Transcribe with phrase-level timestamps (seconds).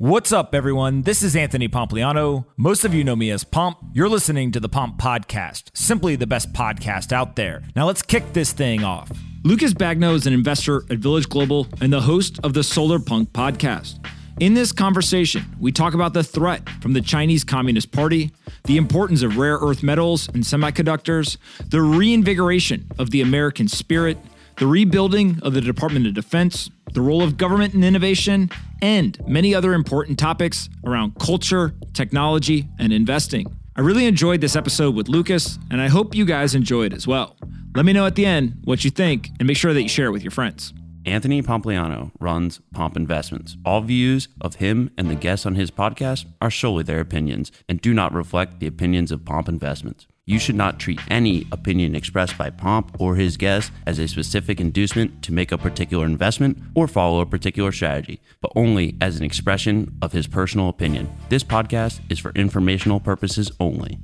[0.00, 1.02] What's up, everyone?
[1.02, 2.46] This is Anthony Pompliano.
[2.56, 3.76] Most of you know me as Pomp.
[3.92, 7.62] You're listening to the Pomp Podcast, simply the best podcast out there.
[7.76, 9.12] Now let's kick this thing off.
[9.44, 14.02] Lucas Bagno is an investor at Village Global and the host of the Solarpunk Podcast.
[14.40, 18.32] In this conversation, we talk about the threat from the Chinese Communist Party,
[18.64, 21.36] the importance of rare earth metals and semiconductors,
[21.68, 24.16] the reinvigoration of the American spirit,
[24.56, 28.50] the rebuilding of the Department of Defense, the role of government in innovation,
[28.82, 33.46] and many other important topics around culture, technology, and investing.
[33.76, 37.06] I really enjoyed this episode with Lucas, and I hope you guys enjoy it as
[37.06, 37.36] well.
[37.74, 40.06] Let me know at the end what you think, and make sure that you share
[40.06, 40.72] it with your friends.
[41.06, 43.56] Anthony Pompliano runs Pomp Investments.
[43.64, 47.80] All views of him and the guests on his podcast are solely their opinions and
[47.80, 50.06] do not reflect the opinions of Pomp Investments.
[50.30, 54.60] You should not treat any opinion expressed by Pomp or his guests as a specific
[54.60, 59.24] inducement to make a particular investment or follow a particular strategy, but only as an
[59.24, 61.10] expression of his personal opinion.
[61.30, 63.98] This podcast is for informational purposes only.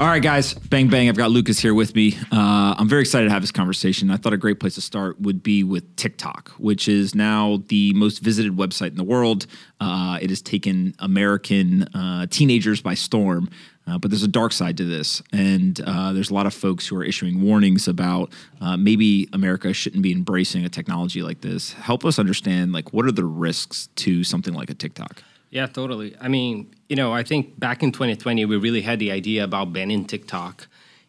[0.00, 1.08] All right, guys, bang bang.
[1.08, 2.16] I've got Lucas here with me.
[2.32, 4.10] Uh, I'm very excited to have this conversation.
[4.10, 7.92] I thought a great place to start would be with TikTok, which is now the
[7.94, 9.46] most visited website in the world.
[9.80, 13.48] Uh, it has taken American uh, teenagers by storm.
[13.86, 16.88] Uh, but there's a dark side to this, and uh, there's a lot of folks
[16.88, 21.72] who are issuing warnings about uh, maybe America shouldn't be embracing a technology like this.
[21.74, 25.22] Help us understand, like, what are the risks to something like a TikTok?
[25.50, 26.16] Yeah, totally.
[26.20, 29.72] I mean, you know, I think back in 2020, we really had the idea about
[29.72, 30.66] banning TikTok.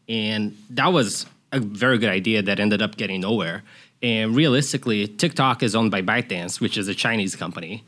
[0.07, 3.63] And that was a very good idea that ended up getting nowhere.
[4.01, 7.83] And realistically, TikTok is owned by ByteDance, which is a Chinese company.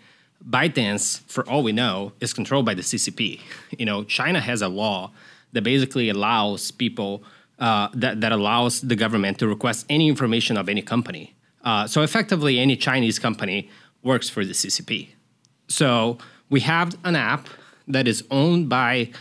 [0.47, 3.41] ByteDance, for all we know, is controlled by the CCP.
[3.77, 5.11] You know, China has a law
[5.51, 7.23] that basically allows people,
[7.59, 11.35] uh, that, that allows the government to request any information of any company.
[11.63, 13.69] Uh, so effectively, any Chinese company
[14.01, 15.09] works for the CCP.
[15.67, 16.17] So
[16.49, 17.47] we have an app
[17.87, 19.11] that is owned by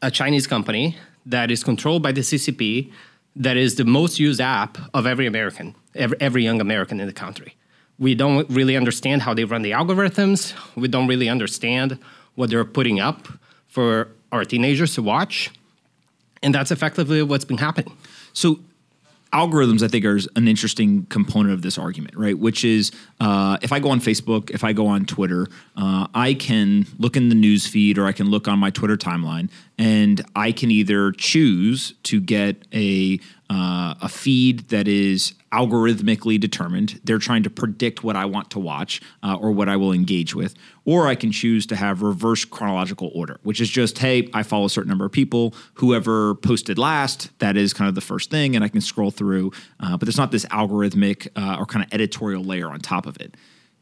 [0.00, 2.90] a Chinese company that is controlled by the CCP,
[3.36, 7.12] that is the most used app of every American, every, every young American in the
[7.12, 7.54] country.
[7.98, 10.54] We don't really understand how they run the algorithms.
[10.76, 11.98] We don't really understand
[12.34, 13.26] what they're putting up
[13.66, 15.50] for our teenagers to watch.
[16.42, 17.96] And that's effectively what's been happening.
[18.32, 18.60] So
[19.32, 23.72] algorithms i think are an interesting component of this argument right which is uh, if
[23.72, 27.34] i go on facebook if i go on twitter uh, i can look in the
[27.34, 31.92] news feed or i can look on my twitter timeline and i can either choose
[32.02, 33.20] to get a
[33.50, 37.00] uh, a feed that is algorithmically determined.
[37.04, 40.34] They're trying to predict what I want to watch uh, or what I will engage
[40.34, 40.54] with.
[40.84, 44.66] Or I can choose to have reverse chronological order, which is just, hey, I follow
[44.66, 45.54] a certain number of people.
[45.74, 49.52] Whoever posted last, that is kind of the first thing, and I can scroll through.
[49.80, 53.18] Uh, but there's not this algorithmic uh, or kind of editorial layer on top of
[53.20, 53.34] it.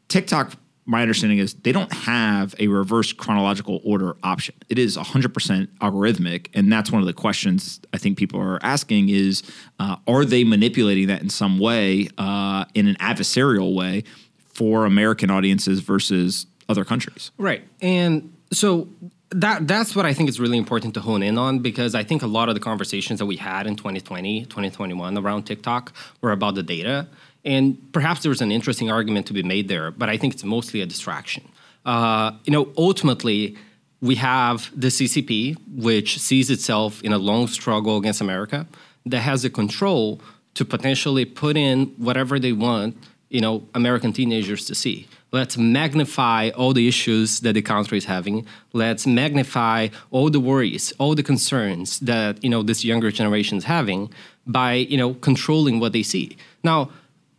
[0.07, 0.53] TikTok
[0.87, 4.55] my understanding is they don't have a reverse chronological order option.
[4.69, 9.09] It is 100% algorithmic, and that's one of the questions I think people are asking:
[9.09, 9.43] is
[9.79, 14.05] uh, are they manipulating that in some way, uh, in an adversarial way,
[14.53, 17.31] for American audiences versus other countries?
[17.37, 18.87] Right, and so
[19.31, 22.23] that that's what I think is really important to hone in on because I think
[22.23, 26.55] a lot of the conversations that we had in 2020, 2021 around TikTok were about
[26.55, 27.07] the data
[27.47, 30.81] and perhaps there's an interesting argument to be made there, but I think it's mostly
[30.81, 31.47] a distraction.
[31.85, 33.55] Uh, you know, ultimately,
[34.01, 38.67] we have the CCP, which sees itself in a long struggle against America,
[39.05, 40.19] that has the control
[40.55, 42.97] to potentially put in whatever they want,
[43.29, 45.07] you know, American teenagers to see.
[45.31, 48.45] Let's magnify all the issues that the country is having.
[48.73, 53.65] Let's magnify all the worries, all the concerns that you know this younger generation is
[53.65, 54.11] having
[54.45, 56.37] by you know controlling what they see.
[56.63, 56.89] Now,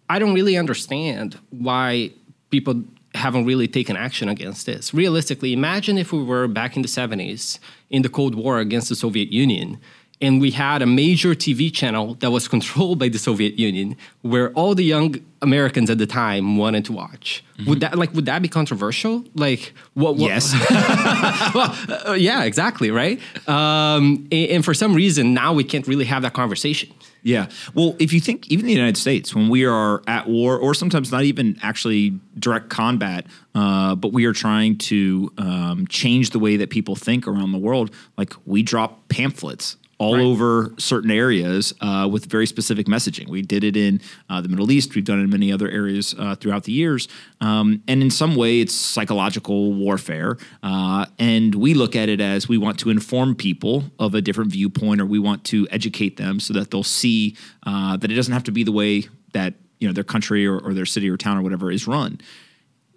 [0.09, 2.13] I don't really understand why
[2.51, 2.83] people
[3.15, 4.95] haven't really taken action against this.
[4.95, 7.59] Realistically, imagine if we were back in the 70s
[7.91, 9.79] in the Cold War against the Soviet Union
[10.21, 14.51] and we had a major TV channel that was controlled by the Soviet Union, where
[14.53, 17.45] all the young Americans at the time wanted to watch.
[17.59, 17.71] Mm-hmm.
[17.71, 19.25] Would that like would that be controversial?
[19.35, 20.17] Like what?
[20.17, 20.53] what yes.
[21.55, 21.77] well,
[22.09, 23.21] uh, yeah, exactly, right.
[23.49, 26.93] Um, and, and, for some reason, now we can't really have that conversation.
[27.23, 27.49] Yeah.
[27.75, 31.11] Well, if you think even the United States, when we are at war, or sometimes
[31.11, 36.57] not even actually direct combat, uh, but we are trying to um, change the way
[36.57, 40.23] that people think around the world, like we drop pamphlets all right.
[40.23, 43.29] over certain areas uh, with very specific messaging.
[43.29, 44.01] We did it in
[44.31, 44.95] uh, the Middle East.
[44.95, 47.09] We've done it in many other areas uh, throughout the years.
[47.41, 50.39] Um, and in some way, it's psychological warfare.
[50.63, 54.53] Uh, and we look at it as we want to inform people of a different
[54.53, 58.33] viewpoint, or we want to educate them so that they'll see uh, that it doesn't
[58.33, 61.17] have to be the way that you know their country or, or their city or
[61.17, 62.21] town or whatever is run.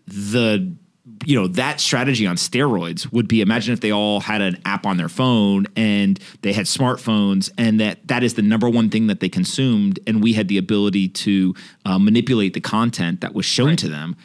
[0.07, 0.75] The
[1.25, 4.85] you know that strategy on steroids would be imagine if they all had an app
[4.85, 9.07] on their phone and they had smartphones and that that is the number one thing
[9.07, 11.53] that they consumed and we had the ability to
[11.85, 13.77] uh, manipulate the content that was shown Right.
[13.79, 14.15] to them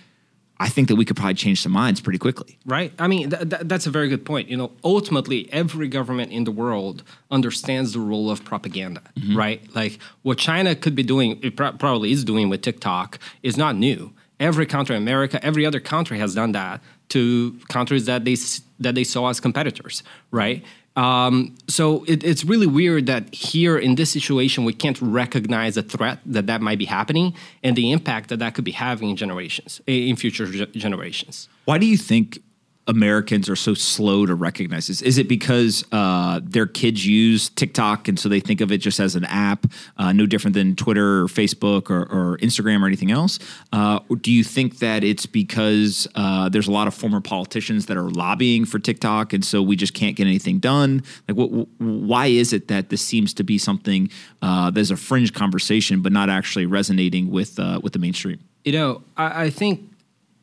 [0.59, 2.93] i think that we could probably change some minds pretty quickly Right.
[2.99, 4.49] I mean, th- th- that's a very good point.
[4.49, 9.03] You know, ultimately, every government in the world understands the role of propaganda,
[9.35, 9.61] right?
[9.75, 13.77] Like what China could be doing, it pro- probably is doing with TikTok, is not
[13.77, 14.13] new.
[14.39, 16.81] Every country, in America, every other country has done that
[17.11, 18.37] to countries that they
[18.81, 20.63] that they saw as competitors, right?
[20.97, 25.83] Um, so it, it's really weird that here in this situation we can't recognize a
[25.83, 29.17] threat that that might be happening and the impact that that could be having in
[29.17, 31.49] generations, in future ge- generations.
[31.67, 32.39] Why do you think
[32.87, 35.03] Americans are so slow to recognize this?
[35.03, 39.01] Is it because uh, their kids use TikTok and so they think of it just
[39.01, 39.67] as an app,
[39.97, 43.39] uh, no different than Twitter or Facebook or, or Instagram or anything else?
[43.73, 47.87] Uh, or do you think that it's because uh, there's a lot of former politicians
[47.87, 51.03] that are lobbying for TikTok and so we just can't get anything done?
[51.29, 54.11] Like, what, why is it that this seems to be something
[54.43, 58.39] uh, that's a fringe conversation but not actually resonating with uh, with the mainstream?
[58.65, 59.91] You know, I, I think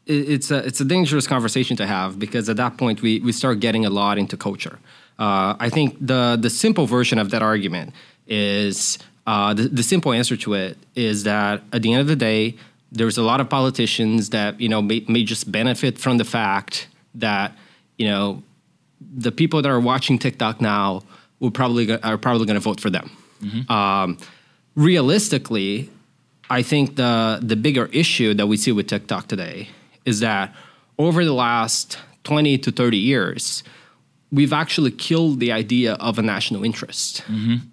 [0.05, 3.59] it's a it's a dangerous conversation to have because at that point we we start
[3.59, 4.79] getting a lot into culture.
[5.17, 7.93] Uh, I think the the simple version of that argument
[8.27, 12.15] is uh, the, the simple answer to it is that at the end of the
[12.15, 12.55] day,
[12.91, 16.87] there's a lot of politicians that you know may, may just benefit from the fact
[17.15, 17.55] that
[17.97, 18.43] you know
[19.15, 21.01] the people that are watching TikTok now
[21.39, 23.09] will probably are probably going to vote for them.
[23.69, 24.17] Um,
[24.75, 25.89] realistically,
[26.49, 29.69] I think the the bigger issue that we see with TikTok today
[30.05, 30.53] is that
[30.97, 33.63] over the last 20 to 30 years,
[34.31, 37.23] we've actually killed the idea of a national interest.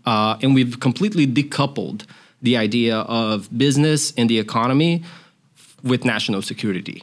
[0.04, 2.04] Uh, and we've completely decoupled
[2.42, 5.02] the idea of business and the economy
[5.82, 7.02] with national security.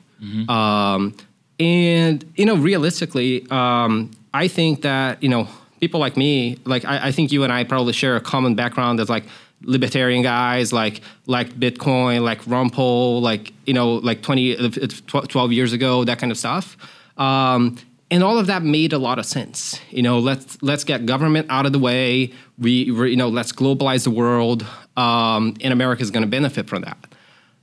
[0.50, 1.15] Um,
[1.59, 5.47] and you know, realistically, um, I think that you know
[5.80, 9.00] people like me, like I, I think you and I probably share a common background
[9.00, 9.25] as like
[9.62, 14.69] libertarian guys, like like Bitcoin, like Ron Paul, like you know, like 20, uh,
[15.07, 16.77] 12 12 years ago, that kind of stuff.
[17.18, 17.77] Um,
[18.09, 19.80] and all of that made a lot of sense.
[19.89, 22.31] You know, let's let's get government out of the way.
[22.57, 24.65] We, we you know, let's globalize the world,
[24.95, 26.98] um, and America is going to benefit from that.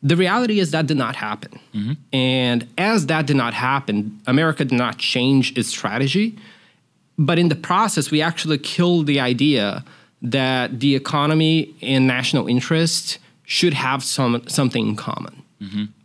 [0.02, 1.58] The reality is that did not happen.
[2.12, 6.36] And as that did not happen, America did not change its strategy.
[7.16, 9.82] But in the process, we actually killed the idea
[10.24, 15.42] that the economy and national interest should have some something in common.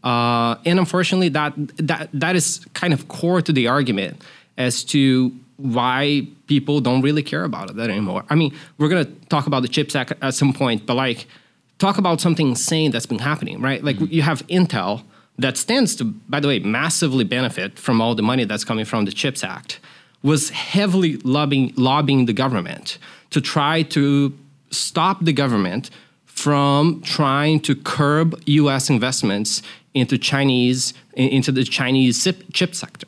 [0.03, 4.21] Uh, and unfortunately, that that that is kind of core to the argument
[4.57, 8.23] as to why people don't really care about it that anymore.
[8.29, 11.27] I mean, we're gonna talk about the CHIPS Act at some point, but like,
[11.77, 13.83] talk about something insane that's been happening, right?
[13.83, 15.03] Like, you have Intel
[15.37, 19.05] that stands to, by the way, massively benefit from all the money that's coming from
[19.05, 19.79] the CHIPS Act,
[20.21, 22.97] was heavily lobbying lobbying the government
[23.31, 24.37] to try to
[24.71, 25.89] stop the government
[26.25, 28.89] from trying to curb U.S.
[28.89, 29.61] investments
[29.93, 32.23] into Chinese into the Chinese
[32.53, 33.07] chip, sector,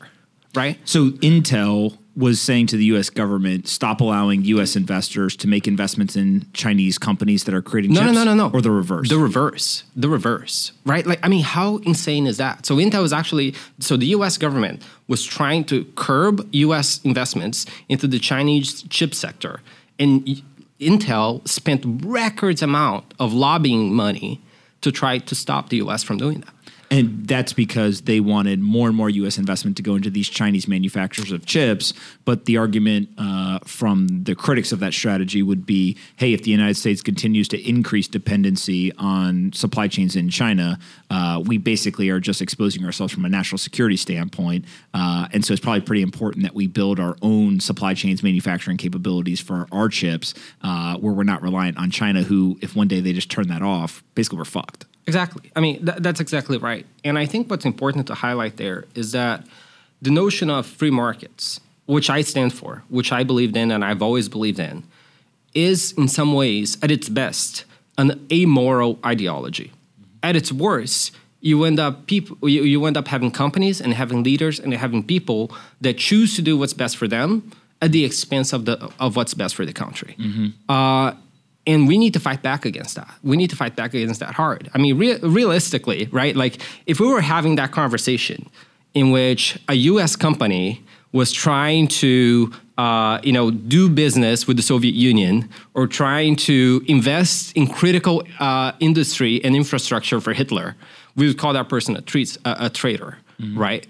[0.54, 0.76] right?
[0.84, 3.08] So Intel was saying to the U.S.
[3.08, 4.76] government, stop allowing U.S.
[4.76, 8.12] investors to make investments in Chinese companies that are creating No, chips.
[8.12, 8.54] no, no, no, no.
[8.54, 9.08] or the reverse.
[9.08, 9.84] The reverse.
[9.96, 10.72] The reverse.
[10.84, 11.06] Right?
[11.06, 12.66] Like, I mean, how insane is that?
[12.66, 14.36] So Intel was actually so the U.S.
[14.36, 17.00] government was trying to curb U.S.
[17.02, 19.60] investments into the Chinese chip sector,
[20.02, 20.42] and
[20.80, 24.40] Intel spent records amount of lobbying money
[24.80, 26.02] to try to stop the U.S.
[26.02, 26.54] from doing that.
[26.92, 29.38] And that's because they wanted more and more U.S.
[29.38, 31.94] investment to go into these Chinese manufacturers of chips.
[32.26, 36.50] But the argument uh, from the critics of that strategy would be, hey, if the
[36.50, 42.20] United States continues to increase dependency on supply chains in China, uh, we basically are
[42.20, 44.66] just exposing ourselves from a national security standpoint.
[44.92, 48.76] Uh, and so it's probably pretty important that we build our own supply chains manufacturing
[48.76, 53.00] capabilities for our chips, uh, where we're not reliant on China, who, if one day
[53.00, 54.84] they just turn that off, basically we're fucked.
[55.06, 55.50] Exactly.
[55.56, 56.86] I mean, th- that's exactly right.
[57.04, 59.46] And I think what's important to highlight there is that
[60.00, 64.02] the notion of free markets, which I stand for, which I believed in and I've
[64.02, 64.84] always believed in,
[65.54, 67.64] is in some ways, at its best,
[67.98, 69.72] an amoral ideology.
[70.22, 74.22] At its worst, you end up people you, you end up having companies and having
[74.22, 77.50] leaders and having people that choose to do what's best for them
[77.82, 80.14] at the expense of the of what's best for the country.
[80.68, 81.14] Uh,
[81.66, 83.12] and we need to fight back against that.
[83.22, 84.70] We need to fight back against that hard.
[84.74, 86.34] I mean, rea- realistically, right?
[86.34, 88.48] Like, if we were having that conversation
[88.94, 90.16] in which a U.S.
[90.16, 96.36] company was trying to, uh, you know, do business with the Soviet Union or trying
[96.36, 100.74] to invest in critical uh, industry and infrastructure for Hitler,
[101.14, 103.18] we would call that person a, treat, a, a traitor,
[103.54, 103.86] right?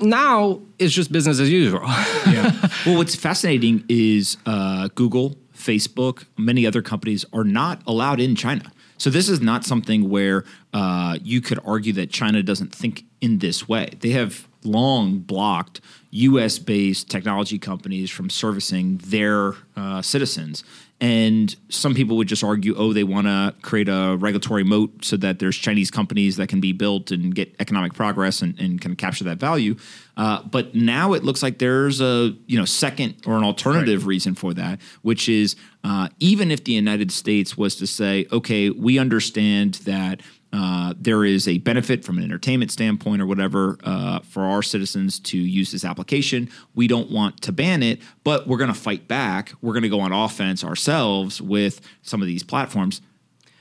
[0.00, 1.82] now it's just business as usual.
[2.26, 2.52] yeah.
[2.86, 5.36] Well, what's fascinating is uh, Google,
[5.66, 8.72] Facebook, many other companies are not allowed in China.
[8.98, 13.38] So this is not something where uh, you could argue that China doesn't think in
[13.38, 13.90] this way.
[14.00, 15.80] They have long blocked
[16.10, 16.58] U.S.
[16.58, 20.64] based technology companies from servicing their uh, citizens.
[20.98, 25.18] And some people would just argue, oh, they want to create a regulatory moat so
[25.18, 28.96] that there's Chinese companies that can be built and get economic progress and, and can
[28.96, 29.76] capture that value.
[30.16, 34.08] Uh, but now it looks like there's a you know second or an alternative right.
[34.08, 38.70] reason for that, which is uh, even if the United States was to say, okay,
[38.70, 40.22] we understand that
[40.52, 45.18] uh, there is a benefit from an entertainment standpoint or whatever uh, for our citizens
[45.18, 46.48] to use this application.
[46.74, 49.52] We don't want to ban it, but we're going to fight back.
[49.60, 53.00] We're going to go on offense ourselves with some of these platforms.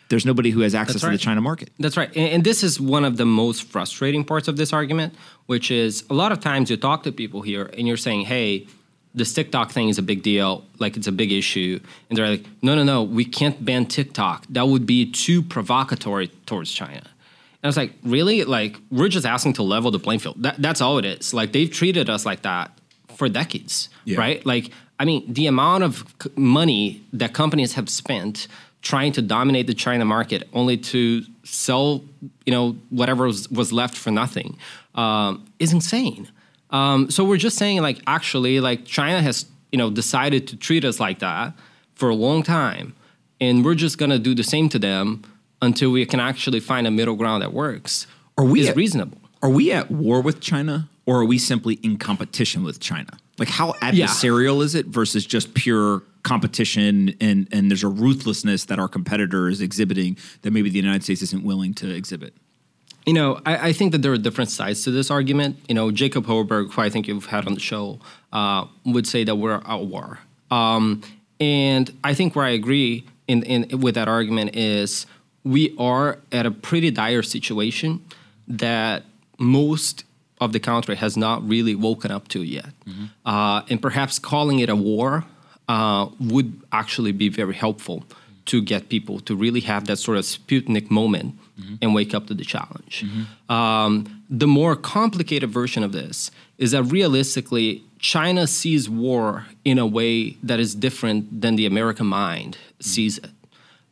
[0.09, 1.11] There's nobody who has access right.
[1.11, 1.71] to the China market.
[1.79, 2.09] That's right.
[2.15, 5.15] And, and this is one of the most frustrating parts of this argument,
[5.47, 8.67] which is a lot of times you talk to people here and you're saying, hey,
[9.15, 11.79] this TikTok thing is a big deal, like it's a big issue.
[12.09, 14.45] And they're like, no, no, no, we can't ban TikTok.
[14.49, 17.01] That would be too provocatory towards China.
[17.01, 18.43] And I was like, really?
[18.43, 20.43] Like, we're just asking to level the playing field.
[20.43, 21.33] That, that's all it is.
[21.33, 22.77] Like, they've treated us like that
[23.15, 24.19] for decades, yeah.
[24.19, 24.45] right?
[24.45, 24.69] Like,
[24.99, 26.05] I mean, the amount of
[26.35, 28.47] money that companies have spent
[28.81, 32.03] trying to dominate the China market only to sell,
[32.45, 34.57] you know, whatever was, was left for nothing
[34.93, 36.29] um, is insane.
[36.71, 40.83] Um, so we're just saying, like, actually, like China has, you know, decided to treat
[40.83, 41.53] us like that
[41.93, 42.95] for a long time,
[43.39, 45.23] and we're just gonna do the same to them
[45.61, 48.07] until we can actually find a middle ground that works.
[48.37, 49.17] Are we is at, reasonable?
[49.41, 53.11] Are we at war with China, or are we simply in competition with China?
[53.37, 54.63] Like, how adversarial yeah.
[54.63, 59.61] is it versus just pure competition and and there's a ruthlessness that our competitor is
[59.61, 62.33] exhibiting that maybe the United States isn't willing to exhibit?
[63.05, 65.57] You know, I, I, think that there are different sides to this argument.
[65.67, 67.99] You know, Jacob Helberg, who I think you've had on the show,
[68.33, 70.19] uh, would say that we're at war.
[70.49, 71.01] Um,
[71.39, 75.05] and I think where I agree in, in, with that argument is
[75.43, 78.03] we are at a pretty dire situation
[78.47, 79.03] that
[79.37, 80.03] most
[80.41, 82.69] of the country has not really woken up to yet.
[82.85, 83.05] Mm-hmm.
[83.25, 85.25] Uh, and perhaps calling it a war
[85.67, 88.03] uh, would actually be very helpful
[88.45, 91.75] to get people to really have that sort of Sputnik moment mm-hmm.
[91.81, 93.03] and wake up to the challenge.
[93.05, 93.51] Mm-hmm.
[93.51, 99.85] Um, the more complicated version of this is that realistically, China sees war in a
[99.85, 102.81] way that is different than the American mind mm-hmm.
[102.81, 103.29] sees it.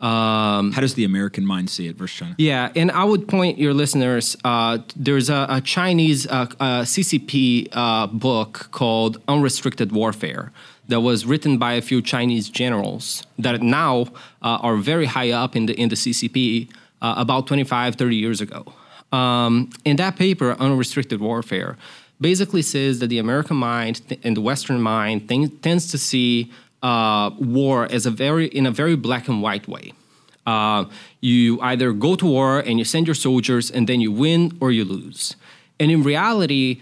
[0.03, 2.35] Um, How does the American mind see it versus China?
[2.37, 4.35] Yeah, and I would point your listeners.
[4.43, 10.51] Uh, there's a, a Chinese uh, uh, CCP uh, book called Unrestricted Warfare
[10.89, 14.07] that was written by a few Chinese generals that now
[14.41, 16.69] uh, are very high up in the in the CCP
[17.03, 18.73] uh, about 25, 30 years ago.
[19.11, 21.77] Um, in that paper, Unrestricted Warfare,
[22.19, 26.51] basically says that the American mind th- and the Western mind th- tends to see
[26.81, 29.93] uh, war as a very in a very black and white way.
[30.45, 30.85] Uh,
[31.21, 34.71] you either go to war and you send your soldiers and then you win or
[34.71, 35.35] you lose.
[35.79, 36.81] And in reality,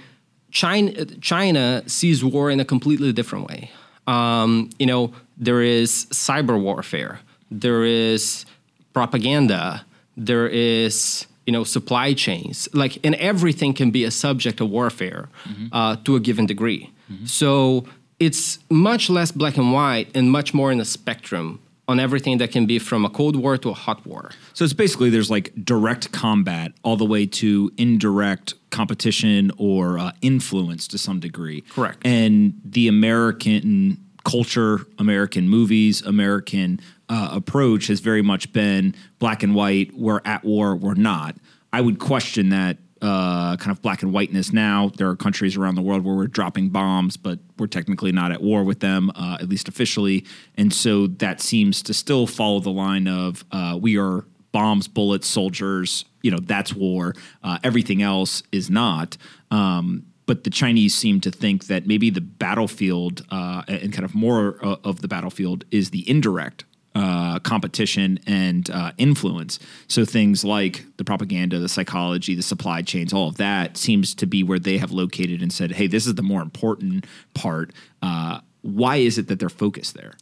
[0.51, 3.71] China, China sees war in a completely different way.
[4.07, 7.19] Um, you know, there is cyber warfare,
[7.51, 8.45] there is
[8.93, 9.85] propaganda,
[10.17, 12.69] there is you know supply chains.
[12.73, 15.67] Like and everything can be a subject of warfare mm-hmm.
[15.71, 16.91] uh, to a given degree.
[17.11, 17.25] Mm-hmm.
[17.25, 17.85] so
[18.21, 22.51] it's much less black and white and much more in a spectrum on everything that
[22.51, 24.29] can be from a cold war to a hot war.
[24.53, 30.11] So it's basically there's like direct combat all the way to indirect competition or uh,
[30.21, 31.61] influence to some degree.
[31.61, 32.05] Correct.
[32.05, 36.79] And the american culture american movies american
[37.11, 39.91] uh, approach has very much been black and white.
[39.93, 40.77] We're at war.
[40.77, 41.35] We're not.
[41.73, 44.91] I would question that uh, kind of black and whiteness now.
[44.95, 48.41] There are countries around the world where we're dropping bombs, but we're technically not at
[48.41, 50.25] war with them, uh, at least officially.
[50.55, 55.27] And so that seems to still follow the line of uh, we are bombs, bullets,
[55.27, 56.05] soldiers.
[56.21, 57.13] You know, that's war.
[57.43, 59.17] Uh, everything else is not.
[59.49, 64.15] Um, but the Chinese seem to think that maybe the battlefield uh, and kind of
[64.15, 66.63] more uh, of the battlefield is the indirect
[66.93, 69.59] uh, competition and uh, influence.
[69.87, 74.25] So things like the propaganda, the psychology, the supply chains, all of that seems to
[74.25, 77.71] be where they have located and said, "Hey, this is the more important part."
[78.01, 80.13] Uh, why is it that they're focused there?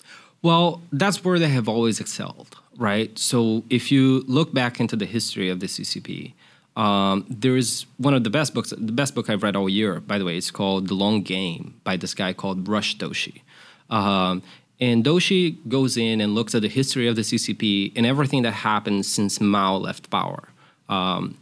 [0.41, 3.17] Well, that's where they have always excelled, right?
[3.17, 6.33] So if you look back into the history of the CCP,
[6.77, 8.69] um, there is one of the best books.
[8.69, 11.81] The best book I've read all year, by the way, It's called The Long Game
[11.83, 13.41] by this guy called Rush Doshi.
[13.89, 14.43] Um,
[14.79, 18.51] and Doshi goes in and looks at the history of the CCP and everything that
[18.51, 20.49] happened since Mao left power.
[20.87, 21.37] Um,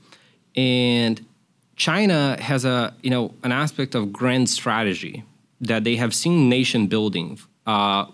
[0.56, 1.24] and
[1.75, 5.24] China has a you know an aspect of grand strategy
[5.62, 8.06] that they have seen nation building, uh,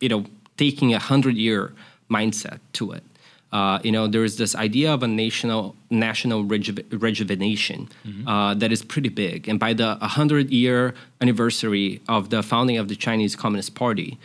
[0.00, 0.24] you know,
[0.56, 1.72] taking a hundred year
[2.10, 3.02] mindset to it.
[3.50, 8.28] Uh, you know, there is this idea of a national national reju- rejuvenation mm-hmm.
[8.28, 9.48] uh, that is pretty big.
[9.48, 14.18] And by the 100 year anniversary of the founding of the Chinese Communist Party,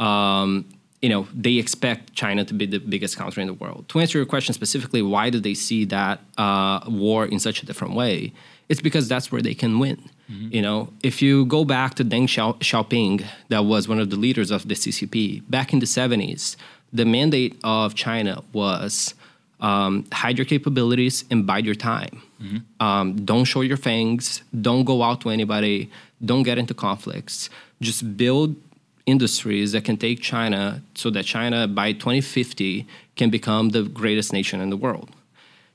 [0.00, 0.64] um,
[1.02, 3.88] you know, they expect China to be the biggest country in the world.
[3.88, 7.66] To answer your question specifically, why do they see that uh, war in such a
[7.66, 8.32] different way?
[8.68, 10.10] It's because that's where they can win.
[10.30, 10.54] Mm-hmm.
[10.54, 14.50] You know, if you go back to Deng Xiaoping, that was one of the leaders
[14.50, 16.56] of the CCP back in the 70s,
[16.92, 19.14] the mandate of China was
[19.60, 22.22] um, hide your capabilities and bide your time.
[22.42, 22.86] Mm-hmm.
[22.86, 24.42] Um, don't show your fangs.
[24.60, 25.90] Don't go out to anybody.
[26.24, 27.50] Don't get into conflicts.
[27.80, 28.56] Just build
[29.06, 34.60] industries that can take China so that China by 2050 can become the greatest nation
[34.60, 35.10] in the world.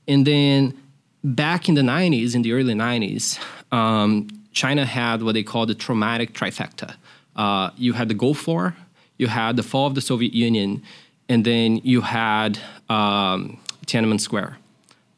[0.08, 0.78] And then
[1.22, 3.38] back in the 90s, in the early 90s,
[3.72, 6.96] um, China had what they call the traumatic trifecta.
[7.34, 8.74] Uh, you had the Gulf War,
[9.18, 10.82] you had the fall of the Soviet Union,
[11.28, 14.58] and then you had um, Tiananmen Square.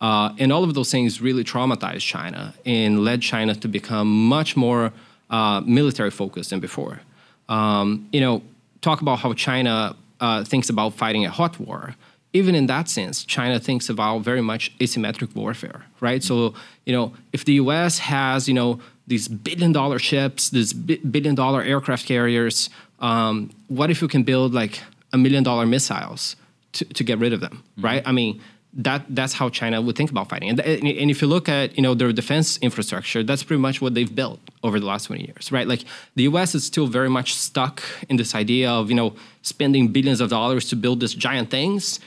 [0.00, 4.56] Uh, and all of those things really traumatized China and led China to become much
[4.56, 4.92] more
[5.30, 7.00] uh, military focused than before
[7.48, 8.42] um, you know,
[8.80, 11.94] talk about how China uh, thinks about fighting a hot war.
[12.32, 16.22] Even in that sense, China thinks about very much asymmetric warfare, right?
[16.22, 17.98] So, you know, if the U.S.
[18.00, 22.68] has, you know, these billion-dollar ships, these billion-dollar aircraft carriers,
[23.00, 26.36] um, what if you can build like a million-dollar missiles
[26.72, 27.84] to, to get rid of them, mm-hmm.
[27.86, 28.02] right?
[28.04, 28.40] I mean,
[28.74, 30.50] that that's how China would think about fighting.
[30.50, 33.94] And, and if you look at you know their defense infrastructure, that's pretty much what
[33.94, 35.66] they've built over the last 20 years, right?
[35.66, 35.84] Like
[36.14, 36.54] the U.S.
[36.54, 40.68] is still very much stuck in this idea of you know spending billions of dollars
[40.70, 42.00] to build these giant things.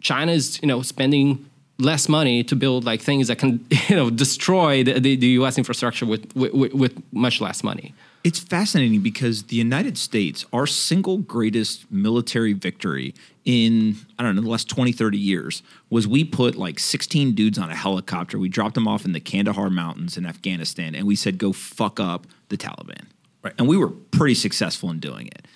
[0.00, 4.10] China is you know spending less money to build like things that can you know
[4.10, 5.58] destroy the, the, the U.S.
[5.58, 7.94] infrastructure with, with, with much less money.
[8.24, 14.40] It's fascinating because the United States, our single greatest military victory in, I don't know,
[14.40, 18.38] the last 20, 30 years was we put like 16 dudes on a helicopter.
[18.38, 22.00] We dropped them off in the Kandahar Mountains in Afghanistan and we said, go fuck
[22.00, 23.04] up the Taliban.
[23.42, 23.52] Right.
[23.58, 25.46] And we were pretty successful in doing it.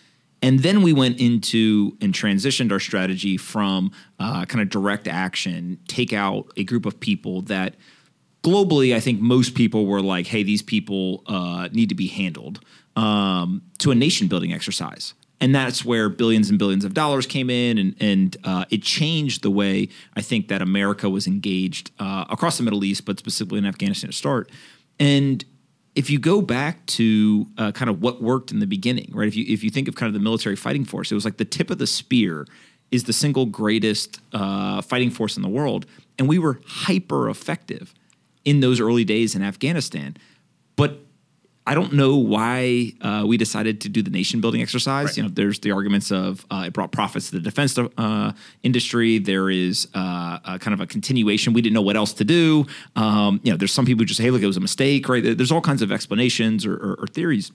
[0.42, 5.78] And then we went into and transitioned our strategy from uh, kind of direct action,
[5.88, 7.76] take out a group of people that–
[8.42, 12.60] globally, I think most people were like, hey, these people uh, need to be handled
[12.96, 15.14] um, to a nation building exercise.
[15.40, 19.42] And that's where billions and billions of dollars came in, and, and uh, it changed
[19.42, 23.58] the way I think that America was engaged uh, across the Middle East, but specifically
[23.58, 24.50] in Afghanistan to start.
[24.98, 25.44] And
[25.94, 29.28] if you go back to uh, kind of what worked in the beginning, right?
[29.28, 31.36] If you if you think of kind of the military fighting force, it was like
[31.36, 32.46] the tip of the spear
[32.90, 35.86] is the single greatest uh, fighting force in the world,
[36.18, 37.94] and we were hyper effective
[38.48, 40.16] in those early days in Afghanistan.
[40.74, 41.00] But
[41.66, 45.08] I don't know why uh, we decided to do the nation building exercise.
[45.08, 45.16] Right.
[45.18, 48.32] You know, there's the arguments of uh, it brought profits to the defense uh,
[48.62, 49.18] industry.
[49.18, 51.52] There is uh, kind of a continuation.
[51.52, 52.64] We didn't know what else to do.
[52.96, 55.10] Um, you know, there's some people who just say, "Hey, look, it was a mistake."
[55.10, 55.22] Right?
[55.22, 57.52] There's all kinds of explanations or, or, or theories.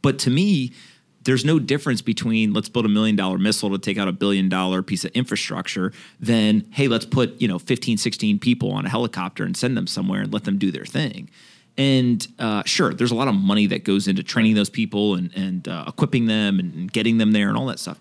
[0.00, 0.72] But to me,
[1.24, 4.48] there's no difference between let's build a million dollar missile to take out a billion
[4.48, 8.88] dollar piece of infrastructure than hey let's put you know 15 16 people on a
[8.88, 11.30] helicopter and send them somewhere and let them do their thing.
[11.78, 15.32] And uh, sure there's a lot of money that goes into training those people and,
[15.34, 17.98] and uh, equipping them and getting them there and all that stuff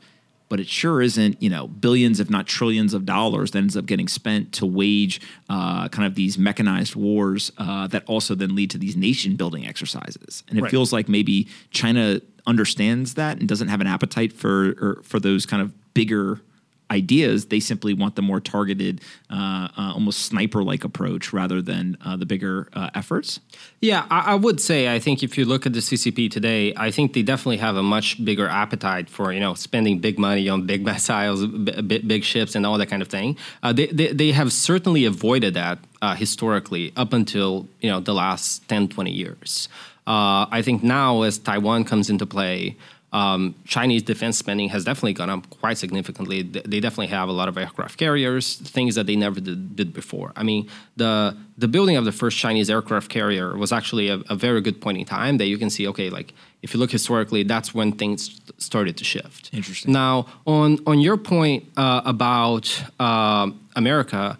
[0.51, 3.85] but it sure isn't you know billions if not trillions of dollars that ends up
[3.85, 8.69] getting spent to wage uh, kind of these mechanized wars uh, that also then lead
[8.69, 10.69] to these nation building exercises and it right.
[10.69, 15.61] feels like maybe china understands that and doesn't have an appetite for for those kind
[15.61, 16.41] of bigger
[16.91, 17.47] ideas.
[17.47, 22.17] They simply want the more targeted, uh, uh, almost sniper like approach rather than uh,
[22.17, 23.39] the bigger uh, efforts.
[23.79, 26.91] Yeah, I, I, would say I think if you look at the CCP today, I
[26.91, 30.65] think they definitely have a much bigger appetite for you know spending big money on
[30.65, 33.37] big missiles, big, big ships, and all that kind of thing.
[33.63, 35.79] Uh, they, they, they have certainly avoided that
[36.17, 39.69] historically up until you know the last 10, 20 years.
[40.07, 42.75] Uh, I think now, as Taiwan comes into play,
[43.13, 46.43] um, Chinese defense spending has definitely gone up quite significantly.
[46.43, 50.31] They definitely have a lot of aircraft carriers, things that they never did, did before.
[50.35, 54.35] I mean, the the building of the first Chinese aircraft carrier was actually a, a,
[54.35, 55.87] very good point in time that you can see.
[55.89, 59.49] Okay, like if you look historically, that's when things started to shift.
[59.51, 59.91] Interesting.
[59.91, 64.37] Now, on on your point uh, about uh, America,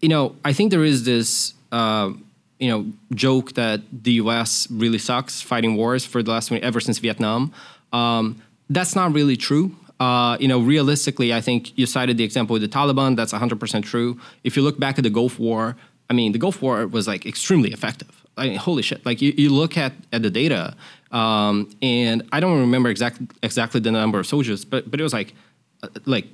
[0.00, 1.54] you know, I think there is this.
[1.72, 2.12] Uh,
[2.60, 4.66] you know joke that the U.S.
[4.68, 7.52] really sucks fighting wars for the last 20, ever since Vietnam.
[7.92, 9.74] Um, that's not really true.
[10.00, 13.16] Uh, you know, realistically, I think you cited the example with the Taliban.
[13.16, 14.20] That's 100% true.
[14.44, 15.76] If you look back at the Gulf War,
[16.08, 18.24] I mean, the Gulf War was like extremely effective.
[18.36, 19.04] I mean, holy shit!
[19.04, 20.76] Like you, you look at, at the data,
[21.10, 25.12] um, and I don't remember exact, exactly the number of soldiers, but but it was
[25.12, 25.34] like
[25.82, 26.26] uh, like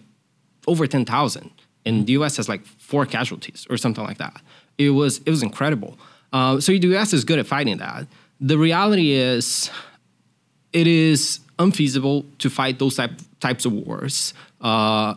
[0.67, 1.51] over ten thousand,
[1.87, 2.37] and the U.S.
[2.37, 4.41] has like four casualties or something like that.
[4.77, 5.99] It was it was incredible.
[6.31, 7.15] Uh, so the U.S.
[7.15, 8.07] is good at fighting that.
[8.39, 9.71] The reality is,
[10.75, 15.15] it is unfeasible to fight those type, types of wars uh,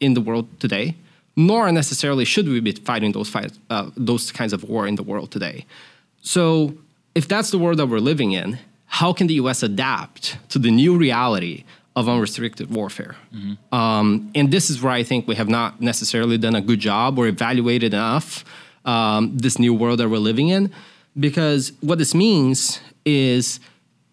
[0.00, 0.94] in the world today.
[1.36, 5.02] Nor necessarily should we be fighting those fights, uh, those kinds of war in the
[5.02, 5.64] world today.
[6.22, 6.74] So,
[7.14, 9.62] if that's the world that we're living in, how can the U.S.
[9.62, 11.64] adapt to the new reality
[11.96, 13.16] of unrestricted warfare?
[13.34, 13.74] Mm-hmm.
[13.74, 17.18] Um, and this is where I think we have not necessarily done a good job
[17.18, 18.44] or evaluated enough
[18.84, 20.72] um, this new world that we're living in,
[21.18, 23.60] because what this means is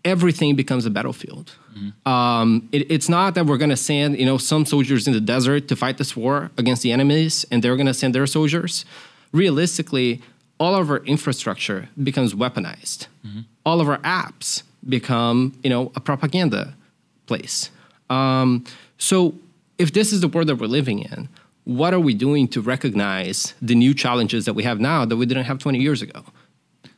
[0.05, 1.55] everything becomes a battlefield.
[1.77, 2.09] Mm-hmm.
[2.09, 5.21] Um, it, it's not that we're going to send you know some soldiers in the
[5.21, 8.85] desert to fight this war against the enemies, and they're going to send their soldiers.
[9.31, 10.21] Realistically,
[10.59, 13.07] all of our infrastructure becomes weaponized.
[13.25, 13.41] Mm-hmm.
[13.65, 16.73] All of our apps become you know a propaganda
[17.25, 17.69] place.
[18.09, 18.63] Um,
[18.97, 19.35] so
[19.77, 21.29] if this is the world that we're living in,
[21.65, 25.25] what are we doing to recognize the new challenges that we have now that we
[25.25, 26.23] didn't have 20 years ago?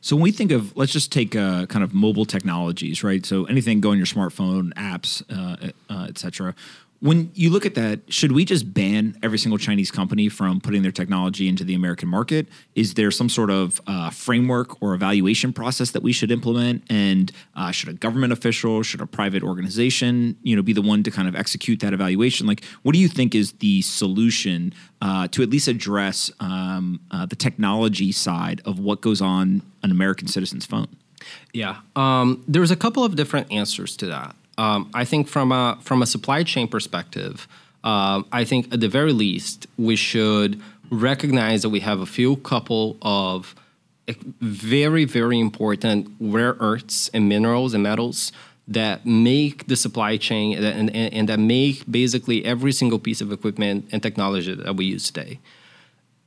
[0.00, 3.24] So when we think of, let's just take uh, kind of mobile technologies, right?
[3.24, 6.54] So anything going your smartphone, apps, uh, uh, et cetera.
[7.02, 10.82] When you look at that, should we just ban every single Chinese company from putting
[10.82, 12.46] their technology into the American market?
[12.74, 16.84] Is there some sort of uh, framework or evaluation process that we should implement?
[16.90, 21.02] And uh, should a government official, should a private organization, you know, be the one
[21.04, 22.46] to kind of execute that evaluation?
[22.46, 27.24] Like, what do you think is the solution uh, to at least address um, uh,
[27.24, 30.88] the technology side of what goes on an American citizen's phone?
[31.54, 34.36] Yeah, um, there's a couple of different answers to that.
[34.60, 37.48] Um, I think from a from a supply chain perspective,
[37.82, 42.36] uh, I think at the very least we should recognize that we have a few
[42.36, 43.54] couple of
[44.42, 48.32] very very important rare earths and minerals and metals
[48.68, 53.32] that make the supply chain and, and, and that make basically every single piece of
[53.32, 55.38] equipment and technology that we use today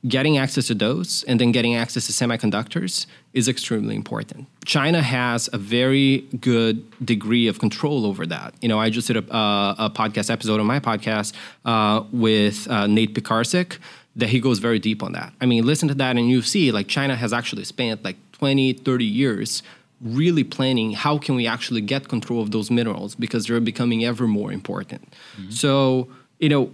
[0.06, 4.46] getting access to those and then getting access to semiconductors is extremely important.
[4.64, 8.54] China has a very good degree of control over that.
[8.60, 11.32] You know, I just did a, uh, a podcast episode on my podcast
[11.64, 13.78] uh, with uh, Nate Picarsic
[14.16, 15.32] that he goes very deep on that.
[15.40, 18.74] I mean, listen to that and you see like China has actually spent like 20,
[18.74, 19.62] 30 years
[20.00, 24.26] really planning how can we actually get control of those minerals because they're becoming ever
[24.26, 25.14] more important.
[25.38, 25.50] Mm-hmm.
[25.50, 26.70] So, you know,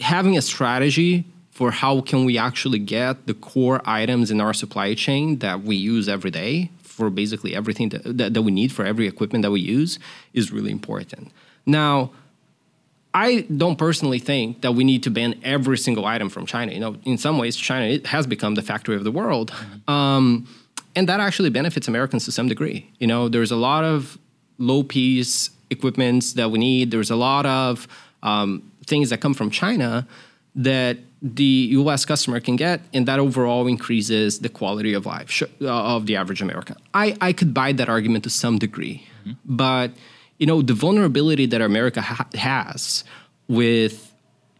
[0.00, 1.26] having a strategy
[1.60, 5.76] for how can we actually get the core items in our supply chain that we
[5.76, 9.50] use every day for basically everything that, that, that we need for every equipment that
[9.50, 9.98] we use
[10.32, 11.30] is really important.
[11.66, 12.12] Now,
[13.12, 16.72] I don't personally think that we need to ban every single item from China.
[16.72, 19.90] You know, in some ways, China has become the factory of the world, mm-hmm.
[19.92, 20.48] um,
[20.96, 22.90] and that actually benefits Americans to some degree.
[23.00, 24.16] You know, there's a lot of
[24.56, 26.90] low piece equipments that we need.
[26.90, 27.86] There's a lot of
[28.22, 30.08] um, things that come from China
[30.64, 35.66] that the US customer can get, and that overall increases the quality of life uh,
[35.66, 36.76] of the average American.
[36.94, 39.32] I, I could buy that argument to some degree, mm-hmm.
[39.44, 39.92] but
[40.38, 43.04] you know the vulnerability that America ha- has
[43.48, 44.09] with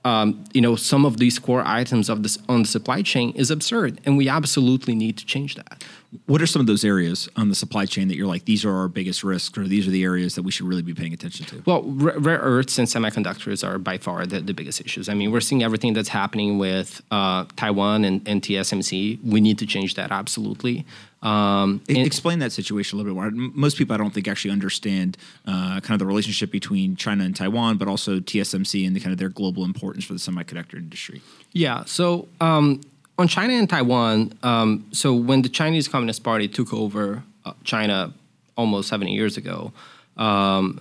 [0.05, 3.51] um, you know some of these core items of this on the supply chain is
[3.51, 5.85] absurd, and we absolutely need to change that.
[6.27, 8.75] What are some of those areas on the supply chain that you're like these are
[8.75, 11.47] our biggest risks, or these are the areas that we should really be paying attention
[11.47, 11.63] to?
[11.67, 15.09] Well, rare earths and semiconductors are by far the, the biggest issues.
[15.09, 19.23] I mean, we're seeing everything that's happening with uh, Taiwan and, and TSMC.
[19.23, 20.87] We need to change that absolutely.
[21.23, 23.51] Um, Explain that situation a little bit more.
[23.55, 27.37] Most people, I don't think, actually understand uh, kind of the relationship between China and
[27.37, 31.21] Taiwan, but also TSMC and the kind of their global importance for the semiconductor industry.
[31.53, 31.85] Yeah.
[31.85, 32.81] So um,
[33.19, 38.15] on China and Taiwan, um, so when the Chinese Communist Party took over uh, China
[38.57, 39.73] almost 70 years ago,
[40.17, 40.81] um,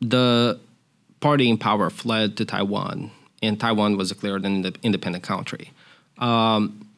[0.00, 0.58] the
[1.20, 3.10] party in power fled to Taiwan,
[3.42, 5.70] and Taiwan was declared an independent country.
[6.18, 6.88] Um,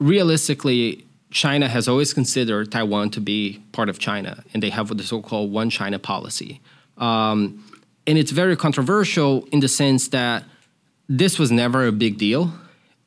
[0.00, 5.02] realistically, China has always considered Taiwan to be part of China, and they have the
[5.02, 6.60] so-called One China policy.
[6.98, 7.64] Um,
[8.06, 10.44] and it's very controversial in the sense that
[11.08, 12.52] this was never a big deal,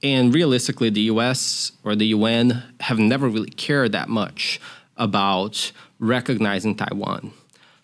[0.02, 1.74] and realistically, the U.S.
[1.84, 4.62] or the UN have never really cared that much
[4.96, 7.34] about recognizing Taiwan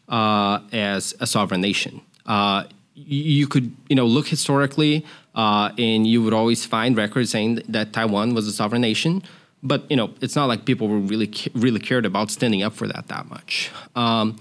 [0.08, 2.02] uh, as a sovereign nation.
[2.26, 7.62] Uh, you could, you know, look historically, uh, and you would always find records saying
[7.68, 9.22] that Taiwan was a sovereign nation
[9.66, 12.88] but you know, it's not like people were really really cared about standing up for
[12.88, 13.72] that that much.
[13.96, 14.40] Um,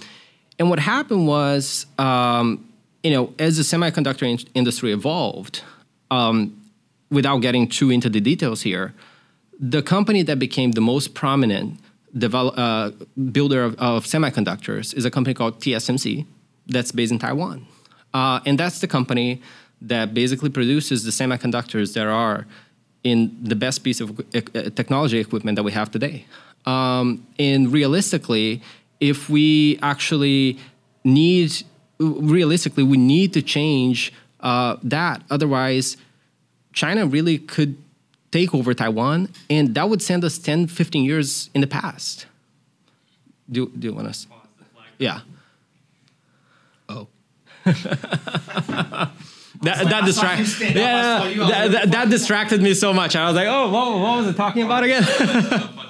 [0.58, 2.68] and what happened was, um,
[3.02, 5.62] you know, as the semiconductor in- industry evolved,
[6.10, 6.56] um,
[7.10, 8.94] without getting too into the details here,
[9.58, 11.80] the company that became the most prominent
[12.16, 12.90] develop, uh,
[13.32, 16.26] builder of, of, semiconductors is a company called TSMC
[16.66, 17.66] that's based in Taiwan.
[18.12, 19.42] Uh, and that's the company
[19.80, 22.46] that basically produces the semiconductors that are
[23.04, 24.40] in the best piece of uh,
[24.70, 26.24] technology equipment that we have today.
[26.64, 28.62] Um, and realistically,
[28.98, 30.58] if we actually
[31.04, 31.52] need,
[31.98, 35.22] realistically, we need to change uh, that.
[35.30, 35.98] Otherwise,
[36.72, 37.76] China really could
[38.30, 42.26] take over Taiwan, and that would send us 10, 15 years in the past.
[43.50, 44.26] Do, do you want us?
[44.98, 45.20] Yeah.
[46.88, 47.08] Oh.
[49.64, 50.74] that, that distracted.
[50.74, 53.16] Yeah, that, that, that, distracted me so much.
[53.16, 55.02] I was like, oh, what, what was it talking about again?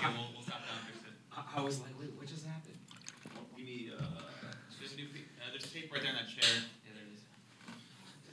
[6.14, 6.62] That chair.
[6.84, 7.22] Yeah, there it is.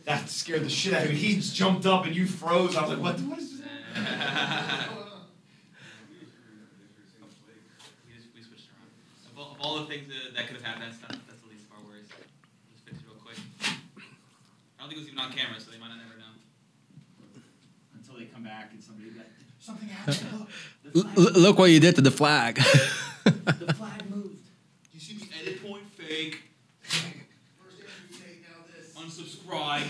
[0.06, 1.16] That scared the shit out of me.
[1.16, 2.76] He just jumped up and you froze.
[2.76, 3.20] I was like, what?
[3.22, 3.68] What is this?
[8.36, 8.92] we, switched around.
[9.32, 11.50] Of all, of all the things that, that could have happened, that's, not, that's the
[11.50, 12.08] least of our worries.
[12.08, 13.38] Just fix it real quick.
[14.80, 17.40] I don't think it was even on camera, so they might not never know.
[17.96, 19.26] Until they come back and somebody got
[19.60, 20.48] something happened.
[20.94, 22.56] Look, look what you did to the flag.
[23.24, 24.36] the flag moved.
[24.36, 26.42] Do you see the edit point fake?
[28.98, 29.84] Unsubscribe.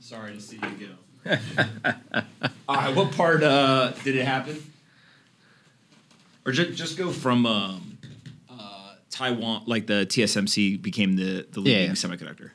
[0.00, 0.88] Sorry to see you
[1.24, 1.36] go.
[2.68, 4.69] All right, what part uh, did it happen?
[6.46, 7.98] Or just, just go from um,
[8.48, 11.92] uh, Taiwan, like the TSMC became the, the leading yeah.
[11.92, 12.50] semiconductor.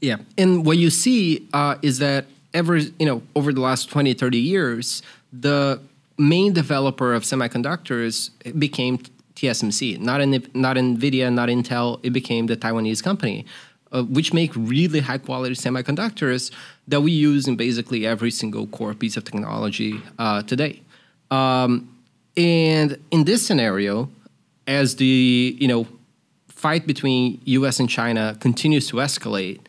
[0.00, 4.14] Yeah, and what you see uh, is that ever, you know, over the last 20,
[4.14, 5.80] 30 years, the
[6.18, 8.98] main developer of semiconductors became
[9.36, 11.98] TSMC, not in, not NVIDIA, not Intel.
[12.02, 13.46] It became the Taiwanese company,
[13.92, 16.52] uh, which make really high quality semiconductors
[16.88, 20.82] that we use in basically every single core piece of technology uh, today.
[21.30, 21.91] Um,
[22.36, 24.08] and in this scenario,
[24.66, 25.86] as the you know
[26.48, 27.80] fight between U.S.
[27.80, 29.60] and China continues to escalate,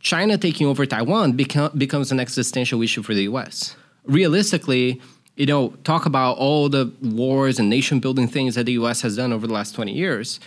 [0.00, 3.76] China taking over Taiwan become, becomes an existential issue for the U.S.
[4.04, 5.02] Realistically,
[5.36, 9.02] you know, talk about all the wars and nation building things that the U.S.
[9.02, 10.40] has done over the last 20 years.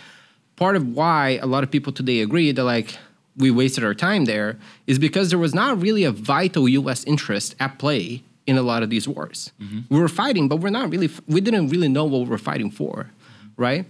[0.56, 2.98] Part of why a lot of people today agree that like
[3.36, 7.04] we wasted our time there is because there was not really a vital U.S.
[7.04, 9.52] interest at play in a lot of these wars.
[9.60, 9.94] Mm-hmm.
[9.94, 11.10] We were fighting, but we're not really.
[11.26, 13.10] We didn't really know what we were fighting for,
[13.56, 13.86] right?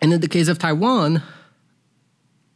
[0.00, 1.22] And in the case of Taiwan,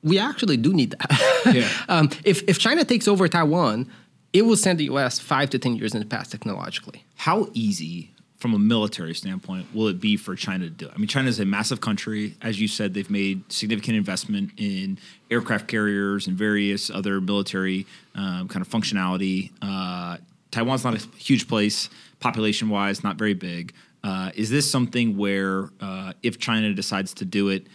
[0.02, 1.28] we actually do need that.
[1.52, 1.68] Yeah.
[1.88, 3.90] um, if if China takes over Taiwan,
[4.32, 5.18] it will send the U.S.
[5.18, 7.04] five to ten years in the past technologically.
[7.16, 10.92] How easy from a military standpoint will it be for China to do it?
[10.94, 12.36] I mean, China is a massive country.
[12.42, 14.98] As you said, they've made significant investment in
[15.32, 19.50] aircraft carriers and various other military um, kind of functionality.
[19.60, 20.18] Uh,
[20.52, 23.74] Taiwan's not a huge place, population wise, not very big.
[24.04, 27.66] Uh, is this something where uh, if China decides to do it,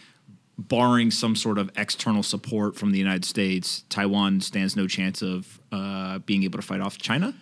[0.58, 5.60] barring some sort of external support from the United States, Taiwan stands no chance of
[5.70, 7.34] uh, being able to fight off China?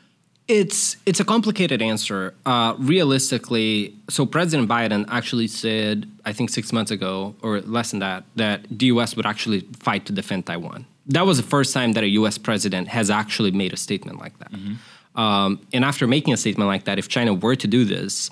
[0.49, 2.33] It's it's a complicated answer.
[2.45, 7.99] Uh, realistically, so President Biden actually said, I think six months ago or less than
[8.01, 9.17] that, that the U.S.
[9.17, 10.87] would actually fight to defend Taiwan.
[11.07, 12.39] That was the first time that a U.S.
[12.39, 14.53] president has actually made a statement like that.
[14.53, 14.75] Mm-hmm.
[15.17, 18.31] Um, and after making a statement like that, if China were to do this,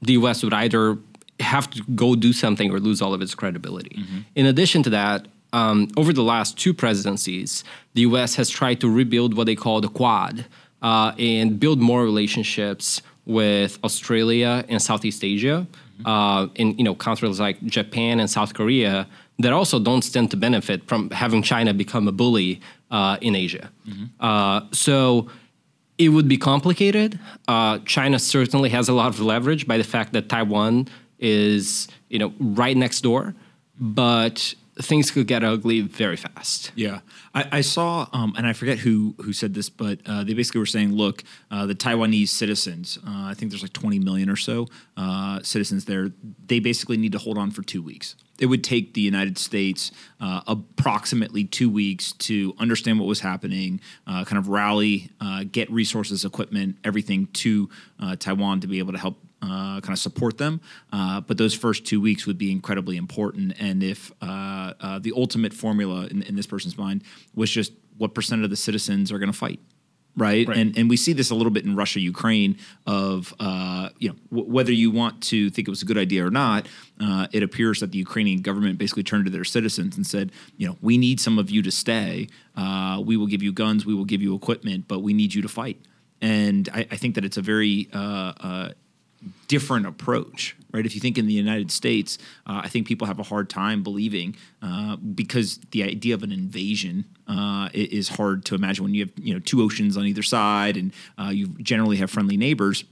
[0.00, 0.42] the U.S.
[0.42, 0.98] would either
[1.40, 3.96] have to go do something or lose all of its credibility.
[3.98, 4.18] Mm-hmm.
[4.34, 7.62] In addition to that, um, over the last two presidencies,
[7.94, 8.36] the U.S.
[8.36, 10.46] has tried to rebuild what they call the Quad
[10.80, 15.66] uh, and build more relationships with Australia and Southeast Asia,
[16.00, 16.06] mm-hmm.
[16.06, 19.06] uh, in you know countries like Japan and South Korea
[19.38, 23.70] that also don't stand to benefit from having China become a bully uh, in Asia.
[23.88, 24.04] Mm-hmm.
[24.20, 25.28] Uh, so
[25.98, 27.18] it would be complicated.
[27.46, 32.18] Uh, China certainly has a lot of leverage by the fact that Taiwan is you
[32.18, 33.34] know right next door,
[33.78, 36.72] but things could get ugly very fast.
[36.74, 37.00] Yeah,
[37.34, 40.60] I, I saw, um, and I forget who who said this, but uh, they basically
[40.60, 44.36] were saying, look, uh, the Taiwanese citizens, uh, I think there's like 20 million or
[44.36, 46.10] so uh, citizens there.
[46.46, 48.16] They basically need to hold on for two weeks.
[48.38, 53.80] It would take the United States uh, approximately two weeks to understand what was happening,
[54.06, 55.10] uh, kind of rally,
[55.52, 57.68] get resources, equipment, everything to
[58.18, 60.60] Taiwan to be able to help uh, kind of support them.
[60.92, 63.54] Uh, but those first two weeks would be incredibly important.
[63.58, 67.02] And if uh, uh the ultimate formula in, in, this person's mind
[67.34, 69.60] was just what percent of the citizens are going to fight,
[70.16, 70.46] right?
[70.46, 70.56] Right.
[70.56, 74.16] And and we see this a little bit in Russia Ukraine of uh, you know
[74.30, 76.66] w- whether you want to think it was a good idea or not.
[77.00, 80.66] Uh, it appears that the Ukrainian government basically turned to their citizens and said, you
[80.68, 82.28] know, we need some of you to stay.
[82.56, 85.42] Uh, we will give you guns, we will give you equipment, but we need you
[85.42, 85.78] to fight.
[86.20, 88.68] And I, I think that it's a very uh, uh,
[89.52, 90.86] different approach, right?
[90.86, 93.82] If you think in the United States, uh, I think people have a hard time
[93.82, 99.04] believing uh, because the idea of an invasion uh, is hard to imagine when you
[99.04, 102.84] have you know two oceans on either side and uh, you generally have friendly neighbors.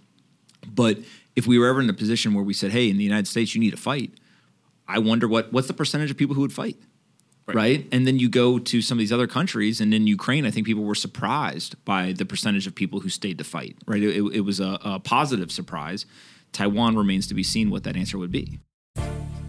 [0.68, 0.98] But
[1.34, 3.54] if we were ever in a position where we said, "Hey, in the United States,
[3.54, 4.10] you need to fight,"
[4.86, 6.76] I wonder what what's the percentage of people who would fight.
[7.46, 7.88] Right.
[7.90, 10.66] And then you go to some of these other countries, and in Ukraine, I think
[10.66, 13.76] people were surprised by the percentage of people who stayed to fight.
[13.86, 14.02] Right.
[14.02, 16.06] It, it was a, a positive surprise.
[16.52, 18.60] Taiwan remains to be seen what that answer would be.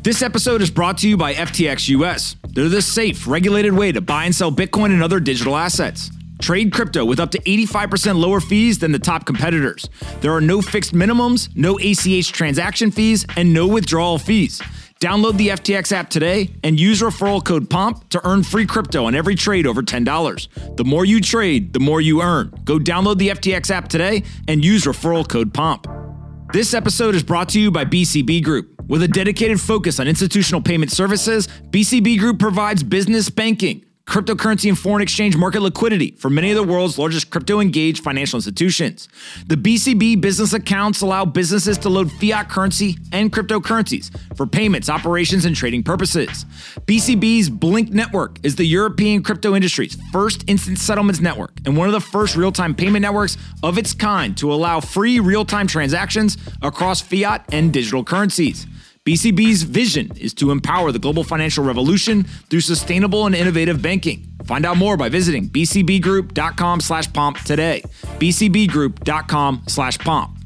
[0.04, 2.36] This episode is brought to you by FTX US.
[2.50, 6.10] They're the safe, regulated way to buy and sell Bitcoin and other digital assets.
[6.42, 9.88] Trade crypto with up to 85% lower fees than the top competitors.
[10.22, 14.60] There are no fixed minimums, no ACH transaction fees, and no withdrawal fees.
[15.00, 19.14] Download the FTX app today and use referral code POMP to earn free crypto on
[19.14, 20.78] every trade over $10.
[20.78, 22.52] The more you trade, the more you earn.
[22.66, 26.11] Go download the FTX app today and use referral code POMP.
[26.54, 28.84] This episode is brought to you by BCB Group.
[28.90, 34.78] With a dedicated focus on institutional payment services, BCB Group provides business banking, cryptocurrency and
[34.78, 39.08] foreign exchange market liquidity for many of the world's largest crypto engaged financial institutions.
[39.48, 45.46] The BCB business accounts allow businesses to load fiat currency and cryptocurrencies for payments, operations,
[45.46, 46.46] and trading purposes.
[46.86, 51.94] BCB's BLINC network is the European crypto industry's first instant settlements network and one of
[51.94, 56.38] the first real time payment networks of its kind to allow free real time transactions
[56.62, 58.66] across fiat and digital currencies.
[59.04, 64.28] BCB's vision is to empower the global financial revolution through sustainable and innovative banking.
[64.46, 67.82] Find out more by visiting bcbgroup.com slash pomp today.
[68.20, 70.38] bcbgroup.com slash pomp.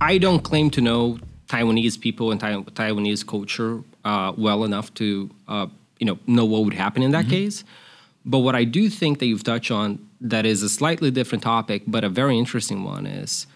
[0.00, 5.30] I don't claim to know Taiwanese people and Tai- Taiwanese culture uh, well enough to
[5.46, 5.68] uh,
[6.00, 7.62] you know know what would happen in that case.
[8.24, 11.84] But what I do think that you've touched on that is a slightly different topic,
[11.86, 13.46] but a very interesting one is: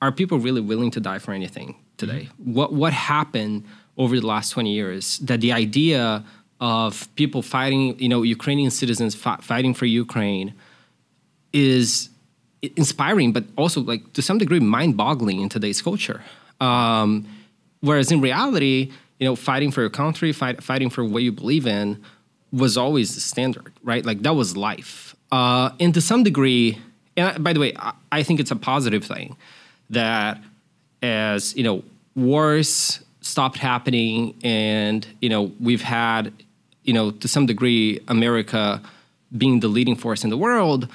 [0.00, 2.22] Are people really willing to die for anything today?
[2.58, 3.56] What what happened
[4.02, 6.02] over the last twenty years that the idea
[6.60, 10.48] of people fighting, you know, Ukrainian citizens fi- fighting for Ukraine
[11.52, 12.08] is
[12.82, 16.20] inspiring, but also like to some degree mind-boggling in today's culture.
[16.68, 17.08] Um,
[17.80, 18.78] whereas in reality,
[19.18, 21.86] you know, fighting for your country, fight, fighting for what you believe in,
[22.62, 24.04] was always the standard, right?
[24.10, 25.16] Like that was life.
[25.38, 26.78] Uh, and to some degree,
[27.16, 29.28] and I- by the way, I, I think it's a positive thing
[29.90, 30.34] that
[31.02, 31.82] as you know,
[32.14, 36.32] wars stopped happening, and you know, we've had,
[36.84, 38.82] you know, to some degree, America
[39.36, 40.88] being the leading force in the world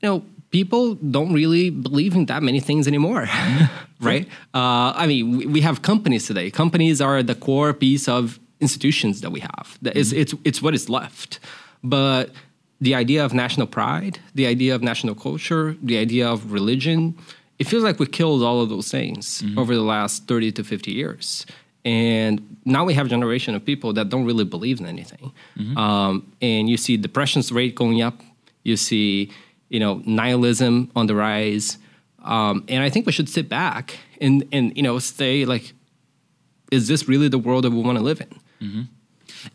[0.00, 3.28] you know, people don't really believe in that many things anymore,
[4.00, 4.26] right?
[4.54, 6.50] Uh, I mean, we, we have companies today.
[6.50, 9.78] Companies are the core piece of institutions that we have.
[9.82, 11.38] That is, it's, it's what is left.
[11.82, 12.30] But
[12.80, 17.16] the idea of national pride, the idea of national culture, the idea of religion,
[17.60, 20.90] it feels like we killed all of those things over the last 30 to 50
[20.92, 21.46] years.
[21.84, 25.32] And now we have a generation of people that don't really believe in anything.
[25.76, 28.20] Um, and you see depression's rate going up.
[28.64, 29.30] You see,
[29.68, 31.78] you know, nihilism on the rise.
[32.24, 35.72] Um, and I think we should sit back and, and, you know, say like,
[36.70, 38.30] is this really the world that we want to live in?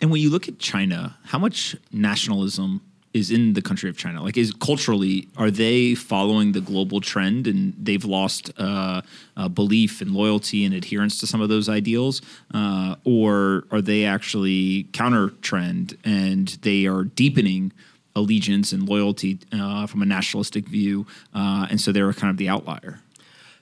[0.01, 2.81] And when you look at China, how much nationalism
[3.15, 4.21] is in the country of China?
[4.21, 9.01] Like, is culturally, are they following the global trend and they've lost uh,
[9.37, 12.21] uh, belief and loyalty and adherence to some of those ideals?
[12.53, 17.71] Uh, or are they actually counter trend and they are deepening
[18.17, 21.07] allegiance and loyalty uh, from a nationalistic view?
[21.33, 22.99] Uh, and so they're kind of the outlier.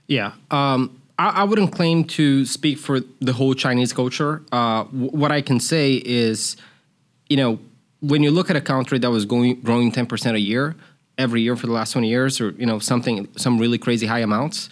[0.08, 0.32] Yeah.
[0.50, 4.42] Um, I, wouldn't claim to speak for the whole Chinese culture.
[4.52, 6.58] Uh, w- what I can say is,
[7.30, 7.60] you know,
[8.04, 10.76] when you look at a country that was going growing 10% a year
[11.18, 14.20] every year for the last 20 years or, you know, something, some really crazy high
[14.20, 14.68] amounts,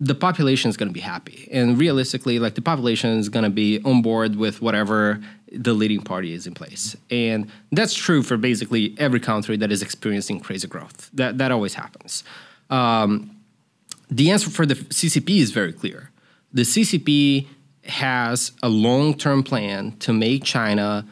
[0.00, 1.48] the population is going to be happy.
[1.50, 5.18] And realistically, like the population is going to be on board with whatever
[5.50, 6.94] the leading party is in place.
[7.10, 11.08] And that's true for basically every country that is experiencing crazy growth.
[11.14, 12.22] That, that always happens.
[12.68, 13.34] Um,
[14.10, 16.10] the answer for the CCP is very clear.
[16.52, 17.46] The CCP
[17.84, 21.06] has a long-term plan to make China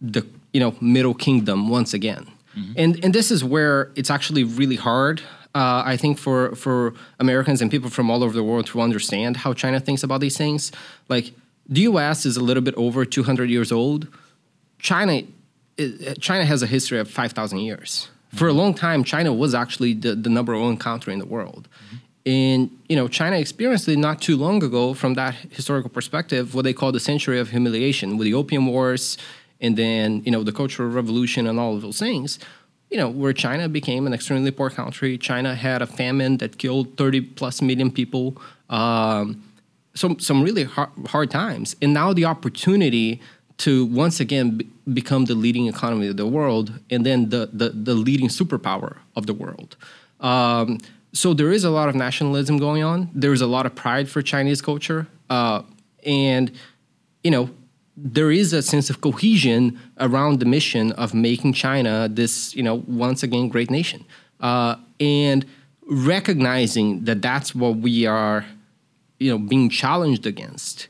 [0.00, 2.26] the you know middle kingdom once again,
[2.56, 2.72] mm-hmm.
[2.76, 5.22] and and this is where it's actually really hard.
[5.54, 9.38] Uh, I think for for Americans and people from all over the world to understand
[9.38, 10.72] how China thinks about these things.
[11.08, 11.32] Like
[11.68, 12.26] the U.S.
[12.26, 14.08] is a little bit over 200 years old.
[14.78, 15.22] China,
[15.78, 18.08] i- China has a history of 5,000 years.
[18.34, 18.58] For a mm-hmm.
[18.58, 21.68] long time, China was actually the, the number one country in the world.
[21.68, 21.96] Mm-hmm.
[22.24, 26.62] And you know, China experienced it not too long ago from that historical perspective, what
[26.62, 29.18] they call the century of humiliation with the opium wars
[29.62, 32.38] and then, you know, the cultural revolution and all of those things.
[32.90, 35.16] You know, where China became an extremely poor country.
[35.16, 38.36] China had a famine that killed 30 plus million people.
[38.68, 39.42] Um,
[39.94, 41.74] some some really hard, hard times.
[41.80, 43.22] And now the opportunity
[43.58, 47.70] to once again be, become the leading economy of the world and then the, the,
[47.70, 49.76] the leading superpower of the world.
[50.20, 50.78] Um,
[51.12, 53.10] so there is a lot of nationalism going on.
[53.14, 55.62] There is a lot of pride for Chinese culture, uh,
[56.04, 56.50] and
[57.22, 57.50] you know
[57.96, 62.82] there is a sense of cohesion around the mission of making China this you know
[62.86, 64.04] once again great nation,
[64.40, 65.44] uh, and
[65.88, 68.44] recognizing that that's what we are
[69.18, 70.88] you know being challenged against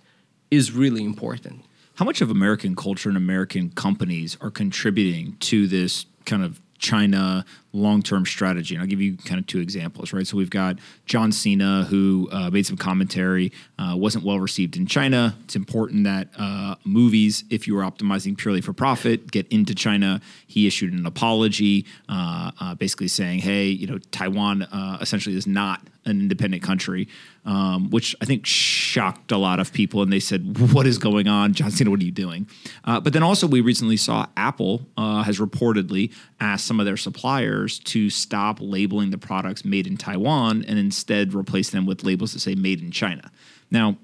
[0.51, 1.65] is really important.
[1.97, 7.45] How much of American culture and American companies are contributing to this kind of China
[7.73, 8.75] long term strategy.
[8.75, 10.27] And I'll give you kind of two examples, right?
[10.27, 14.87] So we've got John Cena, who uh, made some commentary, uh, wasn't well received in
[14.87, 15.35] China.
[15.45, 20.21] It's important that uh, movies, if you are optimizing purely for profit, get into China.
[20.47, 25.47] He issued an apology, uh, uh, basically saying, hey, you know, Taiwan uh, essentially is
[25.47, 27.07] not an independent country,
[27.45, 30.03] um, which I think shocked a lot of people.
[30.03, 31.91] And they said, "What is going on, John Cena?
[31.91, 32.49] What are you doing?"
[32.85, 38.11] But then also, we recently saw Apple has reportedly asked some of their suppliers to
[38.11, 42.55] stop labeling the products made in Taiwan and instead replace them with labels that say
[42.55, 43.31] "Made in China."
[43.71, 43.97] Now,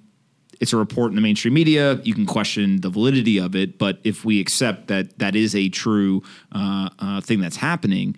[0.61, 2.01] it's a report in the mainstream media.
[2.03, 5.69] You can question the validity of it, but if we accept that that is a
[5.69, 8.17] true uh, uh, thing that's happening,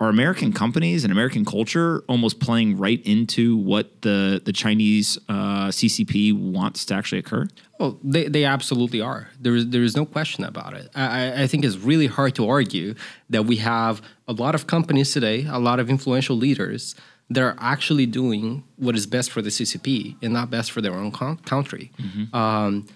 [0.00, 5.68] are American companies and American culture almost playing right into what the the Chinese uh,
[5.68, 7.48] CCP wants to actually occur?
[7.80, 9.28] Oh, they, they absolutely are.
[9.40, 10.88] There is there is no question about it.
[10.94, 12.94] I, I think it's really hard to argue
[13.30, 16.94] that we have a lot of companies today, a lot of influential leaders
[17.30, 20.94] that are actually doing what is best for the CCP and not best for their
[20.94, 21.90] own con- country.
[21.98, 22.34] Mm-hmm.
[22.34, 22.86] Um,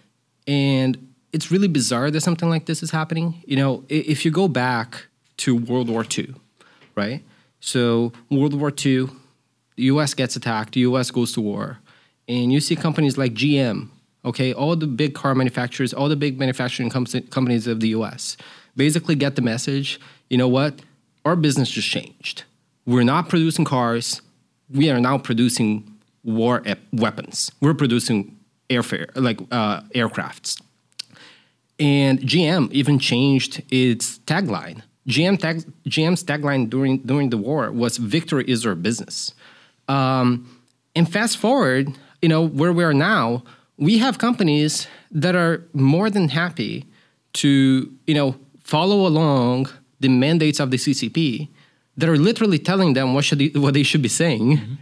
[0.47, 3.43] and it's really bizarre that something like this is happening.
[3.47, 5.07] You know, if you go back
[5.39, 6.35] to World War II
[6.95, 7.23] right?
[7.61, 9.09] So World War II,
[9.77, 10.15] the U.S.
[10.15, 11.11] gets attacked, the U.S.
[11.11, 11.79] goes to war,
[12.29, 13.89] and you see companies like GM,
[14.25, 18.37] okay, all the big car manufacturers, all the big manufacturing com- companies of the U.S.
[18.77, 20.01] basically get the message.
[20.29, 20.81] You know what?
[21.25, 22.45] Our business just changed.
[22.87, 24.23] We're not producing cars.
[24.69, 25.93] We are now producing
[26.25, 27.53] war ep- weapons.
[27.61, 28.37] We're producing
[28.71, 30.61] airfare, like uh, aircrafts.
[31.79, 37.97] And GM even changed its tagline GM tag, GM's tagline during during the war was
[37.97, 39.35] "Victory is our business."
[39.89, 40.61] Um,
[40.95, 43.43] and fast forward, you know where we are now,
[43.79, 46.85] we have companies that are more than happy
[47.35, 49.69] to you know follow along
[50.01, 51.49] the mandates of the CCP
[51.97, 54.75] that are literally telling them what should they, what they should be saying, mm-hmm.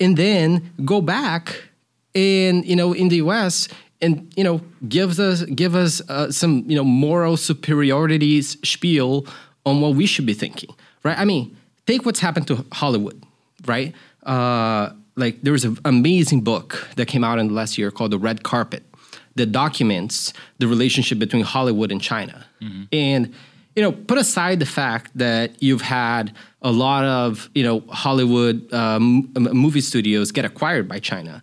[0.00, 1.68] and then go back
[2.14, 3.68] and you know in the U.S.
[4.00, 9.26] and you know gives us give us uh, some you know moral superiority spiel
[9.66, 10.70] on what we should be thinking,
[11.02, 11.18] right?
[11.18, 11.56] I mean,
[11.86, 13.22] take what's happened to Hollywood,
[13.66, 13.92] right?
[14.22, 18.12] Uh, like there was an amazing book that came out in the last year called
[18.12, 18.84] The Red Carpet
[19.34, 22.46] that documents the relationship between Hollywood and China.
[22.62, 22.84] Mm-hmm.
[22.92, 23.34] And
[23.74, 28.72] you know, put aside the fact that you've had a lot of you know Hollywood
[28.72, 31.42] um, movie studios get acquired by China.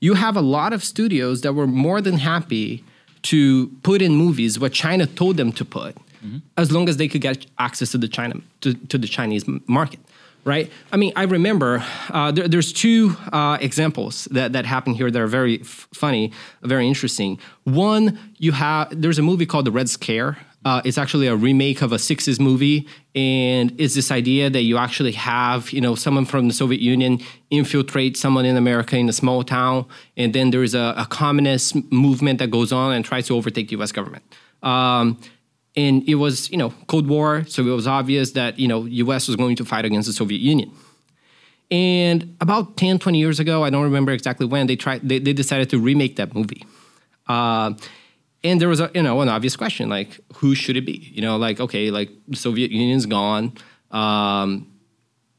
[0.00, 2.84] You have a lot of studios that were more than happy
[3.22, 6.38] to put in movies what China told them to put mm-hmm.
[6.56, 10.00] as long as they could get access to the China to, to the Chinese market
[10.44, 10.70] right?
[10.92, 15.20] I mean, I remember uh, there, there's two uh, examples that, that happen here that
[15.20, 17.38] are very f- funny, very interesting.
[17.64, 20.38] One, you have there's a movie called The Red Scare.
[20.62, 24.76] Uh, it's actually a remake of a 60s movie, and it's this idea that you
[24.76, 27.18] actually have, you know, someone from the Soviet Union
[27.50, 29.86] infiltrate someone in America in a small town,
[30.18, 33.76] and then there's a, a communist movement that goes on and tries to overtake the
[33.76, 33.90] U.S.
[33.90, 34.22] government.
[34.62, 35.18] Um,
[35.76, 39.28] and it was you know cold war so it was obvious that you know us
[39.28, 40.70] was going to fight against the soviet union.
[41.70, 45.32] And about 10 20 years ago i don't remember exactly when they tried they, they
[45.32, 46.64] decided to remake that movie.
[47.28, 47.74] Uh,
[48.42, 51.10] and there was a you know an obvious question like who should it be?
[51.12, 53.52] You know like okay like the soviet union's gone.
[53.90, 54.66] Um,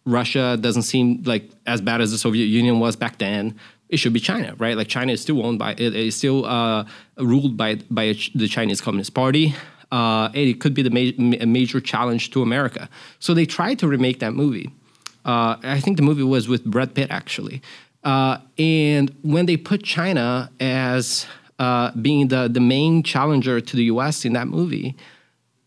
[0.06, 3.58] russia doesn't seem like as bad as the soviet union was back then.
[3.90, 4.78] It should be China, right?
[4.78, 6.86] Like China is still owned by, it is still uh,
[7.18, 9.54] ruled by by the Chinese Communist Party
[9.92, 12.90] uh, and it could be the ma- major challenge to America.
[13.20, 14.72] So they tried to remake that movie.
[15.26, 17.62] Uh, I think the movie was with Brad Pitt actually.
[18.04, 21.28] Uh, and when they put China as
[21.60, 24.96] uh, being the, the main challenger to the US in that movie,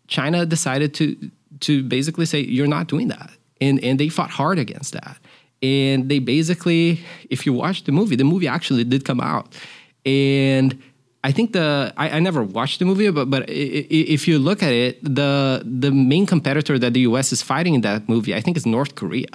[0.09, 1.16] China decided to
[1.61, 5.16] to basically say you're not doing that, and and they fought hard against that.
[5.62, 7.01] And they basically,
[7.31, 9.57] if you watch the movie, the movie actually did come out,
[10.05, 10.77] and
[11.25, 14.72] I think the I, I never watched the movie, but but if you look at
[14.72, 17.33] it, the the main competitor that the U.S.
[17.33, 19.33] is fighting in that movie, I think, is North Korea.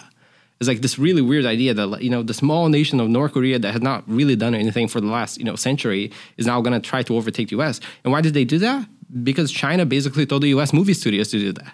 [0.60, 3.58] It's like this really weird idea that you know the small nation of North Korea
[3.58, 6.80] that has not really done anything for the last you know century is now going
[6.80, 7.82] to try to overtake the U.S.
[8.04, 8.88] And why did they do that?
[9.24, 10.72] Because China basically told the U.S.
[10.72, 11.74] movie studios to do that.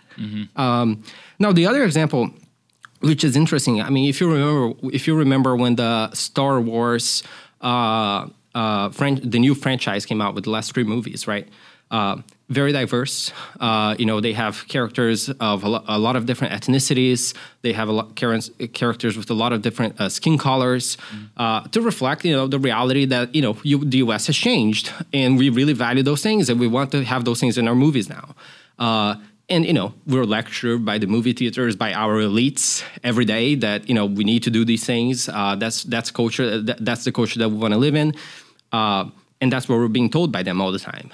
[0.55, 1.03] Um,
[1.39, 2.31] now the other example
[3.01, 3.81] which is interesting.
[3.81, 7.21] I mean, if you remember, if you remember when the Star Wars,
[7.61, 11.47] uh, uh, fran- the new franchise came out with the last three movies, right?
[11.91, 12.17] Uh,
[12.49, 13.31] very diverse.
[13.59, 17.35] Uh, you know, they have characters of a, lo- a lot of different ethnicities.
[17.61, 18.39] They have a lot char-
[18.73, 20.97] characters with a lot of different uh, skin colors
[21.37, 24.27] uh, to reflect, you know, the reality that you know you, the U.S.
[24.27, 27.57] has changed, and we really value those things, and we want to have those things
[27.57, 28.35] in our movies now.
[28.79, 29.15] Uh,
[29.47, 33.87] and you know we're lectured by the movie theaters by our elites every day that
[33.87, 37.11] you know we need to do these things uh, that's that's culture that, that's the
[37.11, 38.11] culture that we want to live in
[38.75, 39.03] uh,
[39.41, 41.07] and that's what we're being told by them all the time.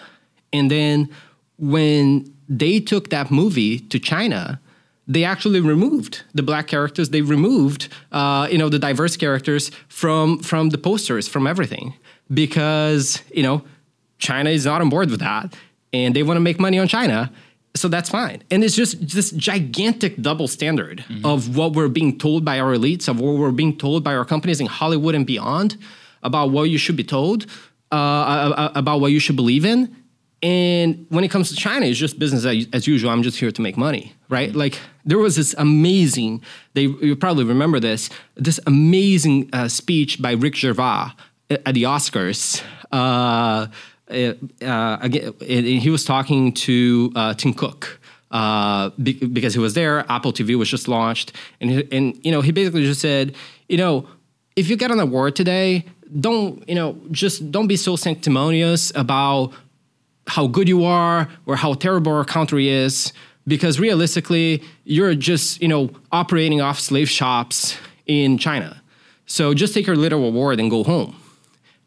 [0.57, 1.09] And then
[1.57, 4.59] when they took that movie to china
[5.07, 7.09] they actually removed the black characters.
[7.09, 11.93] They removed uh, you know the diverse characters from from the posters from everything.
[12.43, 13.57] Because you know
[14.17, 15.45] china is not on board with that
[15.91, 17.19] and they want to make money on china
[17.73, 18.43] so that's fine.
[18.51, 23.07] And it's just this gigantic double standard of what we're being told by our elites
[23.07, 25.77] of what we're being told by our companies in hollywood and beyond
[26.23, 27.45] about what you should be told
[27.91, 29.95] uh, uh, about what you should believe in
[30.43, 33.11] and when it comes to China, it's just business as, as usual.
[33.11, 34.53] I'm just here to make money, right?
[34.53, 36.41] Like there was this amazing,
[36.73, 41.11] they you probably remember this, this amazing uh, speech by Rick Gervais
[41.51, 42.63] at the Oscars.
[42.91, 43.67] Uh,
[44.09, 47.99] uh, again, and he was talking to uh, Tim Cook.
[48.31, 52.31] Uh, be- because he was there, Apple TV was just launched, and he, and you
[52.31, 53.35] know he basically just said,
[53.67, 54.07] you know,
[54.55, 55.85] if you get an award today,
[56.19, 59.53] don't you know just don't be so sanctimonious about
[60.27, 63.13] how good you are or how terrible our country is
[63.47, 68.81] because realistically you're just you know operating off slave shops in china.
[69.25, 71.15] So just take your little award and go home.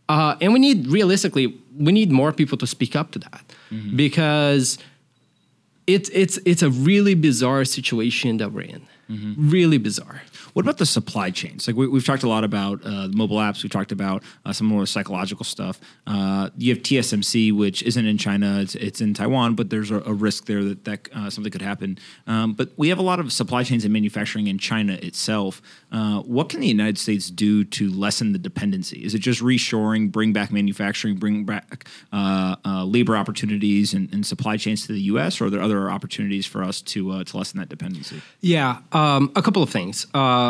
[0.08, 3.44] Uh, and we need realistically we need more people to speak up to that.
[3.96, 4.78] Because
[5.86, 8.86] it's it's it's a really bizarre situation that we're in.
[9.38, 10.22] Really bizarre
[10.54, 11.66] What about the supply chains?
[11.66, 13.62] Like we, we've talked a lot about uh, mobile apps.
[13.64, 15.80] We've talked about uh, some more psychological stuff.
[16.06, 20.00] Uh, you have TSMC, which isn't in China; it's, it's in Taiwan, but there's a,
[20.06, 21.98] a risk there that, that uh, something could happen.
[22.28, 25.60] Um, but we have a lot of supply chains and manufacturing in China itself.
[25.90, 29.04] Uh, what can the United States do to lessen the dependency?
[29.04, 34.56] Is it just reshoring, bring back manufacturing, bring back uh, labor opportunities and, and supply
[34.56, 37.68] chains to the U.S., or are there other opportunities for us to to lessen that
[37.68, 38.22] dependency?
[38.40, 40.06] Yeah, um, a couple of things.
[40.14, 40.43] Uh,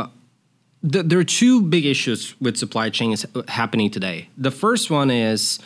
[0.91, 4.28] th- there are two big issues with supply chains happening today.
[4.37, 5.59] The first one is,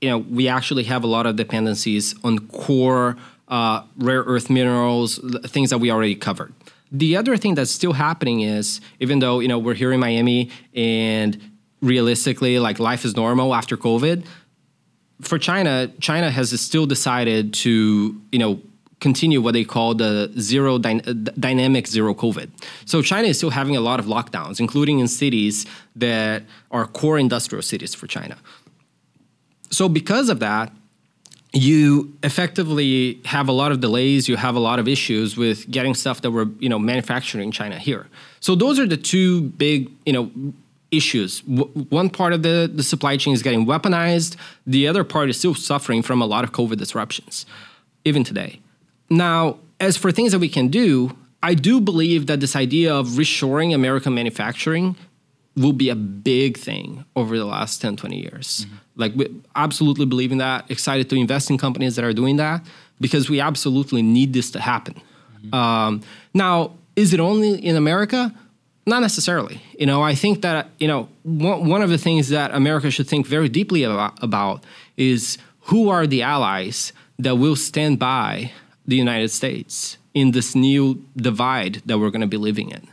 [0.00, 3.16] you know, we actually have a lot of dependencies on core
[3.48, 6.52] uh, rare earth minerals, things that we already covered.
[6.92, 10.50] The other thing that's still happening is, even though you know we're here in Miami
[10.74, 11.40] and
[11.80, 14.24] realistically, like life is normal after COVID,
[15.20, 18.60] for China, China has still decided to, you know,
[19.00, 22.50] continue what they call the zero dy- uh, dynamic zero COVID.
[22.84, 27.18] So China is still having a lot of lockdowns, including in cities that are core
[27.18, 28.36] industrial cities for China.
[29.70, 30.72] So because of that,
[31.52, 34.28] you effectively have a lot of delays.
[34.28, 37.52] You have a lot of issues with getting stuff that we're you know manufacturing in
[37.52, 38.06] China here.
[38.40, 40.30] So those are the two big you know
[40.90, 41.40] issues.
[41.42, 44.36] W- one part of the, the supply chain is getting weaponized.
[44.66, 47.46] The other part is still suffering from a lot of COVID disruptions,
[48.04, 48.60] even today.
[49.10, 53.08] Now, as for things that we can do, I do believe that this idea of
[53.08, 54.96] reshoring American manufacturing
[55.56, 58.66] will be a big thing over the last 10, 20 years.
[58.94, 60.70] Like, we absolutely believe in that.
[60.70, 62.64] Excited to invest in companies that are doing that
[63.00, 65.00] because we absolutely need this to happen.
[65.52, 66.02] Um,
[66.34, 68.32] now, is it only in America?
[68.86, 69.62] Not necessarily.
[69.78, 73.08] You know, I think that, you know, one, one of the things that America should
[73.08, 74.64] think very deeply about, about
[74.96, 78.52] is who are the allies that will stand by
[78.90, 82.88] the United States in this new divide that we're going to be living in.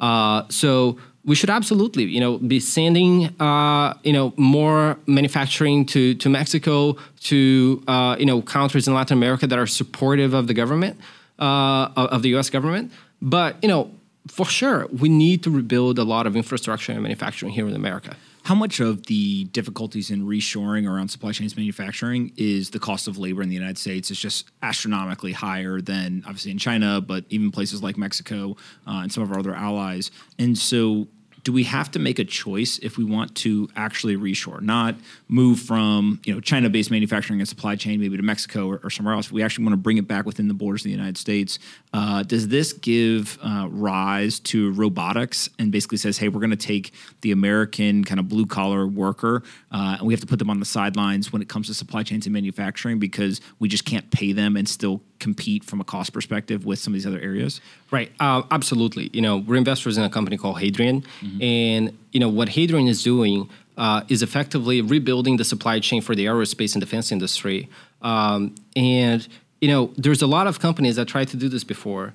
[0.00, 6.14] Uh, so we should absolutely, you know, be sending, uh, you know, more manufacturing to
[6.14, 10.54] to Mexico, to uh, you know, countries in Latin America that are supportive of the
[10.54, 10.98] government,
[11.38, 12.48] uh, of of the U.S.
[12.50, 12.90] government.
[13.20, 13.90] But you know,
[14.28, 18.16] for sure, we need to rebuild a lot of infrastructure and manufacturing here in America.
[18.44, 23.18] How much of the difficulties in reshoring around supply chains manufacturing is the cost of
[23.18, 27.50] labor in the United States is just astronomically higher than obviously in China, but even
[27.50, 30.10] places like Mexico uh, and some of our other allies.
[30.38, 31.08] And so
[31.44, 34.94] do we have to make a choice if we want to actually reshore, not
[35.28, 39.14] move from you know China-based manufacturing and supply chain maybe to Mexico or, or somewhere
[39.14, 39.26] else?
[39.26, 41.58] If we actually want to bring it back within the borders of the United States.
[41.92, 46.56] Uh, does this give uh, rise to robotics and basically says, hey, we're going to
[46.56, 50.50] take the American kind of blue collar worker uh, and we have to put them
[50.50, 54.08] on the sidelines when it comes to supply chains and manufacturing because we just can't
[54.10, 57.60] pay them and still compete from a cost perspective with some of these other areas?
[57.90, 58.12] Right.
[58.20, 59.10] Uh, absolutely.
[59.12, 61.42] You know, we're investors in a company called Hadrian, mm-hmm.
[61.42, 66.14] and you know what Hadrian is doing uh, is effectively rebuilding the supply chain for
[66.14, 67.68] the aerospace and defense industry.
[68.02, 69.26] Um, and
[69.60, 72.14] you know, there's a lot of companies that tried to do this before,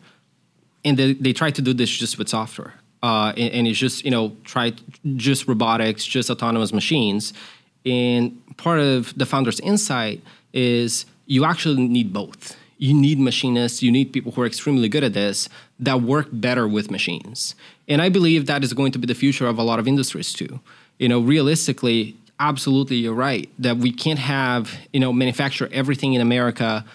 [0.84, 2.74] and they, they tried to do this just with software.
[3.04, 4.74] Uh, and, and, it's just you know try
[5.16, 7.34] just robotics, just autonomous machines.
[7.86, 10.24] And part of the founder's insight
[10.54, 12.58] is you actually need both.
[12.78, 16.68] You need machinists, you need people who are extremely good at this that work better
[16.68, 17.54] with machines.
[17.88, 20.34] And I believe that is going to be the future of a lot of industries
[20.34, 20.60] too.
[20.98, 26.22] You know, realistically, absolutely you're right that we can't have, you know, manufacture everything in
[26.22, 26.86] America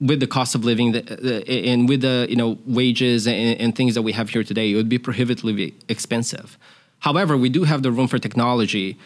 [0.00, 4.02] with the cost of living and with the you know wages and, and, things that
[4.02, 6.58] we have here today, it would be prohibitively expensive.
[7.00, 8.96] However, we do have the room for technology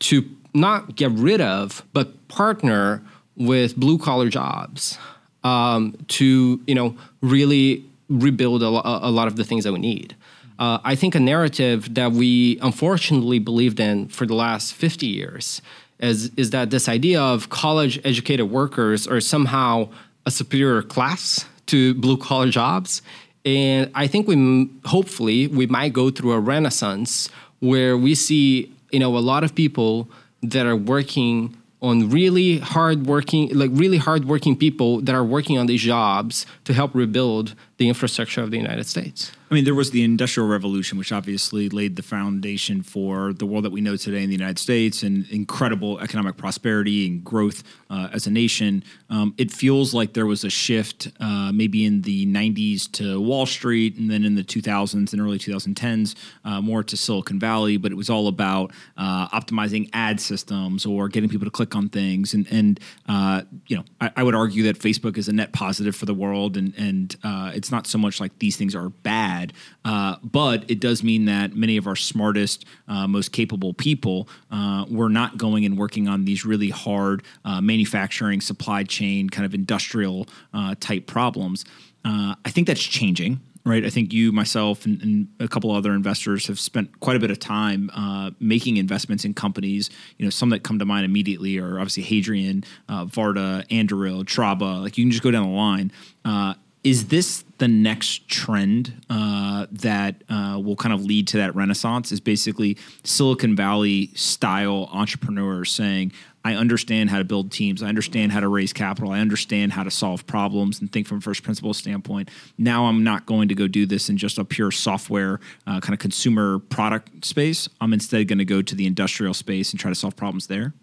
[0.00, 0.24] to
[0.54, 3.02] not get rid of, but partner
[3.36, 4.98] with blue collar jobs
[5.42, 10.14] um, to you know really rebuild a, a, lot of the things that we need.
[10.58, 15.62] Uh, I think a narrative that we unfortunately believed in for the last 50 years
[15.98, 19.88] is, is that this idea of college educated workers are somehow
[20.26, 23.02] a superior class to blue collar jobs.
[23.44, 27.28] And I think we hopefully we might go through a renaissance
[27.60, 30.08] where we see you know a lot of people
[30.42, 35.58] that are working on really hard working like really hard working people that are working
[35.58, 39.32] on these jobs to help rebuild the infrastructure of the United States.
[39.52, 43.66] I mean, there was the Industrial Revolution, which obviously laid the foundation for the world
[43.66, 48.08] that we know today in the United States and incredible economic prosperity and growth uh,
[48.14, 48.82] as a nation.
[49.10, 53.44] Um, it feels like there was a shift uh, maybe in the 90s to Wall
[53.44, 56.14] Street and then in the 2000s and early 2010s
[56.46, 61.10] uh, more to Silicon Valley, but it was all about uh, optimizing ad systems or
[61.10, 62.32] getting people to click on things.
[62.32, 65.94] And, and uh, you know, I, I, would argue that Facebook is a net positive
[65.94, 69.41] for the world and, and uh, it's not so much like these things are bad,
[69.84, 74.84] uh, but it does mean that many of our smartest, uh, most capable people uh,
[74.90, 79.54] were not going and working on these really hard uh, manufacturing, supply chain, kind of
[79.54, 81.64] industrial uh, type problems.
[82.04, 83.84] I think that's changing right?
[83.84, 87.30] I think you, myself, and, and, a couple other investors have spent quite a bit
[87.30, 89.90] of time uh, making investments in companies.
[90.18, 94.82] You know, some that come to mind immediately are obviously Hadrian, uh, Varda, Anduril, Traba.
[94.82, 95.92] Like you can just go down the line.
[96.24, 96.54] Uh,
[96.84, 102.10] is this the next trend uh, that uh, will kind of lead to that renaissance?
[102.10, 106.12] Is basically Silicon Valley style entrepreneurs saying,
[106.44, 107.84] I understand how to build teams.
[107.84, 109.12] I understand how to raise capital.
[109.12, 112.30] I understand how to solve problems and think from a first principles standpoint.
[112.58, 115.94] Now I'm not going to go do this in just a pure software uh, kind
[115.94, 117.68] of consumer product space.
[117.80, 120.74] I'm instead going to go to the industrial space and try to solve problems there.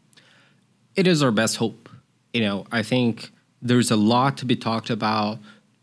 [0.95, 1.89] It is our best hope.
[2.33, 3.31] You know, I think
[3.61, 5.39] there's a lot to be talked about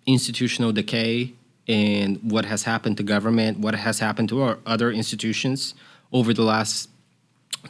[0.07, 1.33] institutional decay
[1.69, 5.75] and what has happened to government, what has happened to our other institutions
[6.13, 6.89] over the last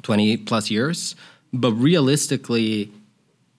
[0.03, 1.17] 20 plus years.
[1.53, 2.93] But realistically,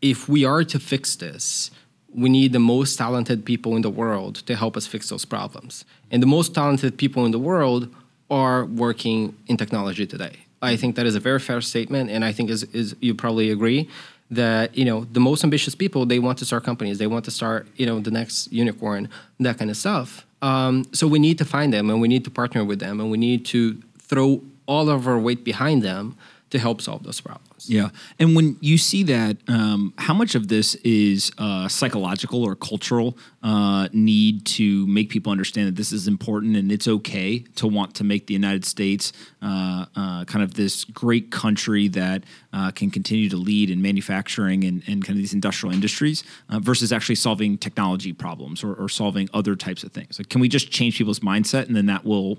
[0.01, 1.71] if we are to fix this,
[2.13, 5.85] we need the most talented people in the world to help us fix those problems.
[6.11, 7.93] And the most talented people in the world
[8.29, 10.37] are working in technology today.
[10.61, 13.51] I think that is a very fair statement, and I think is, is you probably
[13.51, 13.89] agree
[14.29, 17.31] that you know the most ambitious people they want to start companies they want to
[17.31, 19.07] start you know the next unicorn
[19.39, 22.31] that kind of stuff um, so we need to find them and we need to
[22.31, 26.15] partner with them and we need to throw all of our weight behind them
[26.49, 27.56] to help solve those problems.
[27.65, 27.89] Yeah.
[28.19, 33.17] And when you see that, um, how much of this is uh, psychological or cultural
[33.41, 37.95] uh, need to make people understand that this is important and it's okay to want
[37.95, 42.89] to make the United States uh, uh kind of this great country that uh, can
[42.89, 47.15] continue to lead in manufacturing and, and kind of these industrial industries uh, versus actually
[47.15, 50.17] solving technology problems or, or, solving other types of things?
[50.17, 52.35] Like, can we just change people's mindset and then that will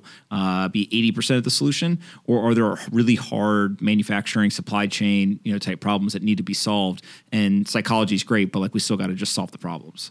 [0.72, 2.00] be 80% of the solution?
[2.24, 6.42] Or are there really hard manufacturing, supply chain, you know, type problems that need to
[6.42, 7.02] be solved?
[7.32, 10.10] And psychology is great, but like we still got to just solve the problems.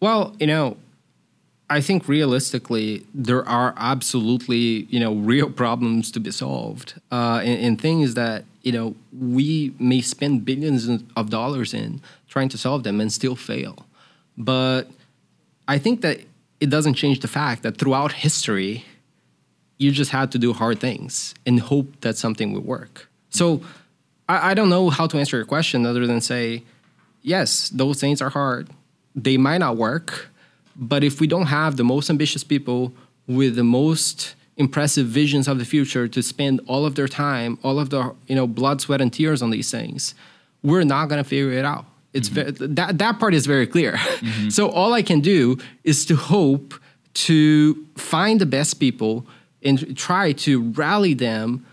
[0.00, 0.76] Well, you know,
[1.70, 7.60] I think realistically, there are absolutely you know real problems to be solved, uh, and,
[7.64, 12.84] and things that you know we may spend billions of dollars in trying to solve
[12.84, 13.86] them and still fail.
[14.36, 14.84] But
[15.66, 16.20] I think that
[16.60, 18.84] it doesn't change the fact that throughout history,
[19.76, 23.08] you just had to do hard things and hope that something would work.
[23.30, 23.62] So
[24.28, 26.64] I, I don't know how to answer your question other than say,
[27.22, 28.70] yes, those things are hard.
[29.14, 30.28] They might not work,
[30.76, 32.92] but if we don't have the most ambitious people
[33.26, 37.78] with the most impressive visions of the future to spend all of their time, all
[37.78, 40.14] of their you know blood, sweat, and tears on these things,
[40.62, 41.84] we're not gonna figure it out.
[42.12, 42.54] It's mm-hmm.
[42.56, 43.92] very, that that part is very clear.
[43.92, 44.48] Mm-hmm.
[44.56, 46.74] so all I can do is to hope
[47.14, 49.26] to find the best people
[49.62, 51.66] and try to rally them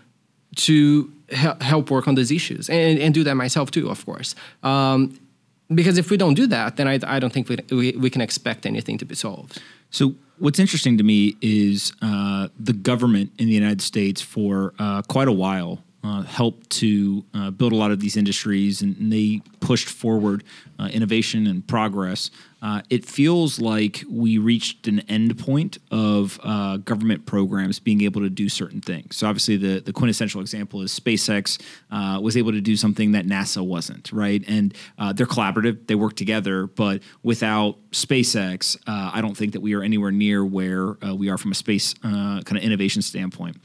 [0.56, 4.34] to help work on these issues and, and do that myself too, of course.
[4.62, 5.18] Um,
[5.74, 8.20] because if we don't do that, then I, I don't think we, we, we can
[8.20, 9.60] expect anything to be solved.
[9.90, 15.02] So what's interesting to me is uh, the government in the United States for uh,
[15.02, 19.12] quite a while uh, helped to uh, build a lot of these industries, and, and
[19.12, 20.44] they pushed forward
[20.78, 22.30] uh, innovation and progress.
[22.66, 28.20] Uh, it feels like we reached an end point of uh, government programs being able
[28.20, 29.16] to do certain things.
[29.16, 31.62] So obviously, the the quintessential example is SpaceX
[31.92, 34.42] uh, was able to do something that NASA wasn't, right?
[34.48, 34.74] And
[35.14, 36.66] they're collaborative; they work together.
[36.66, 41.52] But without SpaceX, I don't think that we are anywhere near where we are from
[41.52, 43.58] a space kind of innovation standpoint.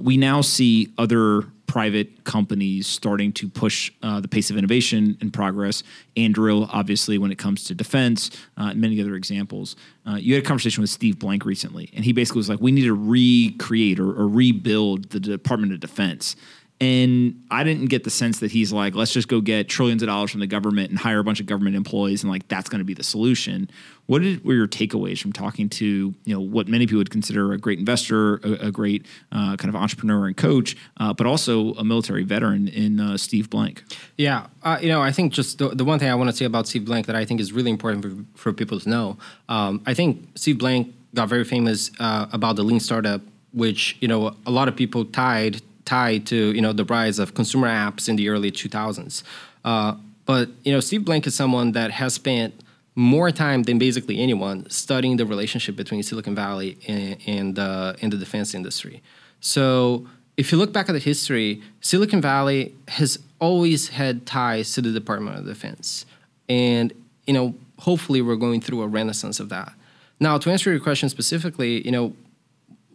[0.00, 5.32] we now see other private companies starting to push uh, the pace of innovation and
[5.32, 5.84] progress.
[6.16, 9.76] Anduril, obviously, when it comes to defense, uh, and many other examples.
[10.04, 12.72] Uh, you had a conversation with Steve Blank recently, and he basically was like, "We
[12.72, 16.34] need to recreate or, or rebuild the Department of Defense."
[16.80, 20.06] And I didn't get the sense that he's like, let's just go get trillions of
[20.06, 22.78] dollars from the government and hire a bunch of government employees and like that's going
[22.78, 23.68] to be the solution.
[24.06, 27.52] What did, were your takeaways from talking to you know what many people would consider
[27.52, 31.74] a great investor, a, a great uh, kind of entrepreneur and coach, uh, but also
[31.74, 33.82] a military veteran in uh, Steve Blank?
[34.16, 36.44] Yeah, uh, you know, I think just the, the one thing I want to say
[36.44, 39.18] about Steve Blank that I think is really important for, for people to know.
[39.48, 43.20] Um, I think Steve Blank got very famous uh, about the lean startup,
[43.52, 47.34] which you know a lot of people tied tied to you know the rise of
[47.34, 49.22] consumer apps in the early 2000s.
[49.64, 49.94] Uh,
[50.26, 52.52] but you know, Steve Blank is someone that has spent
[52.94, 58.10] more time than basically anyone studying the relationship between Silicon Valley and, and uh, in
[58.10, 59.02] the defense industry.
[59.40, 64.82] So if you look back at the history, Silicon Valley has always had ties to
[64.82, 66.04] the Department of Defense,
[66.48, 66.92] and
[67.26, 69.72] you know, hopefully, we're going through a renaissance of that.
[70.20, 72.14] Now, to answer your question specifically, you know,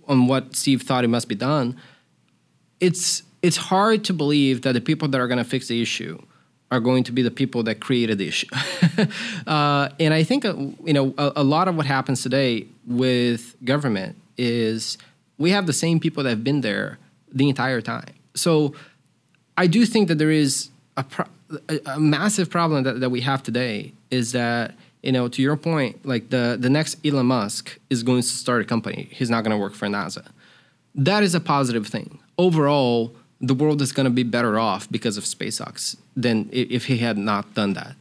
[0.07, 1.77] on what Steve thought it must be done,
[2.83, 6.21] it's it's hard to believe that the people that are going to fix the issue
[6.69, 8.47] are going to be the people that created the issue.
[9.47, 10.53] uh, and I think uh,
[10.83, 14.97] you know a, a, lot of what happens today with government is
[15.37, 16.97] we have the same people that have been there
[17.31, 18.13] the entire time.
[18.35, 18.73] So
[19.57, 21.33] I do think that there is a, pro-
[21.69, 25.55] a, a massive problem that, that we have today is that you know to your
[25.55, 29.07] point like the the next Elon Musk is going to start a company.
[29.11, 30.25] He's not going to work for NASA.
[30.95, 35.17] That is a positive thing overall, the world is going to be better off because
[35.17, 37.95] of SpaceX than if he had not done that.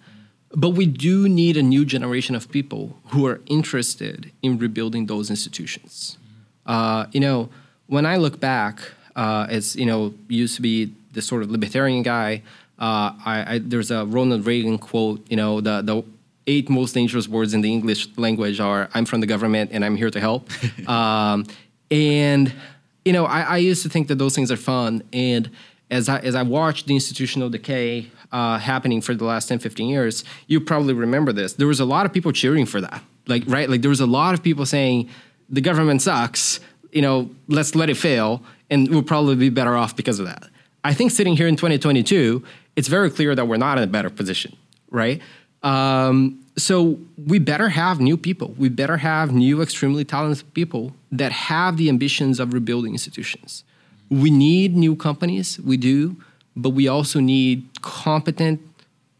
[0.54, 5.30] But we do need a new generation of people who are interested in rebuilding those
[5.30, 6.18] institutions.
[6.66, 7.48] Uh, you know,
[7.86, 8.80] when I look back,
[9.16, 12.42] uh, as you know, used to be the sort of libertarian guy.
[12.78, 15.24] Uh, I, I, there's a Ronald Reagan quote.
[15.30, 16.02] You know, the the
[16.46, 19.96] eight most dangerous words in the English language are "I'm from the government and I'm
[19.96, 20.48] here to help."
[20.88, 21.46] um,
[21.90, 22.52] and
[23.04, 25.02] you know, I, I, used to think that those things are fun.
[25.12, 25.50] And
[25.90, 29.88] as I, as I watched the institutional decay uh, happening for the last 10, 15
[29.88, 31.54] years, you probably remember this.
[31.54, 33.02] There was a lot of people cheering for that.
[33.26, 33.68] Like, right?
[33.68, 35.08] Like, there was a lot of people saying,
[35.48, 36.60] the government sucks,
[36.92, 40.44] you know, let's let it fail, and we'll probably be better off because of that.
[40.82, 42.42] I think sitting here in 2022,
[42.74, 44.56] it's very clear that we're not in a better position,
[44.90, 45.20] right?
[45.62, 48.54] Um, so we better have new people.
[48.58, 53.64] We better have new, extremely talented people that have the ambitions of rebuilding institutions.
[54.10, 56.16] We need new companies, we do,
[56.54, 58.60] but we also need competent,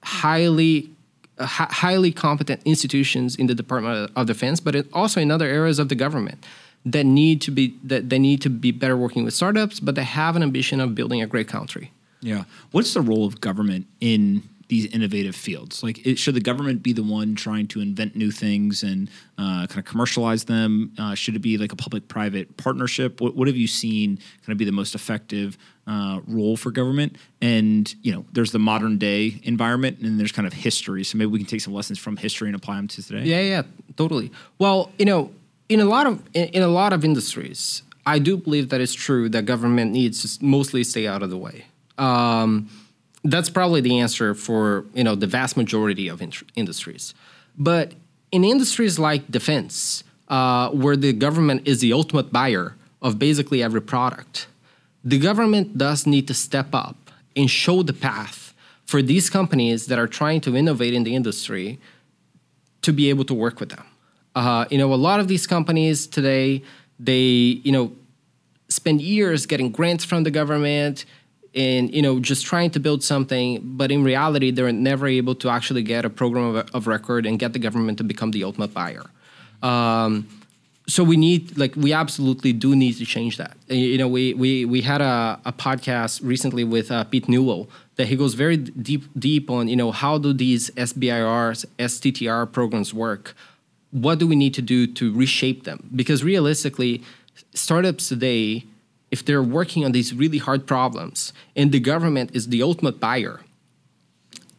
[0.03, 0.91] highly,
[1.39, 5.89] uh, highly competent institutions in the Department of Defense, but also in other areas of
[5.89, 6.45] the government
[6.85, 10.05] that need to be that they need to be better working with startups, but they
[10.05, 11.93] have an ambition of building a great country.
[12.21, 12.45] Yeah.
[12.71, 14.43] What's the role of government in
[14.73, 15.83] these innovative fields?
[15.83, 19.67] Like, it, should the government be the one trying to invent new things and uh,
[19.67, 20.95] kind of commercialize them?
[20.99, 23.21] Uh, should it be like a public-private partnership?
[23.21, 27.17] What, what have you seen kind of be the most effective uh, role for government?
[27.43, 31.05] And you know, there's the modern day environment, and there's kind of history.
[31.05, 33.25] So maybe we can take some lessons from history and apply them to today.
[33.25, 33.63] Yeah, yeah,
[33.99, 34.33] totally.
[34.59, 35.33] Well, you know,
[35.69, 38.95] in a lot of in, in a lot of industries, I do believe that it's
[38.95, 41.67] true that government needs to mostly stay out of the way.
[41.99, 42.71] Um,
[43.25, 46.23] that's probably the answer for you know the vast majority of
[46.57, 47.15] industries.
[47.57, 47.93] But
[48.31, 53.83] in industries like defense, uh, where the government is the ultimate buyer of basically every
[53.83, 54.47] product,
[55.05, 56.97] the government does need to step up
[57.37, 58.55] and show the path
[58.85, 61.79] for these companies that are trying to innovate in the industry
[62.83, 63.85] to be able to work with them.
[64.35, 66.63] Uh, you know, a lot of these companies today,
[66.99, 67.93] they, you know,
[68.69, 71.05] spend years getting grants from the government
[71.55, 75.51] and, you know, just trying to build something, but in reality, they're never able to
[75.51, 78.73] actually get a program of, of record and get the government to become the ultimate
[78.73, 79.05] buyer.
[79.63, 80.29] Um,
[80.89, 83.57] so we need like we absolutely do need to change that.
[83.69, 88.09] You know we we we had a, a podcast recently with uh, pete newell that
[88.09, 93.35] he goes very deep deep on you know how do these sbirs sttr programs work?
[93.91, 95.89] What do we need to do to reshape them?
[95.95, 97.03] Because realistically
[97.55, 98.65] startups today
[99.13, 103.41] if they're working on these really hard problems and the government is the ultimate buyer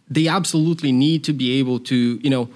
[0.09, 2.49] they absolutely need to be able to you know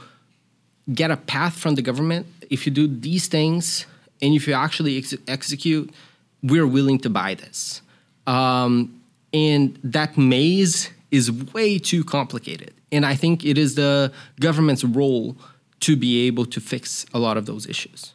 [0.93, 2.25] get a path from the government.
[2.49, 3.85] If you do these things
[4.21, 5.93] and if you actually ex- execute,
[6.41, 7.81] we're willing to buy this.
[8.25, 9.01] Um,
[9.33, 12.73] and that maze is way too complicated.
[12.91, 15.35] And I think it is the government's role
[15.81, 18.13] to be able to fix a lot of those issues.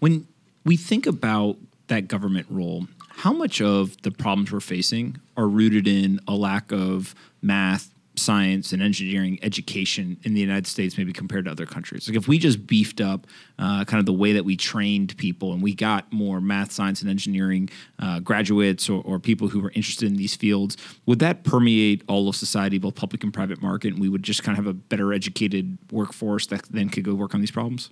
[0.00, 0.26] When
[0.64, 1.56] we think about
[1.86, 2.86] that government role,
[3.16, 8.72] how much of the problems we're facing are rooted in a lack of math, science,
[8.72, 12.08] and engineering education in the United States, maybe compared to other countries?
[12.08, 13.26] Like if we just beefed up
[13.58, 17.00] uh, kind of the way that we trained people and we got more math, science,
[17.02, 21.44] and engineering uh, graduates or, or people who were interested in these fields, would that
[21.44, 24.64] permeate all of society, both public and private market, and we would just kind of
[24.64, 27.90] have a better educated workforce that then could go work on these problems?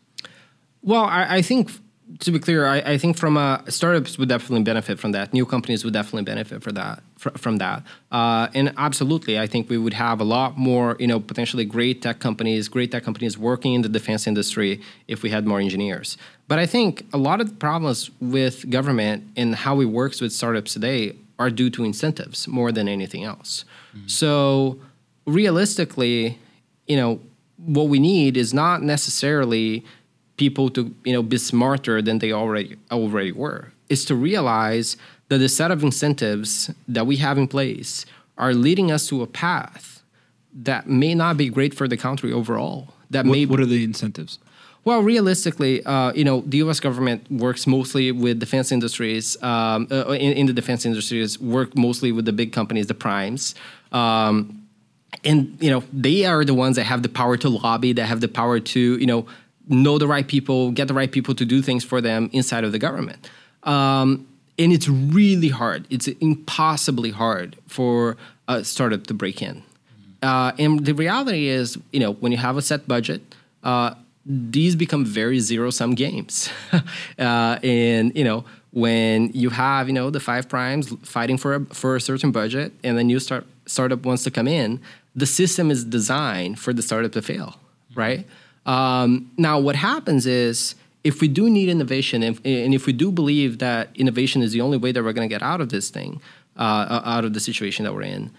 [0.82, 1.70] Well, I, I think
[2.18, 5.32] to be clear, I, I think from uh, startups would definitely benefit from that.
[5.32, 7.84] New companies would definitely benefit for that fr- from that.
[8.10, 12.02] Uh, and absolutely, I think we would have a lot more, you know, potentially great
[12.02, 16.16] tech companies, great tech companies working in the defense industry if we had more engineers.
[16.48, 20.32] But I think a lot of the problems with government and how it works with
[20.32, 23.64] startups today are due to incentives more than anything else.
[24.06, 24.78] So
[25.26, 26.38] realistically,
[26.86, 27.20] you know,
[27.56, 29.84] what we need is not necessarily
[30.40, 33.60] people to you know be smarter than they already already were.
[33.94, 34.96] Is to realize
[35.28, 36.50] that the set of incentives
[36.88, 38.06] that we have in place
[38.38, 40.02] are leading us to a path
[40.68, 42.80] that may not be great for the country overall.
[43.10, 44.38] That may What, what are the incentives?
[44.88, 46.80] well, realistically, uh, you know, the U.S.
[46.80, 49.36] government works mostly with defense industries.
[49.42, 53.54] Um, uh, in, in the defense industries, work mostly with the big companies, the primes.
[53.92, 54.60] Um,
[55.24, 58.20] and you know they are the ones that have the power to lobby that have
[58.20, 59.26] the power to you know
[59.70, 62.72] know the right people get the right people to do things for them inside of
[62.72, 63.30] the government.
[63.62, 64.26] Um,
[64.58, 65.86] and it's really hard.
[65.90, 68.16] It's impossibly hard for
[68.48, 69.62] a startup to break in.
[70.22, 73.22] Uh, and the reality is you know when you have a set budget
[73.62, 73.94] uh,
[74.26, 76.50] these become very zero sum games.
[77.18, 81.64] Uh, and you know when you have you know the five primes fighting for a,
[81.66, 84.80] for a certain budget and then you start startup wants to come in
[85.14, 87.56] the system is designed for the startup to fail
[87.94, 88.26] right
[88.70, 93.10] um, now what happens is if we do need innovation if, and if we do
[93.20, 95.90] believe that innovation is the only way that we're going to get out of this
[95.90, 96.20] thing
[96.56, 98.30] uh, out of the situation that we're in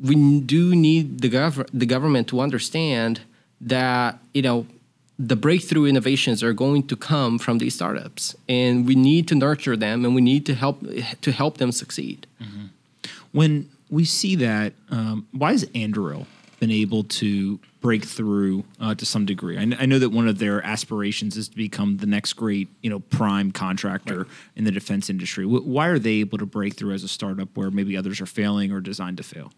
[0.00, 3.20] we do need the, gov- the government to understand
[3.60, 4.66] that you know
[5.18, 9.76] the breakthrough innovations are going to come from these startups and we need to nurture
[9.76, 10.80] them and we need to help
[11.20, 12.26] to help them succeed.
[13.32, 16.26] When we see that, um, why is Anduril
[16.60, 19.56] been able to break through uh, to some degree?
[19.58, 22.90] I, I know that one of their aspirations is to become the next great, you
[22.90, 25.44] know, prime contractor in the defense industry.
[25.44, 28.26] Wh- why are they able to break through as a startup where maybe others are
[28.26, 29.52] failing or designed to fail?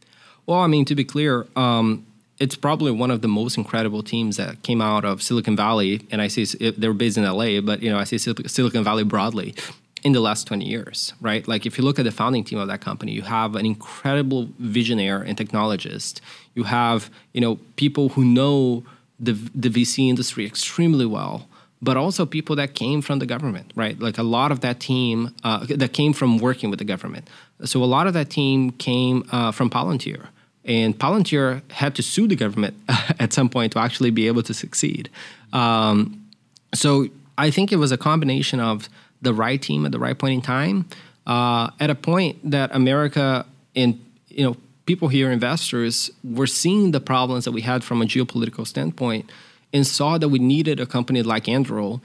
[0.46, 2.06] Well, I mean, to be clear, um,
[2.38, 6.22] it's probably one of the most incredible teams that came out of Silicon Valley, and
[6.22, 9.04] I see s- they're based in LA, but you know, I see Sil- Silicon Valley
[9.04, 9.54] broadly
[10.02, 11.46] in the last 20 years, right?
[11.46, 14.48] Like if you look at the founding team of that company, you have an incredible
[14.58, 16.20] visionary and technologist.
[16.54, 18.84] You have, you know, people who know
[19.18, 21.46] the the VC industry extremely well,
[21.82, 23.98] but also people that came from the government, right?
[23.98, 27.28] Like a lot of that team uh, that came from working with the government.
[27.64, 30.28] So a lot of that team came uh, from Palantir.
[30.64, 32.74] And Palantir had to sue the government
[33.18, 35.08] at some point to actually be able to succeed.
[35.52, 36.28] Um,
[36.74, 38.88] so I think it was a combination of
[39.22, 40.86] the right team at the right point in time,
[41.26, 43.46] uh, at a point that America
[43.76, 44.56] and you know
[44.86, 49.30] people here, investors, were seeing the problems that we had from a geopolitical standpoint,
[49.72, 52.00] and saw that we needed a company like Anduril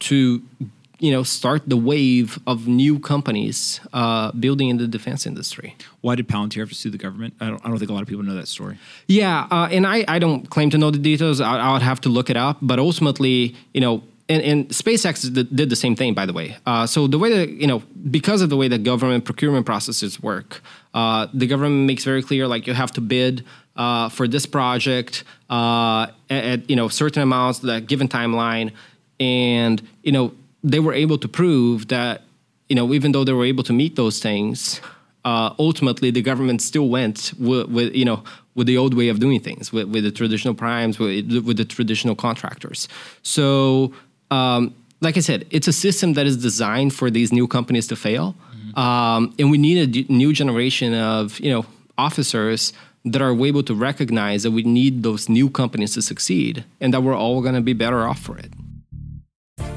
[0.00, 0.42] to
[1.00, 5.76] you know start the wave of new companies uh, building in the defense industry.
[6.02, 7.34] Why did Palantir have to sue the government?
[7.40, 8.78] I don't, I don't think a lot of people know that story.
[9.06, 11.40] Yeah, uh, and I, I don't claim to know the details.
[11.40, 12.58] I, I would have to look it up.
[12.62, 16.56] But ultimately, you know, and, and SpaceX did, the same thing, by the way.
[16.64, 20.22] Uh, so the way that you know, because of the way that government procurement processes
[20.22, 20.62] work,
[20.94, 25.24] uh, the government makes very clear like you have to bid uh, for this project
[25.50, 28.72] uh, at, at you know certain amounts, that given timeline,
[29.18, 32.22] and you know they were able to prove that
[32.68, 34.80] you know even though they were able to meet those things,
[35.24, 38.22] uh, ultimately the government still went with, with you know
[38.54, 41.64] with the old way of doing things with, with the traditional primes with, with the
[41.64, 42.88] traditional contractors.
[43.22, 43.92] So
[44.30, 47.96] um, like I said, it's a system that is designed for these new companies to
[47.96, 48.78] fail, mm-hmm.
[48.78, 51.66] um, and we need a new generation of you know
[51.96, 52.72] officers
[53.04, 57.02] that are able to recognize that we need those new companies to succeed, and that
[57.02, 58.50] we're all going to be better off for it.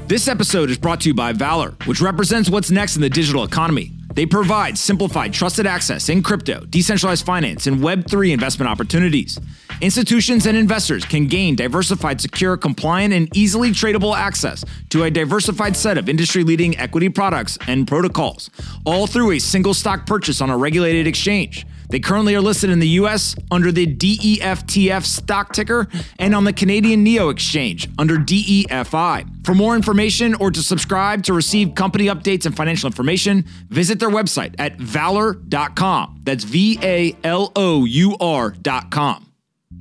[0.06, 3.42] This episode is brought to you by Valour, which represents what's next in the digital
[3.42, 3.90] economy.
[4.12, 9.40] They provide simplified, trusted access in crypto, decentralized finance, and Web3 investment opportunities.
[9.84, 15.76] Institutions and investors can gain diversified, secure, compliant, and easily tradable access to a diversified
[15.76, 18.48] set of industry leading equity products and protocols,
[18.86, 21.66] all through a single stock purchase on a regulated exchange.
[21.90, 25.86] They currently are listed in the US under the DEFTF stock ticker
[26.18, 29.44] and on the Canadian NEO Exchange under DEFI.
[29.44, 34.08] For more information or to subscribe to receive company updates and financial information, visit their
[34.08, 36.22] website at valour.com.
[36.22, 39.33] That's V A L O U R.com.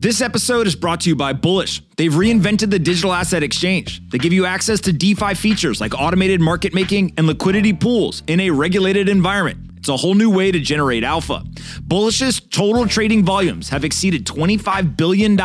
[0.04, 1.82] This episode is brought to you by Bullish.
[1.96, 4.02] They've reinvented the digital asset exchange.
[4.10, 8.42] They give you access to DeFi features like automated market making and liquidity pools in
[8.42, 9.60] a regulated environment.
[9.78, 11.42] It's a whole new way to generate alpha.
[11.84, 15.38] Bullish's total trading volumes have exceeded $25 billion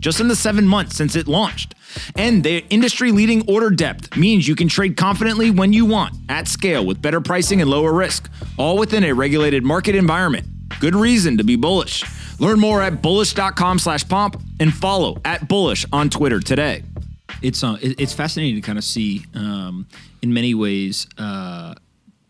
[0.00, 1.74] just in the seven months since it launched.
[2.14, 6.48] And their industry leading order depth means you can trade confidently when you want, at
[6.48, 10.46] scale, with better pricing and lower risk, all within a regulated market environment.
[10.80, 12.02] Good reason to be bullish.
[12.38, 16.82] Learn more at bullish.com slash pomp and follow at bullish on Twitter today.
[17.42, 19.86] It's uh, it's fascinating to kind of see, um,
[20.22, 21.74] in many ways, uh,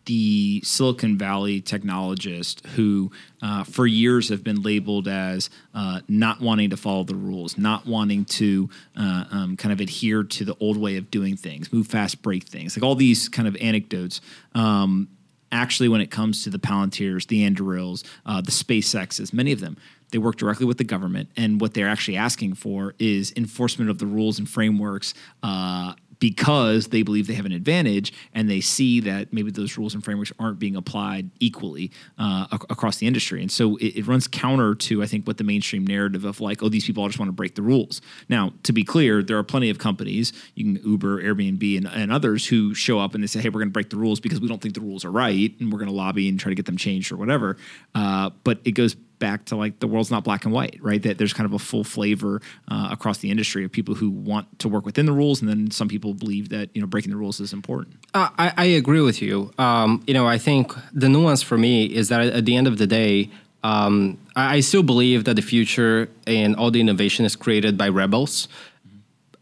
[0.06, 3.10] the Silicon Valley technologist who,
[3.42, 7.86] uh, for years, have been labeled as uh, not wanting to follow the rules, not
[7.86, 11.86] wanting to uh, um, kind of adhere to the old way of doing things, move
[11.88, 14.20] fast, break things, like all these kind of anecdotes.
[14.54, 15.08] Um,
[15.52, 19.76] actually, when it comes to the Palantirs, the Andurils, uh, the SpaceXs, many of them,
[20.10, 23.98] they work directly with the government, and what they're actually asking for is enforcement of
[23.98, 29.00] the rules and frameworks uh, because they believe they have an advantage and they see
[29.00, 33.42] that maybe those rules and frameworks aren't being applied equally uh, ac- across the industry.
[33.42, 36.62] And so it, it, runs counter to, I think, what the mainstream narrative of like,
[36.62, 38.00] oh, these people all just want to break the rules.
[38.28, 42.12] Now, to be clear, there are plenty of companies, you can Uber, Airbnb, and, and
[42.12, 44.40] others who show up and they say, hey, we're going to break the rules because
[44.40, 46.54] we don't think the rules are right and we're going to lobby and try to
[46.54, 47.56] get them changed or whatever.
[47.94, 51.02] Uh, but it goes back to like the world's not black and white, right?
[51.02, 54.58] That there's kind of a full flavor uh, across the industry of people who want
[54.60, 57.16] to work within the rules, and then some people believe that you know breaking the
[57.16, 57.96] rules is important.
[58.14, 59.52] Uh, I, I, agree with you.
[59.58, 62.78] Um, you know, I think the nuance for me is that at the end of
[62.78, 63.30] the day,
[63.62, 67.88] um, I, I, still believe that the future and all the innovation is created by
[67.88, 68.48] rebels.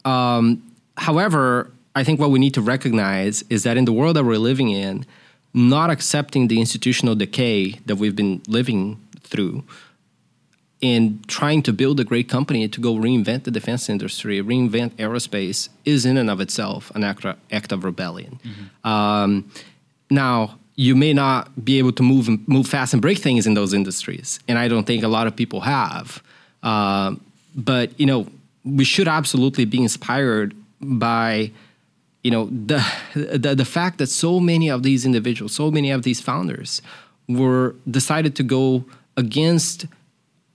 [0.04, 4.24] Um, however, I think what we need to recognize is that in the world that
[4.24, 5.06] we're living in,
[5.54, 9.00] not accepting the institutional decay that we've been living
[9.34, 9.64] through
[10.80, 15.68] in trying to build a great company to go reinvent the defense industry, reinvent aerospace,
[15.84, 18.38] is in and of itself an act, act of rebellion.
[18.44, 18.88] Mm-hmm.
[18.88, 19.50] Um,
[20.10, 23.72] now, you may not be able to move move fast and break things in those
[23.72, 26.22] industries, and I don't think a lot of people have.
[26.62, 27.14] Uh,
[27.54, 28.26] but you know,
[28.64, 31.52] we should absolutely be inspired by
[32.24, 36.02] you know the, the the fact that so many of these individuals, so many of
[36.02, 36.82] these founders,
[37.28, 38.84] were decided to go
[39.16, 39.86] against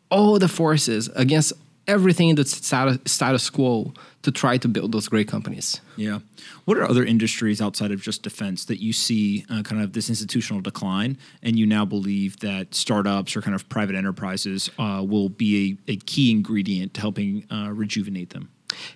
[0.10, 1.54] all the forces, against
[1.88, 5.82] everything in the status quo to try to build those great companies.
[5.96, 6.20] Yeah.
[6.66, 10.08] What are other industries outside of just defense that you see uh, kind of this
[10.08, 15.30] institutional decline, and you now believe that startups or kind of private enterprises uh, will
[15.30, 18.50] be a, a, key ingredient to helping uh, rejuvenate them?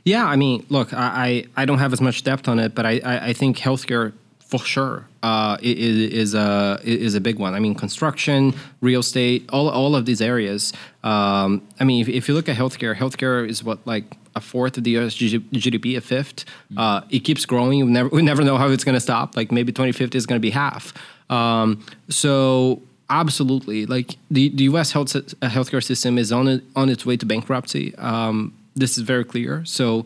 [0.03, 3.01] Yeah, I mean, look, I, I don't have as much depth on it, but I,
[3.03, 4.13] I, I think healthcare
[4.59, 7.55] for sure uh, is, a is a big one.
[7.55, 10.73] I mean, construction, real estate, all all of these areas.
[11.03, 14.77] Um, I mean, if, if, you look at healthcare, healthcare is what like a fourth
[14.77, 15.15] of the U.S.
[15.15, 16.77] GDP, a 5th mm-hmm.
[16.77, 17.83] uh, it keeps growing.
[17.85, 19.35] We never we never know how it's going to stop.
[19.35, 20.93] Like maybe 2050 is going to be half.
[21.31, 24.91] Um, so absolutely, like the, the U.S.
[24.91, 27.95] health healthcare system is on it, on its way to bankruptcy.
[27.95, 29.65] Um, this is very clear.
[29.65, 30.05] So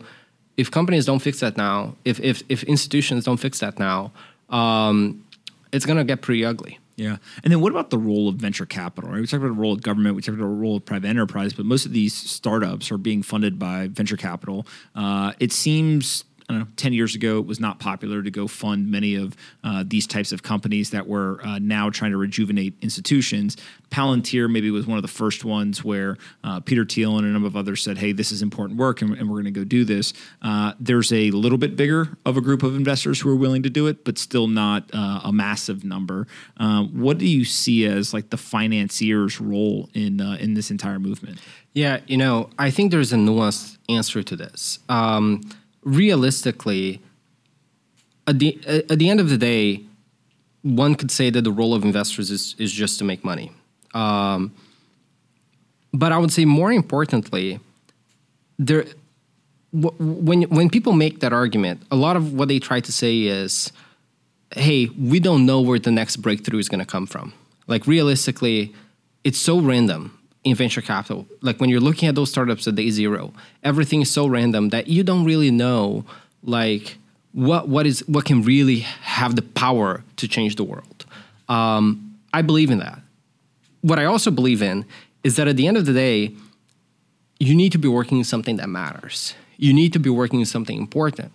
[0.58, 4.12] if companies don't fix that now, if if, if institutions don't fix that now,
[4.48, 5.24] um,
[5.72, 6.78] it's gonna get pretty ugly.
[6.96, 7.18] Yeah.
[7.44, 9.10] And then what about the role of venture capital?
[9.10, 9.20] Right?
[9.20, 11.52] We talked about the role of government, we talked about the role of private enterprise,
[11.52, 14.66] but most of these startups are being funded by venture capital.
[14.96, 18.46] Uh, it seems I don't know, 10 years ago, it was not popular to go
[18.46, 22.72] fund many of uh, these types of companies that were uh, now trying to rejuvenate
[22.80, 23.58] institutions.
[23.90, 27.46] Palantir maybe was one of the first ones where uh, Peter Thiel and a number
[27.46, 29.84] of others said, hey, this is important work and, and we're going to go do
[29.84, 30.14] this.
[30.40, 33.70] Uh, there's a little bit bigger of a group of investors who are willing to
[33.70, 36.26] do it, but still not uh, a massive number.
[36.56, 41.40] Um, what do you see as like the financier's role in, in this entire movement?
[41.74, 44.78] Yeah, you know, I think there's a nuanced answer to this.
[44.88, 45.42] Um,
[45.82, 47.00] realistically,
[48.26, 49.82] at the at the end of the day,
[50.62, 53.52] one could say that the role of investors is is just to make money.
[53.94, 54.54] Um,
[55.92, 57.60] but I would say more importantly,
[58.58, 58.84] there
[59.72, 63.72] when when people make that argument, a lot of what they try to say is,
[64.54, 67.32] "Hey, we don't know where the next breakthrough is going to come from."
[67.66, 68.74] Like realistically,
[69.24, 71.26] it's so random in venture capital.
[71.40, 73.32] Like when you're looking at those startups at day zero,
[73.62, 76.04] everything is so random that you don't really know
[76.42, 76.96] like
[77.32, 81.06] what what is what can really have the power to change the world.
[81.48, 83.00] Um, I believe in that.
[83.80, 84.84] What I also believe in
[85.24, 86.34] is that at the end of the day,
[87.38, 89.34] you need to be working in something that matters.
[89.56, 91.32] You need to be working in something important.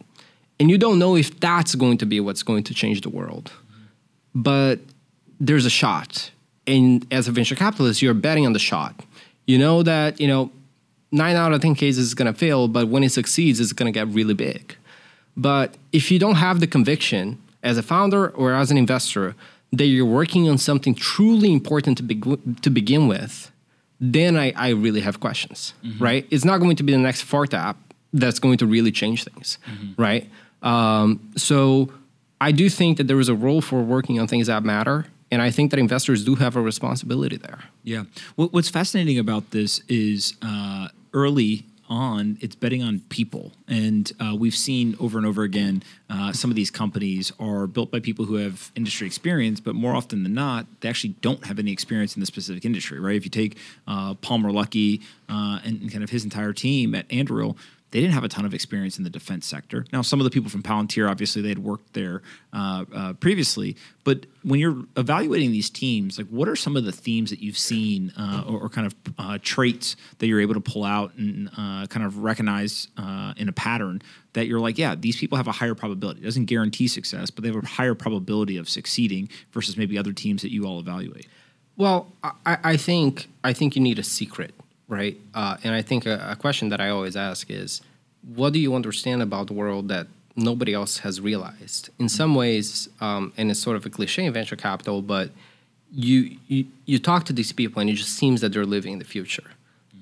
[0.59, 3.51] And you don't know if that's going to be what's going to change the world.
[4.35, 4.79] But
[5.39, 6.31] there's a shot
[6.65, 9.03] and as a venture capitalist, you're betting on the shot.
[9.45, 10.51] You know that you know
[11.11, 13.91] nine out of ten cases is going to fail, but when it succeeds, it's going
[13.91, 14.75] to get really big.
[15.35, 19.35] But if you don't have the conviction as a founder or as an investor
[19.71, 22.21] that you're working on something truly important to, be,
[22.61, 23.51] to begin with,
[23.99, 26.03] then I, I really have questions, mm-hmm.
[26.03, 26.27] right?
[26.29, 27.77] It's not going to be the next fart app
[28.11, 29.99] that's going to really change things, mm-hmm.
[29.99, 30.29] right?
[30.61, 31.91] Um, so
[32.39, 35.41] I do think that there is a role for working on things that matter and
[35.41, 37.63] I think that investors do have a responsibility there.
[37.83, 38.03] Yeah.
[38.35, 43.51] what's fascinating about this is uh, early on, it's betting on people.
[43.67, 47.89] And uh, we've seen over and over again, uh, some of these companies are built
[47.89, 51.57] by people who have industry experience, but more often than not, they actually don't have
[51.57, 53.15] any experience in the specific industry, right?
[53.15, 53.57] If you take
[53.87, 57.57] uh, Palmer Luckey uh, and kind of his entire team at Anduril,
[57.93, 59.85] they didn't have a ton of experience in the defense sector.
[59.93, 63.77] Now, some of the people from Palantir, obviously, they had worked there uh, uh, previously.
[64.03, 67.57] But when you're evaluating these teams, like what are some of the themes that you've
[67.57, 71.49] seen uh, or, or, kind of uh, traits that you're able to pull out and
[71.55, 74.01] uh, kind of recognize uh, in a pattern
[74.33, 76.21] that you're like, yeah, these people have a higher probability.
[76.21, 80.13] It doesn't guarantee success, but they have a higher probability of succeeding versus maybe other
[80.13, 81.27] teams that you all evaluate.
[81.77, 84.55] Well, I, I think I think you need a secret
[84.87, 85.17] right?
[85.33, 87.81] Uh, and I think a, a, question that I always ask is,
[88.35, 91.89] what do you understand about the world that nobody else has realized?
[91.99, 95.29] In some ways, um, and it's sort of a cliche in venture capital, but
[95.95, 98.99] you, you you talk to these people and it just seems that they're living in
[98.99, 99.51] the future.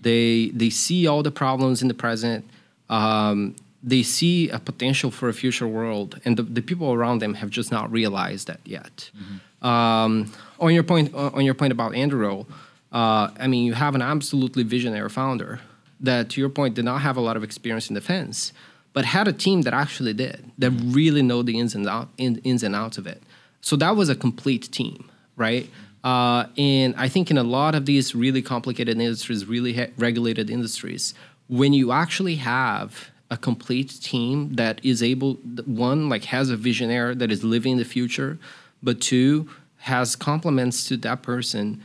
[0.02, 2.46] They they see all the problems in the present.
[2.90, 7.34] Um, they see a potential for a future world, and the, the people around them
[7.36, 9.10] have just not realized that yet.
[9.18, 9.68] Mm-hmm.
[9.68, 12.46] Um, on your point, on your point about Anduril,
[12.92, 15.60] uh, I mean, you have an absolutely visionary founder
[16.00, 18.52] that, to your point, did not have a lot of experience in defense,
[18.94, 22.38] but had a team that actually did, that really know the ins and, out, in,
[22.40, 23.22] ins and outs of it.
[23.62, 25.70] So that was a complete team, right?
[26.04, 31.14] Uh, and I think in a lot of these really complicated industries, really regulated industries,
[31.48, 35.36] when you actually have a complete team that is able,
[35.66, 38.38] one, like has a visionary that is living in the future,
[38.84, 41.82] but two, has complements to that person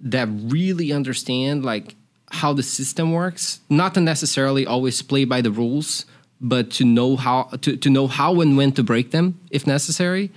[0.00, 1.96] that really understand like
[2.30, 6.06] how the system works, not to necessarily always play by the rules,
[6.40, 10.30] but to know how to, to know how and when to break them if necessary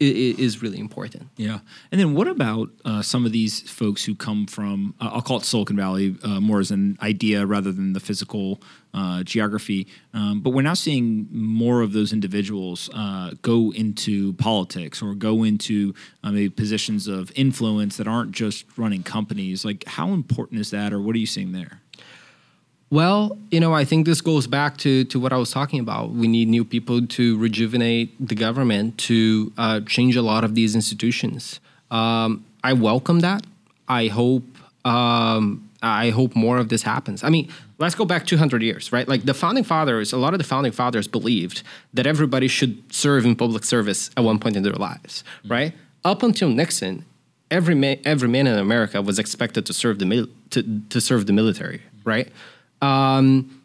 [0.00, 1.28] is really important.
[1.36, 1.58] Yeah.
[1.90, 5.38] And then what about uh, some of these folks who come from, uh, I'll call
[5.38, 8.60] it Silicon Valley uh, more as an idea rather than the physical
[8.94, 9.88] uh, geography.
[10.14, 15.42] Um, but we're now seeing more of those individuals uh, go into politics or go
[15.42, 19.64] into uh, maybe positions of influence that aren't just running companies.
[19.64, 21.82] Like, how important is that, or what are you seeing there?
[22.90, 26.10] Well, you know, I think this goes back to, to what I was talking about.
[26.10, 30.74] We need new people to rejuvenate the government, to uh, change a lot of these
[30.74, 31.60] institutions.
[31.90, 33.44] Um, I welcome that.
[33.88, 34.44] I hope
[34.84, 37.22] um, I hope more of this happens.
[37.22, 39.06] I mean, let's go back 200 years, right?
[39.06, 41.62] Like the founding fathers, a lot of the founding fathers believed
[41.94, 45.52] that everybody should serve in public service at one point in their lives, mm-hmm.
[45.52, 45.72] right?
[46.04, 47.04] Up until Nixon,
[47.50, 51.26] every man, every man in America was expected to serve the mil- to, to serve
[51.26, 52.28] the military, right?
[52.82, 53.62] Um,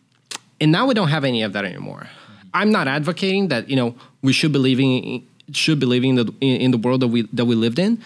[0.60, 2.08] and now we don't have any of that anymore.
[2.54, 6.34] I'm not advocating that you know we should be living should be living in the,
[6.42, 8.02] in the world that we that we lived in,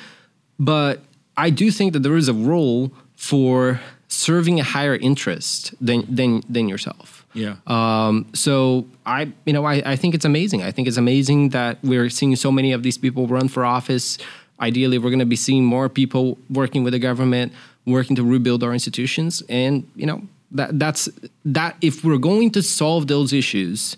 [0.60, 1.02] but
[1.36, 6.44] I do think that there is a role for serving a higher interest than than
[6.50, 7.26] than yourself.
[7.34, 7.58] Yeah.
[7.68, 10.64] Um, so I, you know, I, I think it's amazing.
[10.64, 14.18] I think it's amazing that we're seeing so many of these people run for office.
[14.60, 17.54] Ideally, we're going to be seeing more people working with the government,
[17.86, 20.22] working to rebuild our institutions, and you know
[20.52, 21.10] that that's
[21.46, 21.76] that.
[21.82, 23.98] If we're going to solve those issues,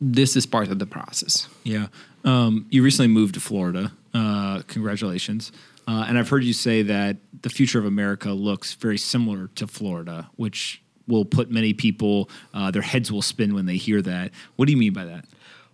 [0.00, 1.48] this is part of the process.
[1.64, 1.88] Yeah.
[2.24, 3.92] Um, you recently moved to Florida.
[4.12, 5.52] Uh, congratulations.
[5.88, 9.66] Uh, and I've heard you say that the future of America looks very similar to
[9.66, 14.30] Florida, which will put many people, uh, their heads will spin when they hear that.
[14.56, 15.24] What do you mean by that?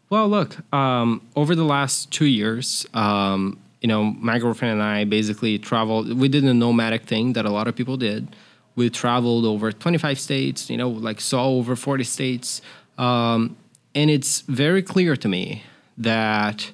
[0.08, 5.04] Well, look, um, over the last two years, um, you know, my girlfriend and I
[5.04, 6.12] basically traveled.
[6.18, 8.34] We did a nomadic thing that a lot of people did.
[8.76, 12.62] We traveled over 25 states, you know, like saw over 40 states.
[12.98, 13.56] Um,
[13.94, 15.62] and it's very clear to me
[15.98, 16.70] that,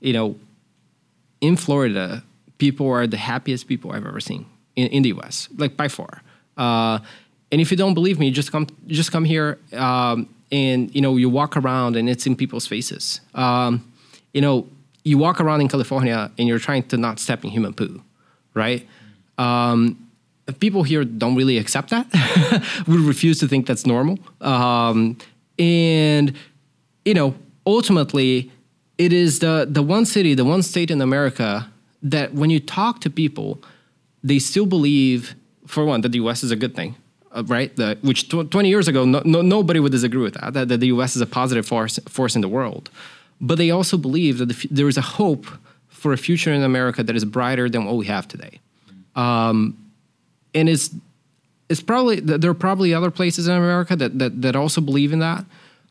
[0.00, 0.36] you know,
[1.40, 2.24] in Florida,
[2.58, 6.22] people are the happiest people I've ever seen in, in the US, like by far.
[6.56, 6.98] Uh,
[7.52, 11.16] and if you don't believe me, just come just come here um, and you know
[11.16, 13.20] you walk around and it's in people's faces.
[13.34, 13.92] Um,
[14.32, 14.66] you know,
[15.04, 18.02] you walk around in California and you're trying to not step in human poo,
[18.54, 18.86] right?
[19.38, 20.03] Um,
[20.60, 22.06] people here don't really accept that.
[22.86, 24.18] we refuse to think that's normal.
[24.40, 25.16] Um,
[25.58, 26.34] and
[27.04, 27.34] you know,
[27.66, 28.50] ultimately,
[28.98, 31.70] it is the the one city, the one state in America
[32.02, 33.62] that when you talk to people,
[34.22, 35.34] they still believe,
[35.66, 36.44] for one, that the U.S.
[36.44, 36.94] is a good thing
[37.34, 37.74] uh, right?
[37.76, 40.78] The, which tw 20 years ago, no, no, nobody would disagree with that, that, that,
[40.78, 42.90] the US is a positive force, force in the world.
[43.40, 45.46] But they also believe that the, there is a hope
[45.88, 48.60] for a future in America that is brighter than what we have today.
[49.16, 49.76] Um,
[50.54, 50.90] and it's,
[51.68, 55.18] it's probably, there are probably other places in America that, that, that also believe in
[55.20, 55.44] that,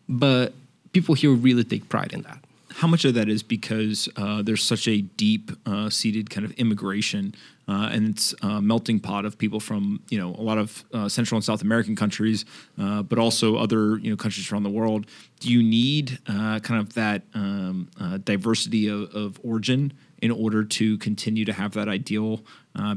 [0.08, 0.54] but
[0.92, 2.40] people here really take pride in that
[2.76, 6.52] how much of that is because uh, there's such a deep uh, seated kind of
[6.54, 7.36] immigration
[7.68, 11.08] uh, and it's a melting pot of people from you know a lot of uh,
[11.08, 12.46] Central and South American countries,
[12.80, 15.06] uh, but also other you know countries around the world.
[15.40, 17.90] Do you need uh, kind of that um,
[18.24, 22.42] diversity of, of, origin in order to continue to have that ideal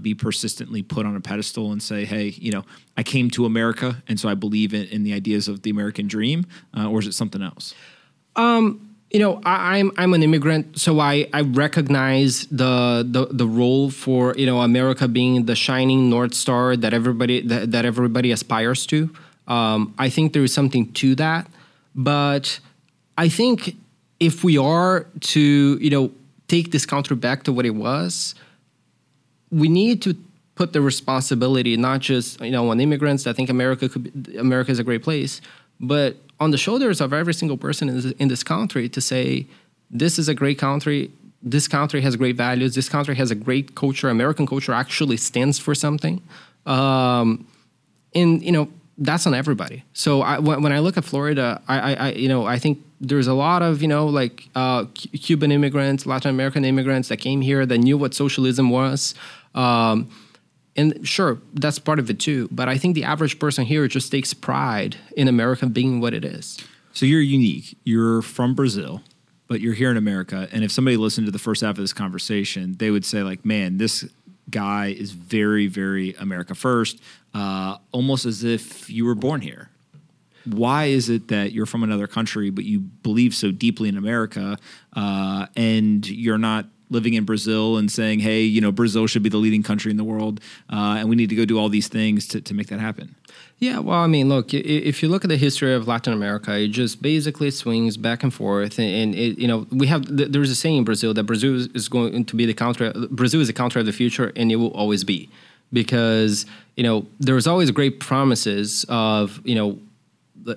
[0.00, 2.64] be persistently put on a pedestal and say, hey, you know,
[2.96, 6.06] I came to America and so I believe in, in the ideas of the American
[6.06, 7.74] dream, or is it something else?
[8.36, 13.26] Um, you know, I, am I'm, I'm an immigrant, so I, I recognize the, the
[13.30, 17.84] the role for you know America being the shining north star that everybody that, that
[17.84, 19.14] everybody aspires to.
[19.46, 21.46] Um, I think there is something to that,
[21.94, 22.58] but
[23.16, 23.76] I think
[24.18, 26.10] if we are to you know
[26.48, 28.34] take this country back to what it was,
[29.50, 30.16] we need to
[30.54, 33.26] put the responsibility not just you know on immigrants.
[33.26, 35.40] I think America could be, America is a great place,
[35.80, 39.46] but on the shoulders of every single person in this, in this country to say,
[39.90, 41.10] this is a great country.
[41.42, 42.74] This country has great values.
[42.74, 44.08] This country has a great culture.
[44.08, 46.22] American culture actually stands for something.
[46.66, 47.46] Um,
[48.14, 48.68] and you know
[48.98, 49.84] that's on everybody.
[49.92, 53.34] So I, when, I look at Florida, I, I, you know I think there's a
[53.34, 57.78] lot of you know like uh, Cuban immigrants, Latin American immigrants that came here that
[57.78, 59.14] knew what socialism was.
[59.54, 60.10] Um,
[60.76, 62.48] and sure, that's part of it too.
[62.52, 66.24] But I think the average person here just takes pride in America being what it
[66.24, 66.58] is.
[66.92, 67.76] So you're unique.
[67.84, 69.02] You're from Brazil,
[69.48, 70.48] but you're here in America.
[70.52, 73.44] And if somebody listened to the first half of this conversation, they would say, like,
[73.44, 74.06] man, this
[74.50, 77.00] guy is very, very America first,
[77.34, 79.70] uh, almost as if you were born here.
[80.46, 84.58] Why is it that you're from another country, but you believe so deeply in America,
[84.94, 89.28] uh, and you're not living in Brazil and saying, hey, you know, Brazil should be
[89.28, 90.40] the leading country in the world,
[90.70, 93.14] uh, and we need to go do all these things to, to make that happen?
[93.58, 96.68] Yeah, well, I mean, look, if you look at the history of Latin America, it
[96.68, 98.78] just basically swings back and forth.
[98.78, 102.26] And, it, you know, we have there's a saying in Brazil that Brazil is going
[102.26, 102.92] to be the country.
[103.10, 105.30] Brazil is the country of the future, and it will always be,
[105.72, 106.44] because
[106.76, 109.78] you know there's always great promises of you know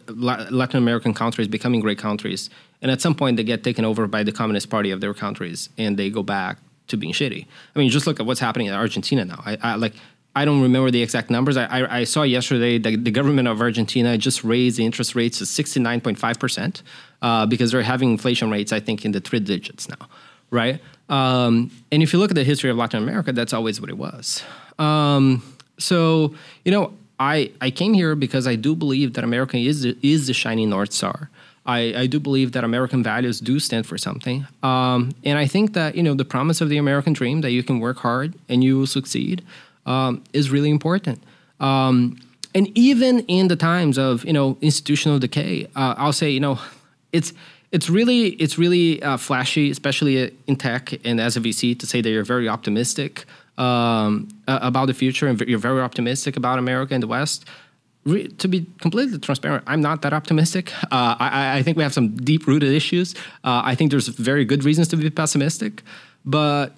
[0.08, 2.50] Latin American countries becoming great countries,
[2.82, 5.70] and at some point they get taken over by the Communist Party of their countries,
[5.78, 6.58] and they go back
[6.88, 7.46] to being shitty.
[7.76, 9.42] I mean, just look at what's happening in Argentina now.
[9.46, 9.94] I, I like.
[10.36, 11.58] I don't remember the exact numbers.
[11.58, 15.40] I, I, I saw yesterday that the government of Argentina just raised the interest rates
[15.40, 16.82] to 69.5%
[17.22, 20.08] uh, because they're having inflation rates, I think, in the three digits now,
[20.52, 20.80] right?
[21.10, 23.98] Um, and if you look at the history of Latin America, that's always what it
[23.98, 24.44] was.
[24.78, 25.42] Um,
[25.80, 29.98] so, you know, I, I came here because I do believe that America is the,
[30.02, 31.30] is the shining North Star.
[31.66, 34.48] I, I do believe that American values do stand for something.
[34.64, 37.62] Um, and I think that, you know, the promise of the American dream that you
[37.62, 39.44] can work hard and you will succeed
[39.86, 41.22] um, is really important.
[41.60, 42.18] Um,
[42.56, 46.60] and even in the times of, you know, institutional decay, uh, I'll say, you know,
[47.12, 47.34] it's
[47.72, 52.02] it's really it's really uh, flashy, especially in tech and as a VC, to say
[52.02, 53.26] that you're very optimistic
[53.60, 57.46] um, about the future and you're very optimistic about America and the West.
[58.06, 60.74] Re- to be completely transparent, I'm not that optimistic.
[60.86, 63.14] Uh, I, I, think we have some deep rooted issues.
[63.44, 65.84] Uh, I think there's very good reasons to be pessimistic,
[66.24, 66.74] but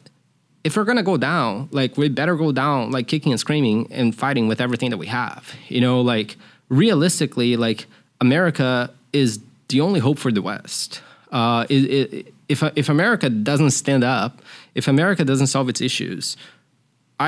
[0.64, 4.16] if we're gonna go down, like we better go down like kicking and screaming and
[4.16, 5.54] fighting with everything that we have.
[5.68, 6.38] You know, like
[6.70, 7.86] realistically, like
[8.20, 9.40] America is
[9.70, 11.02] the only hope for the West.
[11.32, 14.42] Uh, it, it, if if America doesn't stand up,
[14.76, 16.36] if America doesn't solve its issues,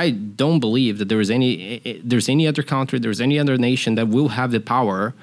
[0.02, 3.94] I don't believe that there is any there's any other country, there's any other nation
[3.94, 5.14] that will have the power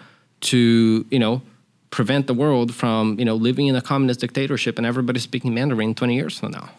[0.51, 1.41] to you know
[1.89, 5.93] prevent the world from you know living in a communist dictatorship and everybody speaking Mandarin
[5.93, 6.69] 20 years from now.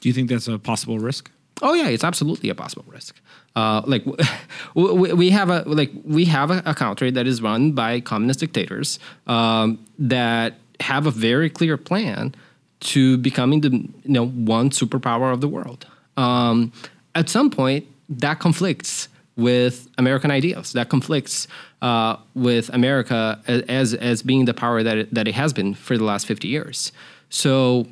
[0.00, 1.30] Do you think that's a possible risk?
[1.60, 3.20] Oh yeah, it's absolutely a possible risk.
[3.56, 4.04] Uh, like
[4.74, 8.40] we, we have a like we have a, a, country that is run by communist
[8.40, 12.34] dictators um, that have a very clear plan
[12.80, 15.86] to becoming the you know one superpower of the world.
[16.16, 16.72] Um,
[17.18, 20.72] at some point, that conflicts with American ideals.
[20.72, 21.46] That conflicts
[21.82, 25.96] uh, with America as as being the power that it, that it has been for
[25.98, 26.92] the last fifty years.
[27.30, 27.86] So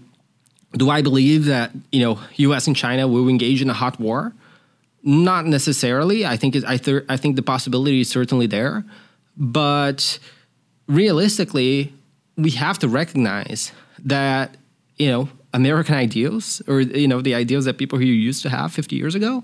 [0.72, 2.66] do I believe that you know U.S.
[2.66, 4.32] and China will engage in a hot war?
[5.02, 6.26] Not necessarily.
[6.26, 8.84] I think I, th- I think the possibility is certainly there,
[9.36, 10.18] but
[10.88, 11.94] realistically,
[12.36, 13.72] we have to recognize
[14.04, 14.56] that
[14.96, 18.72] you know American ideals or you know the ideals that people here used to have
[18.74, 19.42] 50 years ago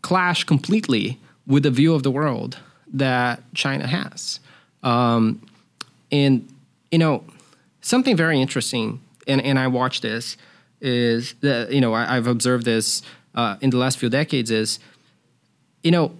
[0.00, 2.58] clash completely with the view of the world
[2.92, 4.40] that China has.
[4.82, 5.46] Um,
[6.10, 6.48] and
[6.90, 7.24] you know
[7.82, 10.38] something very interesting, and, and I watch this
[10.80, 13.02] is that you know I, have observed this
[13.34, 14.78] uh, in the last few decades is
[15.82, 16.12] you know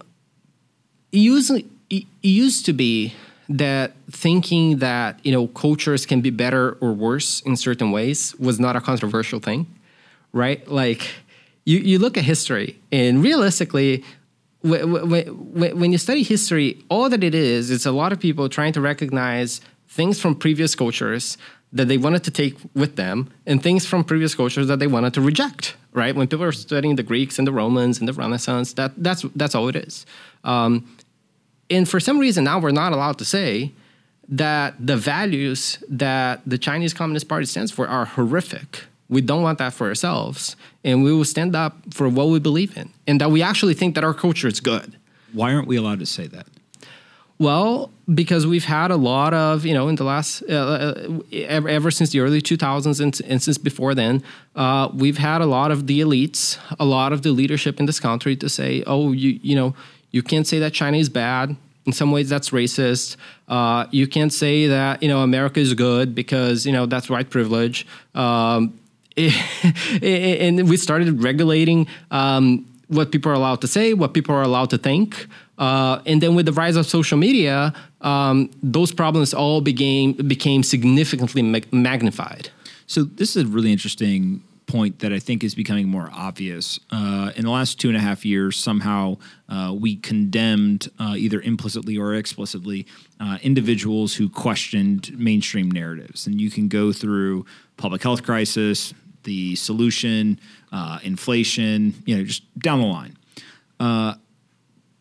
[1.11, 3.13] it it used to be
[3.47, 8.59] that thinking that you know cultures can be better or worse in certain ways was
[8.59, 9.67] not a controversial thing
[10.35, 10.67] right?
[10.67, 11.07] Like
[11.63, 14.03] you, you look at history and realistically
[14.61, 18.81] when you study history all that it is is a lot of people trying to
[18.81, 21.37] recognize things from previous cultures
[21.71, 25.13] that they wanted to take with them and things from previous cultures that they wanted
[25.13, 26.13] to reject right?
[26.13, 29.55] When people are studying the greeks and the romans and the renaissance that, that's, that's
[29.55, 30.05] all it is.
[30.43, 30.87] Um,
[31.69, 33.71] and for some reason now we're not allowed to say
[34.27, 38.85] that the values that the chinese communist party stands for are horrific.
[39.07, 42.75] We don't want that for ourselves and we will stand up for what we believe
[42.75, 44.97] in and that we actually think that our culture is good.
[45.31, 46.47] Why aren't we allowed to say that?
[47.37, 51.67] Well, because we've had a lot of, you know, in the last, uh, uh, ever,
[51.67, 54.23] ever, since the early 2000s and, and since before then,
[54.55, 57.99] uh, we've had a lot of the elites, a lot of the leadership in this
[57.99, 59.75] country to say, oh, you, you know,
[60.15, 61.57] you can't say that China is bad.
[61.85, 63.17] In some ways, that's racist.
[63.49, 67.29] Uh, you can't say that, you know, America is good because, you know, that's white
[67.29, 67.85] privilege.
[68.15, 68.79] Um,
[69.17, 74.69] and we started regulating um, what people are allowed to say, what people are allowed
[74.69, 75.27] to think.
[75.57, 80.63] Uh, and then with the rise of social media, um, those problems all became became
[80.63, 82.49] significantly mag- magnified.
[82.87, 86.79] So this is a really interesting point that I think is becoming more obvious.
[86.91, 89.17] Uh, in the last two and a half years, somehow
[89.49, 92.85] uh, we condemned, uh, either implicitly or explicitly,
[93.19, 96.27] uh, individuals who questioned mainstream narratives.
[96.27, 97.45] And you can go through
[97.77, 98.93] public health crisis,
[99.23, 100.39] the solution,
[100.71, 103.17] uh, inflation, you know, just down the line.
[103.79, 104.15] Uh,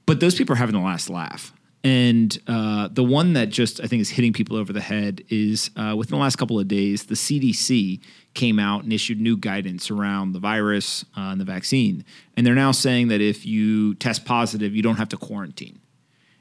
[0.07, 1.53] but those people are having the last laugh.
[1.85, 5.71] And uh, the one that just I think is hitting people over the head is
[5.77, 8.01] uh, within the last couple of days, the CDC
[8.33, 12.03] came out and issued new guidance around the virus uh, and the vaccine.
[12.39, 15.79] And they're now saying that if you test positive, you don't have to quarantine.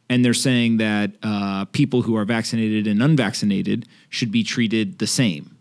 [0.09, 5.07] And they're saying that uh, people who are vaccinated and unvaccinated should be treated the
[5.07, 5.57] same.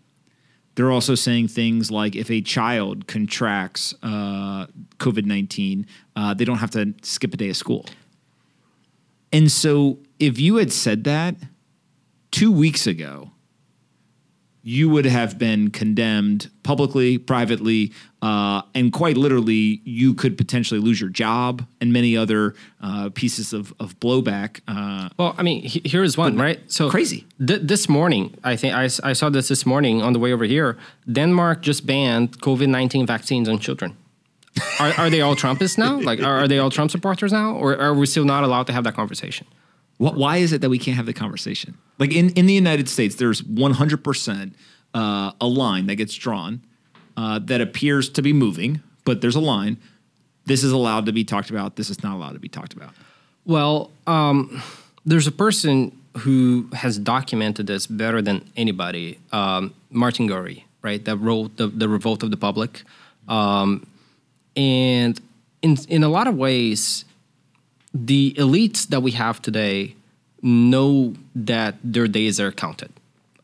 [0.75, 4.67] They're also saying things like if a child contracts uh,
[4.99, 7.85] COVID 19, uh, they don't have to skip a day of school.
[9.33, 11.37] And so if you had said that
[12.31, 13.31] two weeks ago,
[14.65, 17.93] you would have been condemned publicly, privately,
[18.23, 23.53] uh, and quite literally, you could potentially lose your job and many other uh, pieces
[23.53, 24.61] of, of blowback.
[24.69, 26.61] Uh, well, I mean, he, here is one, right?
[26.71, 27.27] So crazy.
[27.45, 30.45] Th- this morning, I think I, I saw this this morning on the way over
[30.45, 30.79] here.
[31.11, 33.97] Denmark just banned COVID nineteen vaccines on children.
[34.79, 36.01] Are, are they all Trumpists now?
[36.01, 38.73] Like, are, are they all Trump supporters now, or are we still not allowed to
[38.73, 39.47] have that conversation?
[39.99, 41.79] What, why is it that we can't have the conversation?
[41.99, 44.53] Like in, in the United States, there's 100%
[44.95, 46.61] uh, a line that gets drawn
[47.17, 49.79] uh, that appears to be moving, but there's a line.
[50.45, 51.77] This is allowed to be talked about.
[51.77, 52.95] This is not allowed to be talked about.
[53.45, 54.63] Well, um,
[55.05, 61.05] there's a person who has documented this better than anybody, um, Martin Gurri, right?
[61.05, 62.83] That wrote the, the Revolt of the Public,
[63.29, 63.87] um,
[64.57, 65.21] and
[65.63, 67.05] in in a lot of ways,
[67.95, 69.95] the elites that we have today
[70.43, 72.91] know that their days are counted.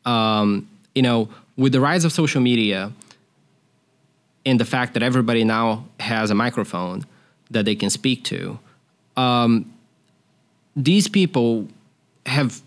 [0.05, 2.93] Um, you know, with the rise of social media
[4.45, 7.05] and the fact that everybody now has a microphone
[7.51, 8.59] that they can speak to,
[9.17, 9.73] um,
[10.75, 11.69] these people
[12.27, 12.63] have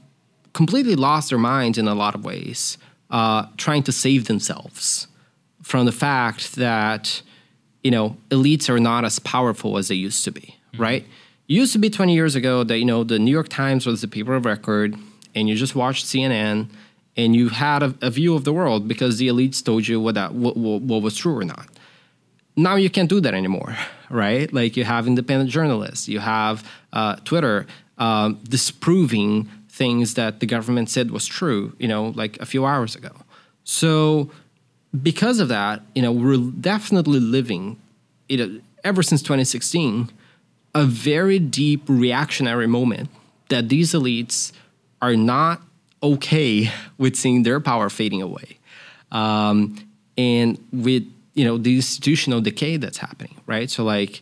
[0.54, 2.78] completely lost their minds in a lot of ways,
[3.10, 5.08] uh, trying to save themselves
[5.62, 7.22] from the fact that
[7.84, 10.82] you know elites are not as powerful as they used to be, mm-hmm.
[10.82, 11.06] right?
[11.48, 14.08] Used to be 20 years ago that you know the New York Times was the
[14.08, 14.96] paper of record,
[15.36, 16.70] and you just watched CNN
[17.18, 20.16] and you had a, a view of the world because the elites told you what
[20.16, 21.68] that what, what, what was true or not.
[22.56, 23.76] Now you can't do that anymore,
[24.10, 24.52] right?
[24.52, 27.66] Like you have independent journalists, you have uh, Twitter
[27.98, 32.96] um, disproving things that the government said was true, you know, like a few hours
[32.96, 33.12] ago.
[33.64, 34.32] So
[35.00, 37.80] because of that, you know, we're definitely living,
[38.28, 40.10] you know, ever since 2016,
[40.74, 43.10] a very deep reactionary moment
[43.50, 44.52] that these elites
[45.02, 45.62] are not
[46.04, 48.58] okay with seeing their power fading away,
[49.12, 49.76] um,
[50.18, 51.04] and with
[51.34, 53.70] you know the institutional decay that's happening, right?
[53.70, 54.22] So like,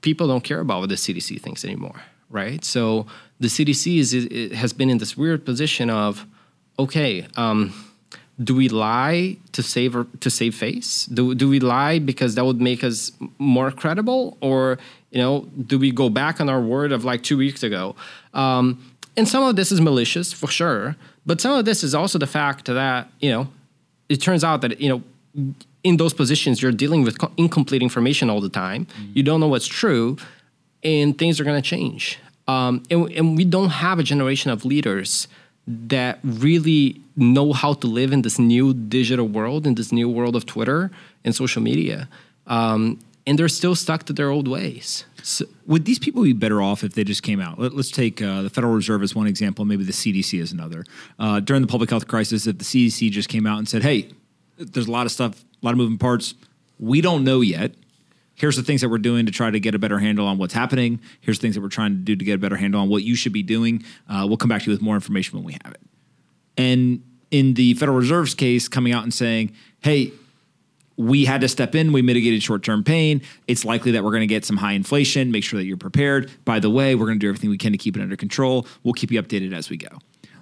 [0.00, 2.00] people don't care about what the CDC thinks anymore,
[2.30, 2.64] right?
[2.64, 3.06] So
[3.40, 6.26] the CDC is has been in this weird position of,
[6.78, 7.26] okay.
[7.36, 7.72] Um,
[8.42, 11.06] do we lie to save or, to save face?
[11.06, 14.78] Do, do we lie because that would make us more credible, or
[15.10, 17.96] you know, do we go back on our word of like two weeks ago?
[18.34, 22.18] Um, and some of this is malicious for sure, but some of this is also
[22.18, 23.48] the fact that you know,
[24.08, 25.52] it turns out that you know,
[25.82, 28.84] in those positions you're dealing with incomplete information all the time.
[28.84, 29.12] Mm-hmm.
[29.14, 30.18] You don't know what's true,
[30.82, 32.18] and things are going to change.
[32.48, 35.26] Um, and, and we don't have a generation of leaders
[35.66, 40.36] that really know how to live in this new digital world, in this new world
[40.36, 40.90] of Twitter
[41.24, 42.08] and social media.
[42.46, 45.04] Um, and they're still stuck to their old ways.
[45.22, 47.58] So, would these people be better off if they just came out?
[47.58, 50.84] Let, us take uh, the Federal Reserve as one example, maybe the CDC as another.
[51.18, 54.10] Uh, during the public health crisis, if the CDC just came out and said, hey,
[54.56, 56.34] there's a lot of stuff, a lot of moving parts,
[56.78, 57.72] we don't know yet
[58.36, 60.54] here's the things that we're doing to try to get a better handle on what's
[60.54, 61.00] happening.
[61.20, 63.16] Here's things that we're trying to do to get a better handle on what you
[63.16, 63.84] should be doing.
[64.08, 65.80] Uh, we'll come back to you with more information when we have it.
[66.56, 70.12] And in the Federal Reserve's case, coming out and saying, hey,
[70.96, 71.92] we had to step in.
[71.92, 73.22] We mitigated short term pain.
[73.46, 75.30] It's likely that we're going to get some high inflation.
[75.30, 76.30] Make sure that you're prepared.
[76.44, 78.66] By the way, we're going to do everything we can to keep it under control.
[78.82, 79.88] We'll keep you updated as we go.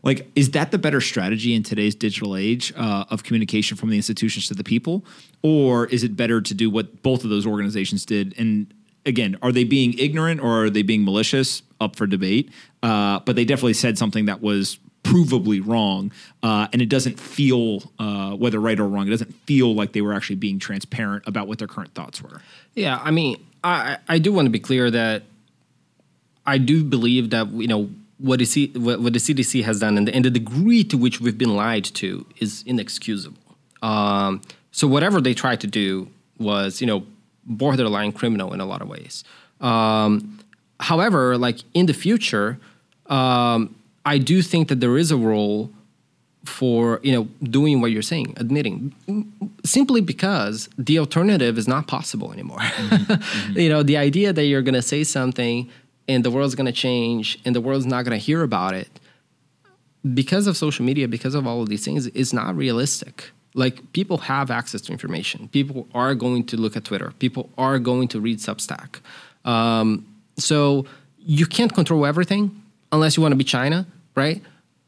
[0.04, 3.96] Like, is that the better strategy in today's digital age uh, of communication from the
[3.96, 5.04] institutions to the people?
[5.42, 8.34] Or is it better to do what both of those organizations did?
[8.38, 8.72] And
[9.06, 11.62] again, are they being ignorant or are they being malicious?
[11.80, 12.50] Up for debate.
[12.82, 16.10] Uh, but they definitely said something that was provably wrong,
[16.42, 19.06] uh, and it doesn't feel uh, whether right or wrong.
[19.06, 22.40] It doesn't feel like they were actually being transparent about what their current thoughts were.
[22.74, 25.24] Yeah, I mean, I I do want to be clear that
[26.46, 30.08] I do believe that you know what, is, what, what the CDC has done and
[30.08, 33.38] the, and the, degree to which we've been lied to is inexcusable.
[33.82, 36.08] Um, so whatever they tried to do
[36.38, 37.04] was, you know,
[37.44, 39.24] borderline criminal in a lot of ways.
[39.60, 40.40] Um,
[40.80, 42.58] however, like in the future,
[43.06, 43.74] um,
[44.04, 45.70] I do think that there is a role
[46.44, 48.94] for you know doing what you're saying, admitting,
[49.64, 52.58] simply because the alternative is not possible anymore.
[52.84, 53.12] Mm-hmm.
[53.12, 53.58] Mm-hmm.
[53.58, 55.70] you know, the idea that you're going to say something
[56.08, 58.88] and the world's going to change and the world's not going to hear about it
[60.12, 63.30] because of social media because of all of these things it's not realistic.
[63.54, 65.48] Like people have access to information.
[65.48, 67.12] People are going to look at twitter.
[67.18, 69.00] People are going to read substack.
[69.44, 70.06] Um,
[70.36, 70.86] so
[71.18, 72.62] you can't control everything
[72.92, 74.40] unless you want to be china right?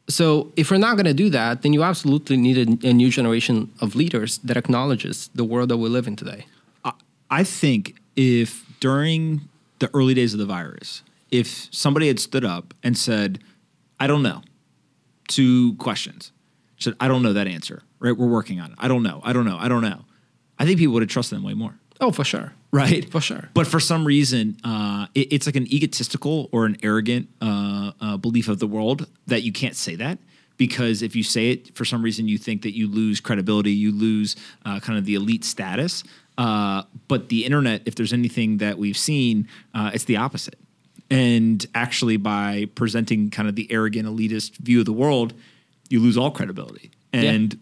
[0.09, 3.09] So if we're not going to do that then you absolutely need a, a, new
[3.09, 6.45] generation of leaders that acknowledges the world that we live in today.
[7.29, 9.41] I think if during
[9.79, 13.39] the early days of the virus if somebody had stood up and said,
[13.99, 14.41] I don't know,
[15.27, 16.31] two questions,
[16.77, 18.15] said, I don't know that answer, right?
[18.15, 18.77] We're working on it.
[18.79, 19.21] I don't know.
[19.23, 19.57] I don't know.
[19.57, 20.05] I don't know.
[20.59, 21.75] I think people would have trusted them way more.
[21.99, 22.53] Oh, for sure.
[22.71, 23.09] Right?
[23.09, 23.49] For sure.
[23.53, 28.17] But for some reason, uh, it, it's like an egotistical or an arrogant uh, uh,
[28.17, 30.19] belief of the world that you can't say that
[30.57, 33.91] because if you say it for some reason you think that you lose credibility you
[33.91, 34.35] lose
[34.65, 36.03] uh, kind of the elite status
[36.37, 40.59] uh, but the internet if there's anything that we've seen uh, it's the opposite
[41.09, 45.33] and actually, by presenting kind of the arrogant, elitist view of the world,
[45.89, 46.91] you lose all credibility.
[47.13, 47.59] And, yeah.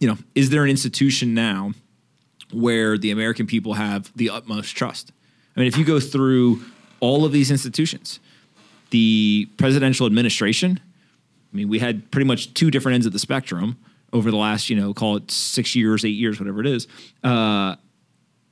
[0.00, 1.72] you know, is there an institution now
[2.52, 5.12] where the American people have the utmost trust?
[5.56, 6.62] I mean, if you go through
[6.98, 8.18] all of these institutions,
[8.90, 10.80] the presidential administration,
[11.52, 13.76] I mean, we had pretty much two different ends of the spectrum
[14.12, 16.88] over the last, you know, call it six years, eight years, whatever it is.
[17.22, 17.76] Uh,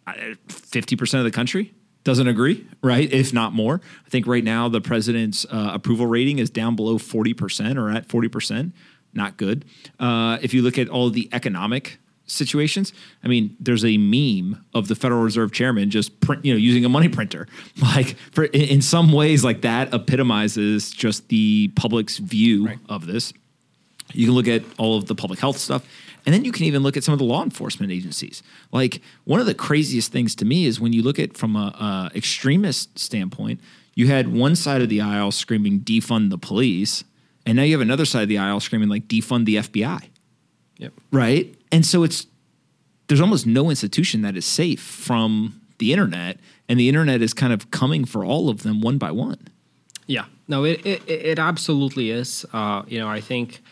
[0.06, 1.72] 50% of the country
[2.08, 3.12] doesn't agree, right?
[3.12, 3.82] If not more.
[4.06, 8.08] I think right now the president's uh, approval rating is down below 40% or at
[8.08, 8.72] 40%.
[9.12, 9.66] Not good.
[10.00, 14.88] Uh, if you look at all the economic situations, I mean, there's a meme of
[14.88, 17.46] the Federal Reserve chairman just print, you know, using a money printer.
[17.82, 22.78] Like for in, some ways, like that epitomizes just the public's view Right.
[22.88, 23.34] of this.
[24.14, 25.86] You can look at all of the public health stuff.
[26.26, 28.42] And then you can even look at some of the law enforcement agencies.
[28.72, 32.10] Like one of the craziest things to me is when you look at from a,
[32.12, 33.60] a extremist standpoint,
[33.94, 37.04] you had one side of the aisle screaming defund the police,
[37.46, 40.08] and now you have another side of the aisle screaming like defund the FBI,
[40.78, 40.92] Yep.
[41.12, 41.54] right?
[41.72, 42.26] And so it's
[43.08, 46.38] there's almost no institution that is safe from the internet,
[46.68, 49.48] and the internet is kind of coming for all of them one by one.
[50.06, 52.44] Yeah, no, it it, it absolutely is.
[52.52, 53.62] Uh, you know, I think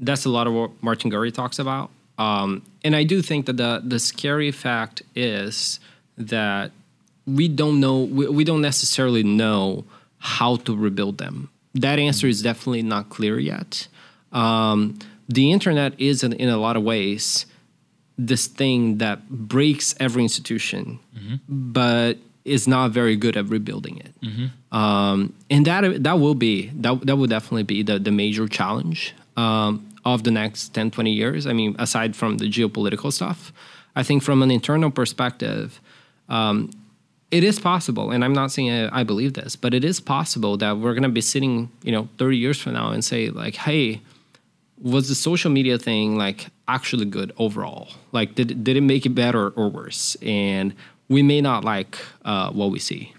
[0.00, 3.56] that's a lot of what Martin Gurri talks about, um, and I do think that
[3.56, 5.80] the the scary fact is
[6.16, 6.70] that
[7.26, 9.84] we don't know we, we don't necessarily know
[10.18, 11.50] how to rebuild them.
[11.74, 13.88] That answer is definitely not clear yet.
[14.32, 14.98] Um,
[15.28, 17.46] the internet is in, in a lot of ways
[18.18, 20.98] this thing that breaks every institution,
[21.48, 22.16] but
[22.46, 24.14] is not very good at rebuilding it.
[24.72, 29.14] Um, and that that will be that that will definitely be the the major challenge
[29.36, 31.46] um, of the next 10, 20 years.
[31.48, 33.52] I mean, aside from the geopolitical stuff,
[33.96, 35.80] I think from an internal perspective,
[36.28, 36.70] um,
[37.32, 40.56] it is possible, and I'm not saying I, I believe this, but it is possible
[40.58, 43.56] that we're going to be sitting, you know, 30 years from now and say like,
[43.56, 44.00] hey,
[44.80, 47.88] was the social media thing like actually good overall?
[48.12, 50.16] Like, did did it make it better or worse?
[50.22, 50.72] And
[51.08, 53.12] we may not like uh, what we see.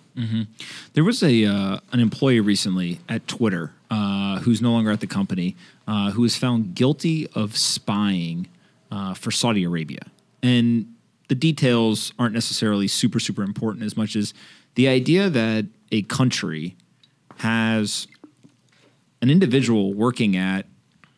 [0.94, 5.08] There was a uh, an employee recently at Twitter uh, who's no longer at the
[5.08, 5.56] company
[5.88, 8.48] uh, who was found guilty of spying
[8.92, 10.02] uh, for Saudi Arabia,
[10.44, 10.94] and
[11.28, 14.34] the details aren't necessarily super super important as much as
[14.76, 16.76] the idea that a country
[17.38, 18.08] has
[19.22, 20.66] an individual working at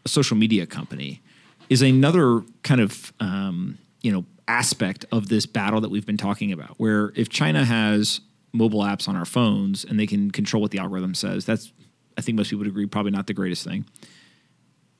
[0.05, 1.21] a social media company
[1.69, 6.51] is another kind of um, you know aspect of this battle that we've been talking
[6.51, 6.71] about.
[6.77, 8.21] Where if China has
[8.51, 11.71] mobile apps on our phones and they can control what the algorithm says, that's
[12.17, 13.85] I think most people would agree probably not the greatest thing.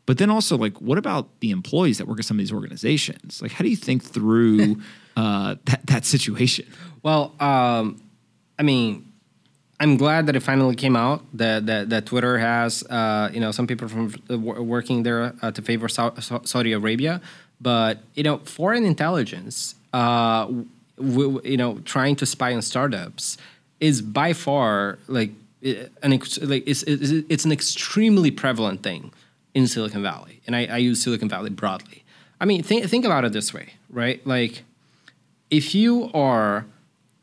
[0.10, 3.44] But then also like, what about the employees that work at some of these organizations?
[3.44, 4.82] Like, how do you think through
[5.16, 6.66] uh, that that situation?
[7.04, 8.02] Well, um,
[8.58, 9.06] I mean,
[9.80, 13.52] I'm glad that it finally came out that that, that Twitter has uh, you know
[13.52, 17.22] some people from uh, working there uh, to favor Sau- Sau- Saudi Arabia,
[17.62, 20.48] but you know foreign intelligence, uh,
[20.98, 23.38] w- you know, trying to spy on startups
[23.80, 25.30] is by far like
[26.02, 29.14] an ex- like it's, it's it's an extremely prevalent thing
[29.54, 32.04] in Silicon Valley, and I, I use Silicon Valley broadly.
[32.40, 34.26] I mean, think think about it this way, right?
[34.26, 34.64] Like
[35.50, 36.66] if you are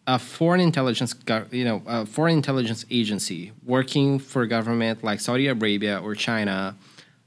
[0.06, 1.14] a foreign intelligence,
[1.50, 6.76] you know, a foreign intelligence agency working for a government like Saudi Arabia or China,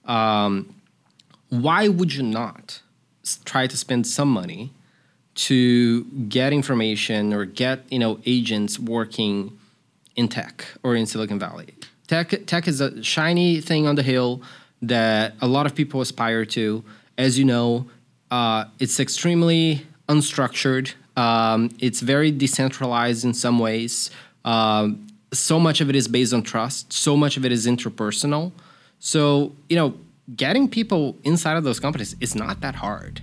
[0.05, 0.73] um,
[1.49, 2.81] why would you not
[3.43, 4.71] try to spend some money
[5.35, 9.57] to get information or get you know agents working
[10.15, 11.73] in tech or in Silicon Valley?
[12.07, 14.41] Tech tech is a shiny thing on the hill
[14.81, 16.83] that a lot of people aspire to.
[17.17, 17.87] As you know,
[18.31, 20.93] uh, it's extremely unstructured.
[21.17, 24.09] Um, it's very decentralized in some ways.
[24.45, 26.93] Um, so much of it is based on trust.
[26.93, 28.51] So much of it is interpersonal.
[28.99, 29.93] So you know,
[30.35, 33.21] getting people inside of those companies is not that hard.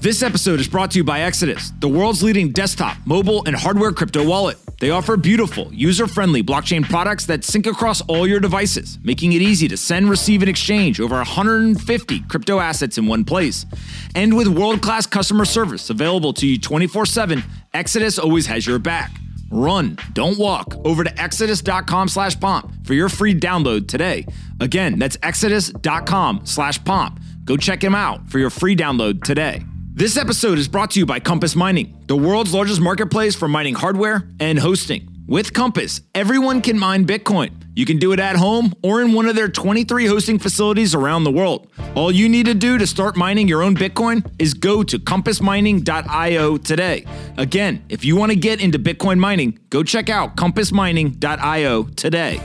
[0.00, 3.92] This episode is brought to you by Exodus, the world's leading desktop, mobile, and hardware
[3.92, 4.56] crypto wallet.
[4.80, 9.42] They offer beautiful, user friendly blockchain products that sync across all your devices, making it
[9.42, 13.66] easy to send, receive, and exchange over 150 crypto assets in one place.
[14.14, 17.44] And with world class customer service available to you 24 7,
[17.74, 19.12] Exodus always has your back.
[19.50, 20.74] Run, don't walk.
[20.84, 24.26] Over to exodus.com slash pomp for your free download today.
[24.60, 27.20] Again, that's exodus.com slash pomp.
[27.44, 29.62] Go check him out for your free download today.
[30.00, 33.74] This episode is brought to you by Compass Mining, the world's largest marketplace for mining
[33.74, 35.06] hardware and hosting.
[35.26, 37.50] With Compass, everyone can mine Bitcoin.
[37.76, 41.24] You can do it at home or in one of their 23 hosting facilities around
[41.24, 41.70] the world.
[41.94, 46.56] All you need to do to start mining your own Bitcoin is go to compassmining.io
[46.56, 47.04] today.
[47.36, 52.40] Again, if you want to get into Bitcoin mining, go check out compassmining.io today.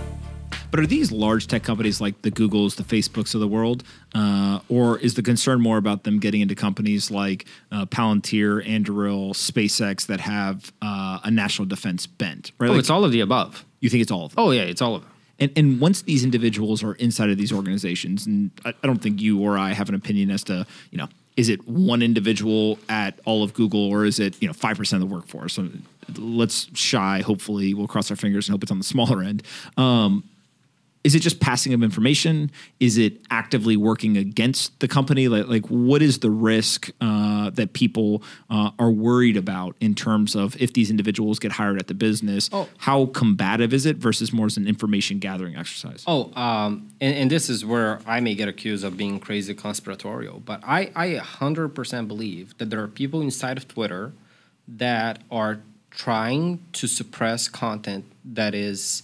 [0.75, 4.59] But are these large tech companies like the Googles, the Facebooks of the world, uh,
[4.67, 10.05] or is the concern more about them getting into companies like uh, Palantir, Anduril, SpaceX
[10.07, 12.51] that have uh, a national defense bent?
[12.59, 12.67] Right?
[12.67, 13.63] Oh, Like, it's all of the above.
[13.79, 14.43] you think it's all of them?
[14.43, 15.11] Oh yeah, it's all of them.
[15.39, 19.21] And and once these individuals are inside of these organizations, and I, I don't think
[19.21, 21.07] you or I have an opinion as to you know
[21.37, 25.01] is it one individual at all of Google or is it you know five percent
[25.01, 25.53] of the workforce?
[25.53, 25.69] So
[26.17, 27.21] let's shy.
[27.21, 29.41] Hopefully, we'll cross our fingers and hope it's on the smaller end.
[29.77, 30.25] Um,
[31.05, 32.49] is it just passing of information?
[32.79, 35.27] Is it actively working against the company?
[35.27, 40.35] Like, like what is the risk uh, that people uh, are worried about in terms
[40.35, 42.49] of if these individuals get hired at the business?
[42.51, 42.67] Oh.
[42.77, 46.03] How combative is it versus more as an information gathering exercise?
[46.07, 50.39] Oh, um, and, and this is where I may get accused of being crazy conspiratorial,
[50.39, 54.11] but I, I 100% believe that there are people inside of Twitter
[54.67, 55.59] that are
[55.91, 59.03] trying to suppress content that is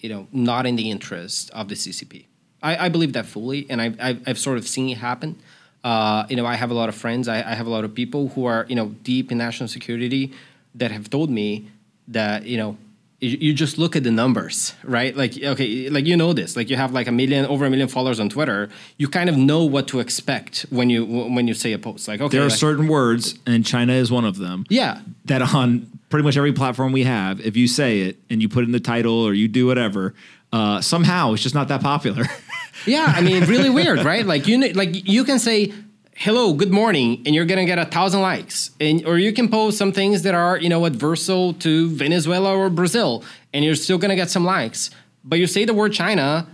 [0.00, 2.26] you know, not in the interest of the CCP.
[2.62, 5.40] I, I believe that fully, and I've, I've, I've, sort of seen it happen.
[5.82, 7.94] Uh, you know, I have a lot of friends, I, I have a lot of
[7.94, 10.32] people who are, you know, deep in national security
[10.74, 11.70] that have told me
[12.08, 12.76] that, you know,
[13.22, 15.14] you just look at the numbers, right?
[15.14, 17.88] Like, okay, like you know this, like you have like a million, over a million
[17.88, 18.70] followers on Twitter.
[18.96, 22.08] You kind of know what to expect when you when you say a post.
[22.08, 24.64] Like, okay, there are like, certain words, and China is one of them.
[24.70, 28.48] Yeah, that on pretty much every platform we have, if you say it and you
[28.48, 30.14] put in the title or you do whatever,
[30.52, 32.24] uh, somehow it's just not that popular.
[32.86, 34.26] yeah, I mean, really weird, right?
[34.26, 35.72] Like you, like you can say
[36.16, 39.78] hello, good morning, and you're gonna get a thousand likes, and or you can post
[39.78, 43.24] some things that are you know adversal to Venezuela or Brazil,
[43.54, 44.90] and you're still gonna get some likes.
[45.24, 46.46] But you say the word China,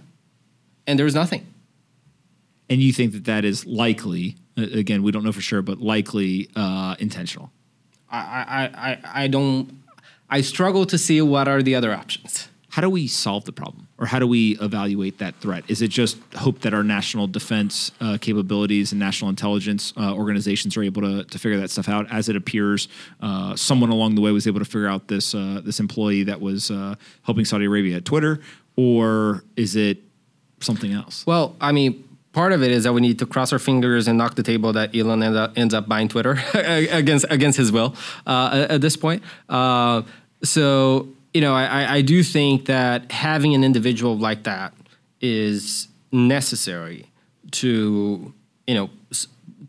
[0.86, 1.46] and there's nothing.
[2.68, 4.36] And you think that that is likely?
[4.56, 7.50] Again, we don't know for sure, but likely uh, intentional.
[8.10, 9.82] I, I, I, I don't.
[10.28, 12.48] I struggle to see what are the other options.
[12.70, 15.64] How do we solve the problem, or how do we evaluate that threat?
[15.66, 20.76] Is it just hope that our national defense uh, capabilities and national intelligence uh, organizations
[20.76, 22.06] are able to, to figure that stuff out?
[22.12, 22.88] As it appears,
[23.22, 26.40] uh, someone along the way was able to figure out this uh, this employee that
[26.40, 28.40] was uh, helping Saudi Arabia at Twitter,
[28.76, 29.98] or is it
[30.60, 31.24] something else?
[31.26, 32.05] Well, I mean,
[32.36, 34.70] part of it is that we need to cross our fingers and knock the table
[34.74, 37.96] that Elon end up, ends up buying Twitter against against his will
[38.26, 39.22] uh, at, this point.
[39.48, 40.02] Uh,
[40.44, 44.74] so you know, I, I do think that having an individual like that
[45.22, 47.06] is necessary
[47.52, 48.34] to
[48.66, 48.90] you know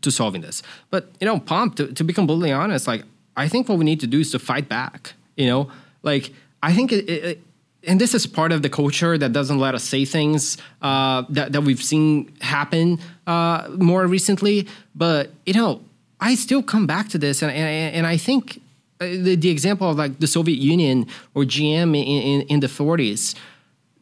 [0.02, 0.62] to solving this.
[0.90, 3.02] But you know, Pomp, to, to be completely honest, like
[3.34, 5.14] I think what we need to do is to fight back.
[5.36, 5.70] You know,
[6.02, 6.32] like
[6.62, 7.42] I think it, it,
[7.88, 11.52] and this is part of the culture that doesn't let us say things uh, that,
[11.52, 14.68] that we've seen happen uh, more recently.
[14.94, 15.80] But you know,
[16.20, 18.60] I still come back to this, and and, and I think
[19.00, 22.66] uh, the, the example of like the Soviet Union or GM in, in, in the
[22.66, 23.34] 40s,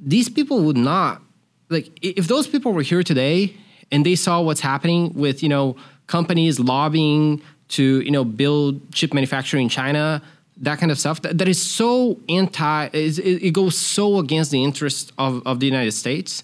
[0.00, 1.22] these people would not
[1.70, 3.54] like if those people were here today
[3.92, 5.76] and they saw what's happening with you know
[6.08, 10.22] companies lobbying to you know build chip manufacturing in China
[10.58, 14.62] that kind of stuff that, that is so anti it, it goes so against the
[14.62, 16.42] interest of, of the united states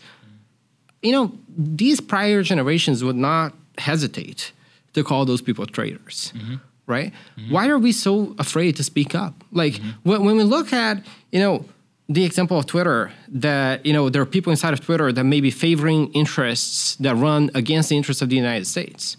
[1.03, 4.53] you know these prior generations would not hesitate
[4.93, 6.57] to call those people traitors mm-hmm.
[6.87, 7.53] right mm-hmm.
[7.53, 9.91] why are we so afraid to speak up like mm-hmm.
[10.03, 11.65] when, when we look at you know
[12.09, 15.41] the example of twitter that you know there are people inside of twitter that may
[15.41, 19.17] be favoring interests that run against the interests of the united states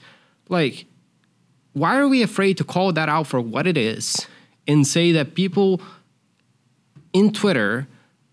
[0.49, 0.85] like
[1.73, 4.27] why are we afraid to call that out for what it is
[4.67, 5.81] and say that people
[7.11, 7.87] in Twitter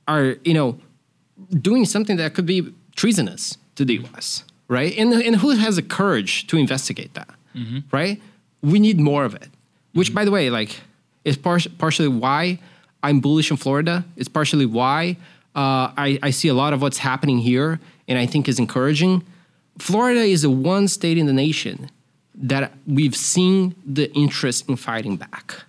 [0.09, 0.79] are, you know,
[1.61, 4.97] doing something that could be treasonous to the US, right?
[4.97, 7.81] And, and who has the courage to investigate that, mm-hmm.
[7.91, 8.21] right?
[8.63, 9.49] We need more of it.
[9.93, 10.15] Which, mm-hmm.
[10.17, 10.81] by the way, like,
[11.25, 12.59] is par- partially why
[13.03, 14.05] I'm bullish in Florida.
[14.17, 15.17] It's partially why
[15.55, 19.25] uh, I, I see a lot of what's happening here and I think is encouraging.
[19.79, 21.91] Florida is the one state in the nation
[22.35, 25.65] that we've seen the interest in fighting back.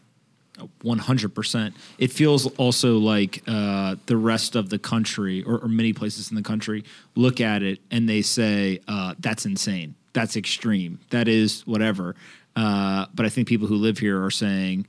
[0.84, 1.74] 100%.
[1.98, 6.36] It feels also like uh, the rest of the country, or, or, many places in
[6.36, 6.84] the country,
[7.16, 9.96] look at it and they say, uh, that's insane.
[10.14, 11.00] That's extreme.
[11.10, 12.16] That is whatever.
[12.56, 14.88] Uh, but I think people who live here are saying,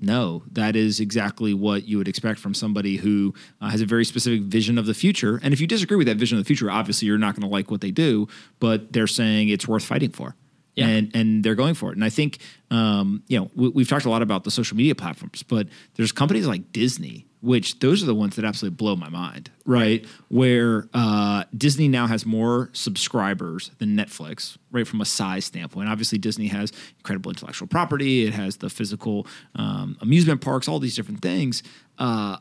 [0.00, 4.04] no, that is exactly what you would expect from somebody who uh, has a very
[4.04, 5.38] specific vision of the future.
[5.42, 7.52] And if you disagree with that vision of the future, obviously you're not going to
[7.52, 8.26] like what they do,
[8.60, 10.34] but they're saying it's worth fighting for
[10.80, 10.88] yeah.
[10.88, 11.96] and and they're going for it.
[11.96, 12.38] And I think
[12.70, 16.12] um, you know we, have talked a lot about the social media platforms, but there's
[16.12, 20.04] companies like Disney, which those are the ones that absolutely blow my mind, right?
[20.28, 24.86] Where uh, Disney now has more subscribers than Netflix, right?
[24.86, 29.96] From a size standpoint, obviously Disney has incredible intellectual property, it has the physical um,
[30.00, 31.62] amusement parks, all these different things,
[31.98, 32.36] uh,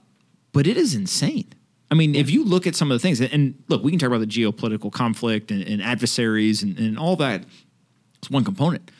[0.51, 1.47] but it is insane.
[1.91, 4.07] I mean, if you look at some of the things, and look, we can talk
[4.07, 7.45] about the geopolitical conflict and, and adversaries and, and all that
[8.19, 8.91] it's one component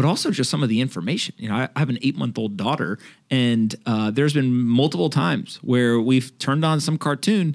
[0.00, 1.34] but also just some of the information.
[1.36, 2.98] You know, I, have an eight month old daughter,
[3.30, 7.54] and uh, there's been multiple times where we've turned on some cartoon,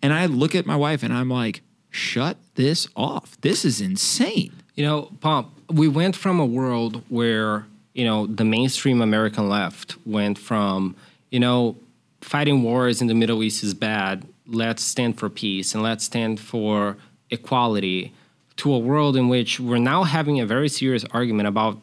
[0.00, 3.36] And I look at my wife and I'm like, shut this off.
[3.40, 4.52] This is insane.
[4.76, 9.96] You know, Pomp, we went from a world where, you know, the mainstream American left
[10.06, 10.94] went from,
[11.30, 11.76] you know,
[12.20, 14.24] fighting wars in the Middle East is bad.
[14.46, 16.96] Let's stand for peace and let's stand for
[17.30, 18.12] equality
[18.60, 21.78] to a world in which we're now having a very serious argument about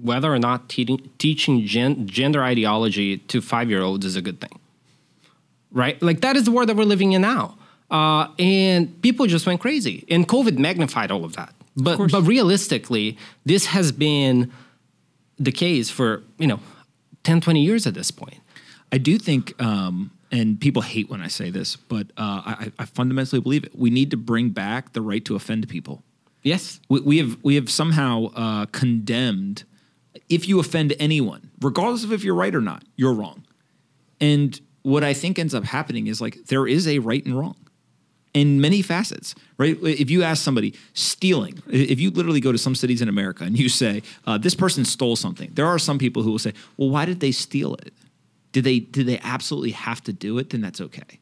[0.00, 4.40] whether or not te- teaching gen- gender ideology to five year olds is a good
[4.40, 4.58] thing.
[5.70, 6.00] Right?
[6.02, 7.58] Like, that is the world that we're living in now.
[7.90, 10.06] Uh, and people just went crazy.
[10.08, 11.54] And COVID magnified all of that.
[11.76, 14.50] But, but realistically, this has been
[15.38, 16.60] the case for, you know,
[17.24, 18.40] 10, 20 years at this point.
[18.90, 22.84] I do think, um, and people hate when I say this, but uh, I, I
[22.86, 23.78] fundamentally believe it.
[23.78, 26.02] We need to bring back the right to offend people.
[26.42, 26.80] Yes.
[26.88, 29.64] We, we have we have somehow uh, condemned
[30.28, 33.44] if you offend anyone, regardless of if you're right or not, you're wrong.
[34.20, 37.56] And what I think ends up happening is like there is a right and wrong
[38.34, 39.76] in many facets, right?
[39.82, 43.58] If you ask somebody stealing, if you literally go to some cities in America and
[43.58, 46.90] you say uh, this person stole something, there are some people who will say, "Well,
[46.90, 47.92] why did they steal it?
[48.52, 50.50] Did they did they absolutely have to do it?
[50.50, 51.18] Then that's okay."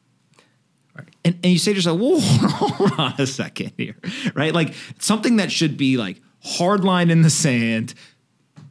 [0.95, 1.07] Right.
[1.23, 3.95] And, and you say to yourself, whoa, hold on a second here,
[4.35, 4.53] right?
[4.53, 7.93] Like something that should be like hard line in the sand.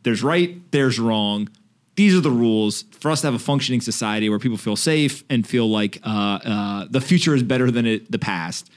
[0.03, 1.49] There's right, there's wrong.
[1.97, 5.23] These are the rules for us to have a functioning society where people feel safe
[5.29, 8.71] and feel like uh, uh, the future is better than it, the past.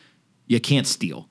[0.48, 1.30] You can't steal.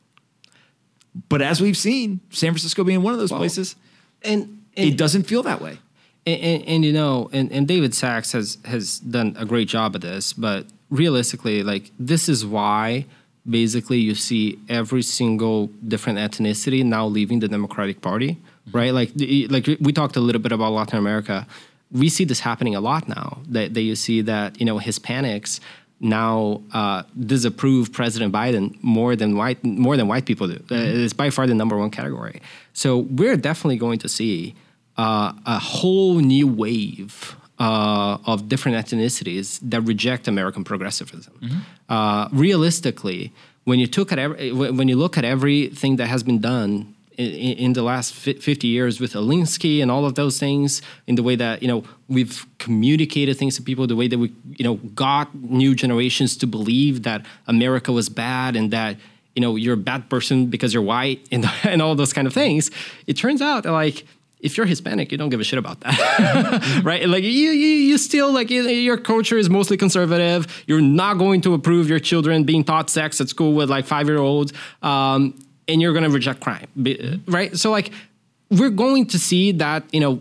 [1.29, 3.77] But as we've seen, San Francisco being one of those Well, places,
[4.23, 5.79] And, and it doesn't feel that way.
[6.25, 9.95] And, and, and, you know, and, and David Sacks has has done a great job
[9.97, 13.07] at this, but realistically, like this is why
[13.49, 18.39] basically you see every single different ethnicity now leaving the Democratic Party,
[18.71, 18.93] right?
[18.93, 19.11] Like
[19.51, 21.47] like we talked a little bit about Latin America.
[21.91, 23.39] We see this happening a lot now.
[23.49, 25.59] That, that you see that you know Hispanics
[25.99, 30.61] now uh, disapprove President Biden more than white more than white people do.
[30.71, 32.41] Uh, it's by far the number one category.
[32.75, 34.55] So we're definitely going to see
[34.99, 41.33] uh, a whole new wave uh, of different ethnicities that reject American progressivism.
[41.89, 43.33] Uh, realistically,
[43.65, 47.31] when you took at every, when you look at everything that has been done in,
[47.67, 51.37] in the last 50 years with Alinsky and all of those things, in the way
[51.37, 54.75] that you know we've communicated things to people, the way that we you know
[55.07, 58.97] got new generations to believe that America was bad and that
[59.37, 62.35] you know you're a bad person because you're white and, and all those kind of
[62.35, 62.73] things.
[63.07, 64.05] It turns out that like
[64.43, 67.09] if you're Hispanic, you don't give a shit about that, right?
[67.09, 70.65] Like you, you, you still like your culture is mostly conservative.
[70.67, 74.09] You're not going to approve your children being taught sex at school with like five
[74.09, 74.53] year olds,
[74.83, 75.39] um,
[75.69, 76.67] and you're going to reject crime,
[77.27, 77.57] right?
[77.57, 77.93] So like
[78.51, 80.21] we're going to see that you know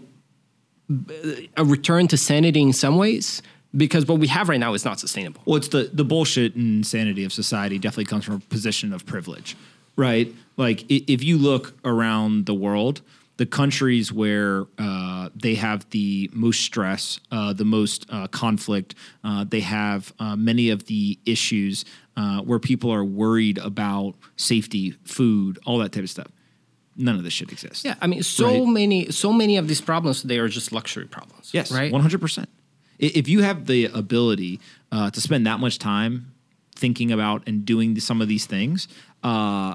[1.58, 3.42] a return to sanity in some ways
[3.76, 5.42] because what we have right now is not sustainable.
[5.46, 9.04] Well, it's the the bullshit and insanity of society definitely comes from a position of
[9.08, 9.58] privilege,
[9.96, 10.32] right?
[10.58, 13.02] Like if you look around the world,
[13.42, 18.94] the countries where uh, they have the most stress, uh, the most uh, conflict,
[19.24, 21.84] uh, they have uh, many of the issues
[22.16, 26.28] uh, where people are worried about safety, food, all that type of stuff.
[26.96, 27.84] None of this shit exists.
[27.84, 28.68] Yeah, I mean, so Right.
[28.68, 31.50] many, so many of these problems today are just luxury problems.
[31.52, 31.92] Yes, right.
[31.92, 32.48] one hundred percent.
[33.00, 34.60] If you have the ability
[34.92, 36.32] uh, to spend that much time
[36.76, 38.88] thinking about and doing some of these things,
[39.24, 39.74] uh,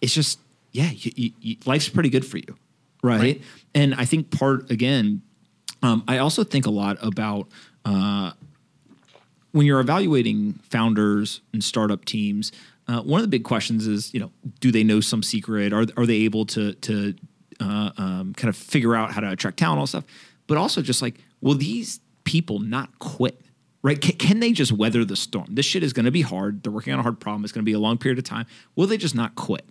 [0.00, 0.38] it's just
[0.72, 2.56] yeah, you, you, you, life's pretty good for you,
[3.02, 3.20] right?
[3.20, 3.42] Right.
[3.74, 5.22] And I think part again,
[5.82, 7.48] um, I also think a lot about.
[7.84, 8.32] Uh,
[9.52, 12.52] when you're evaluating founders and startup teams,
[12.88, 15.72] uh, one of the big questions is, you know, do they know some secret?
[15.72, 17.14] Are are they able to to
[17.60, 20.04] uh, um, kind of figure out how to attract talent, all stuff?
[20.46, 23.40] But also just like, will these people not quit?
[23.82, 24.00] Right?
[24.00, 25.46] Can, can they just weather the storm?
[25.50, 26.62] This shit is going to be hard.
[26.62, 27.44] They're working on a hard problem.
[27.44, 28.46] It's going to be a long period of time.
[28.76, 29.64] Will they just not quit?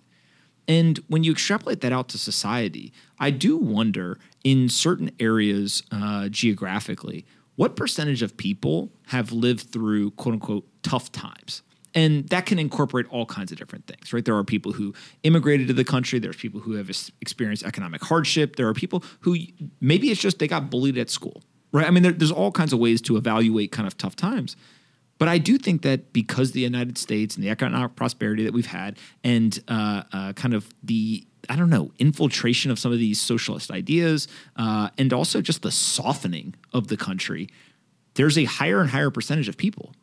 [0.70, 6.30] And when you extrapolate that out to society, I do wonder in certain areas uh,
[6.30, 7.26] geographically,
[7.56, 11.64] what percentage of people have lived through quote unquote tough times?
[11.96, 14.24] And that can incorporate all kinds of different things, right?
[14.24, 14.94] There are people who
[15.24, 16.20] immigrated to the country.
[16.20, 16.88] There's people who have
[17.20, 18.56] experienced economic hardship.
[18.56, 19.38] There are people who
[19.82, 21.42] maybe it's just they got bullied at school,
[21.72, 21.88] right?
[21.88, 24.56] I mean, there, there's all kinds of ways to evaluate kind of tough times.
[25.20, 28.66] But I do think that because the United States and the economic prosperity that we've
[28.66, 33.22] had, and uh, uh, kind of the I don't know infiltration of some of these
[33.22, 37.50] socialist ideas, uh, and also just the softening of the country,
[38.16, 39.94] there's a higher and higher percentage of people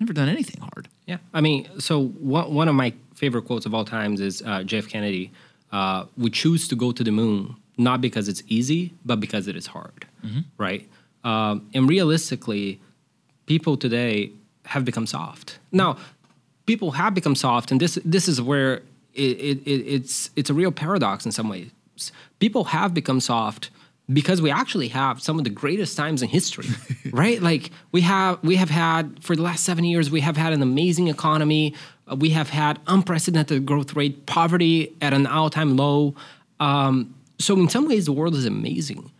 [0.00, 0.88] never done anything hard.
[1.06, 4.62] Yeah, I mean, so one one of my favorite quotes of all times is uh,
[4.62, 5.32] Jeff Kennedy.
[5.72, 9.56] Uh, we choose to go to the moon not because it's easy, but because it
[9.56, 10.06] is hard,
[10.56, 10.88] right?
[11.24, 12.80] Um, and realistically,
[13.46, 14.30] people today
[14.66, 15.58] have become soft.
[15.72, 15.96] Now,
[16.66, 18.82] people have become soft, and this this is where
[19.14, 21.70] it, it, it, it's it's a real paradox in some ways.
[22.38, 23.70] People have become soft
[24.12, 26.68] because we actually have some of the greatest times in history,
[27.10, 27.40] right?
[27.42, 30.62] Like we have we have had for the last seven years, we have had an
[30.62, 31.74] amazing economy.
[32.10, 36.14] Uh, we have had unprecedented growth rate, poverty at an all-time low.
[36.60, 39.10] Um, so in some ways, the world is amazing.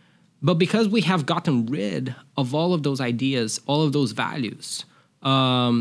[0.42, 4.84] But because we have gotten rid of all of those ideas, all of those values,
[5.26, 5.74] um,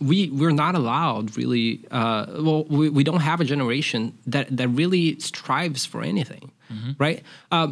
[0.00, 1.84] we we're not allowed really.
[1.90, 6.50] Uh, well, we, we don't have a generation that that really strives for anything,
[6.98, 7.22] right?
[7.50, 7.68] Uh,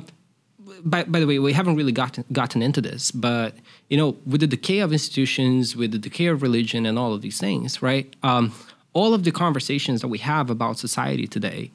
[0.84, 3.54] by, by the way, we haven't really gotten gotten into this, but
[3.88, 7.20] you know, with the decay of institutions, with the decay of religion, and all of
[7.22, 8.06] these things, right?
[8.22, 8.52] Um,
[8.92, 11.70] all of the conversations that we have about society today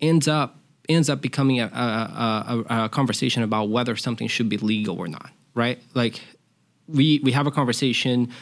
[0.00, 0.56] ends up
[0.88, 5.08] ends up becoming a, a, a, a conversation about whether something should be legal or
[5.08, 5.78] not, right?
[5.94, 6.20] Like
[6.86, 8.32] we we have a conversation,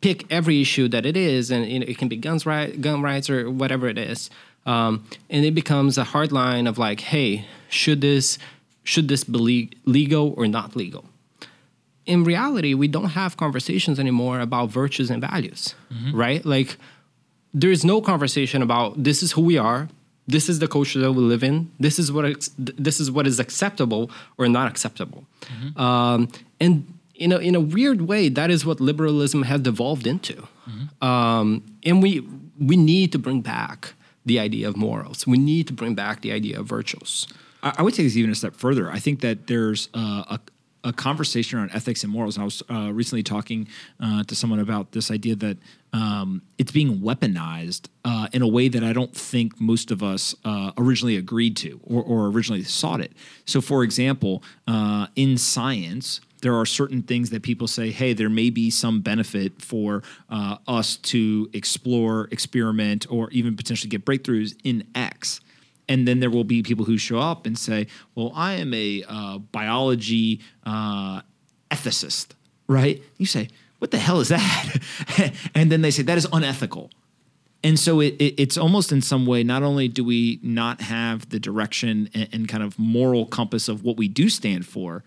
[0.00, 3.02] pick every issue that it is, and you know, it can be guns right, gun
[3.02, 4.30] rights or whatever it is,
[4.66, 8.38] um, and it becomes a hard line of like, hey, should this
[8.82, 11.04] should this be legal or not legal?
[12.06, 15.74] In reality, we don't have conversations anymore about virtues and values,
[16.12, 16.44] right?
[16.44, 16.76] Like
[17.54, 19.88] there is no conversation about this is who we are
[20.26, 23.40] this is the culture that we live in this is what this is what is
[23.40, 25.24] acceptable or not acceptable
[25.76, 26.28] um,
[26.60, 26.86] and
[27.20, 30.48] in a, in a weird way that is what liberalism has devolved into
[31.00, 32.26] um, and we
[32.58, 33.94] we need to bring back
[34.26, 37.26] the idea of morals we need to bring back the idea of virtues
[37.62, 38.90] I, I would take this even a step further.
[38.90, 40.40] I think that there's uh, a
[40.84, 42.36] a conversation around ethics and morals.
[42.36, 43.68] And I was uh, recently talking
[44.00, 45.58] uh, to someone about this idea that
[45.92, 50.34] um, it's being weaponized uh, in a way that I don't think most of us
[50.44, 53.12] uh, originally agreed to or, or originally sought it.
[53.44, 58.30] So, for example, uh, in science, there are certain things that people say, hey, there
[58.30, 64.56] may be some benefit for uh, us to explore, experiment, or even potentially get breakthroughs
[64.64, 65.40] in X
[65.90, 69.04] and then there will be people who show up and say, "Well, I am a
[69.06, 71.22] uh, biology uh,
[71.70, 72.28] ethicist,"
[72.68, 73.02] right?
[73.18, 73.48] You say,
[73.80, 74.76] "What the hell is that?"
[75.54, 76.90] and then they say that is unethical.
[77.62, 81.28] And so it, it, it's almost in some way, not only do we not have
[81.28, 85.02] the direction and, and kind of moral compass of what we do stand for,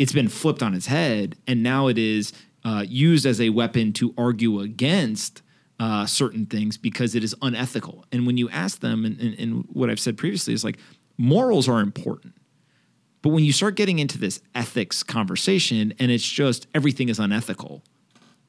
[0.00, 2.32] it's been flipped on its head, and now it is
[2.64, 5.42] uh, used as a weapon to argue against
[5.78, 8.06] uh, certain things because it is unethical.
[8.10, 10.78] And when you ask them, and, and, and what I've said previously is like,
[11.18, 12.32] morals are important.
[13.20, 17.84] But when you start getting into this ethics conversation and it's just everything is unethical,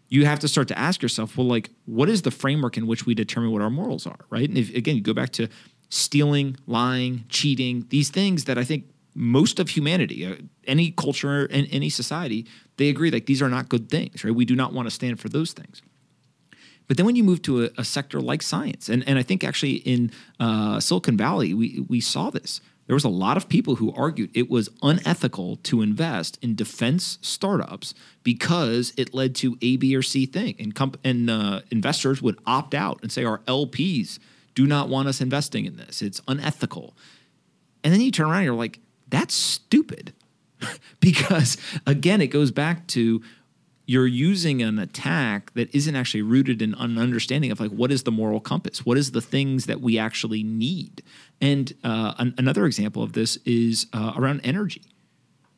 [0.07, 3.05] you have to start to ask yourself, well, like, what is the framework in which
[3.05, 4.47] we determine what our morals are, right?
[4.47, 5.49] And if, again, you go back to
[5.89, 10.35] stealing, lying, cheating, these things that I think most of humanity, uh,
[10.65, 12.45] any culture and any society,
[12.77, 14.33] they agree like these are not good things, right?
[14.33, 15.81] We do not want to stand for those things.
[16.87, 19.43] But then when you move to a, a sector like science, and, and I think
[19.43, 22.59] actually in uh, Silicon Valley, we, we saw this.
[22.87, 27.17] There was a lot of people who argued it was unethical to invest in defense
[27.21, 27.93] startups
[28.23, 30.55] because it led to A, B, or C thing.
[30.59, 34.19] And, comp- and uh, investors would opt out and say, our LPs
[34.55, 36.01] do not want us investing in this.
[36.01, 36.93] It's unethical.
[37.83, 38.79] And then you turn around and you're like,
[39.11, 40.13] that's stupid.
[40.99, 43.21] because again, it goes back to
[43.85, 48.03] you're using an attack that isn't actually rooted in an understanding of like what is
[48.03, 48.85] the moral compass?
[48.85, 51.03] What is the things that we actually need?
[51.39, 54.83] And uh, an, another example of this is uh, around energy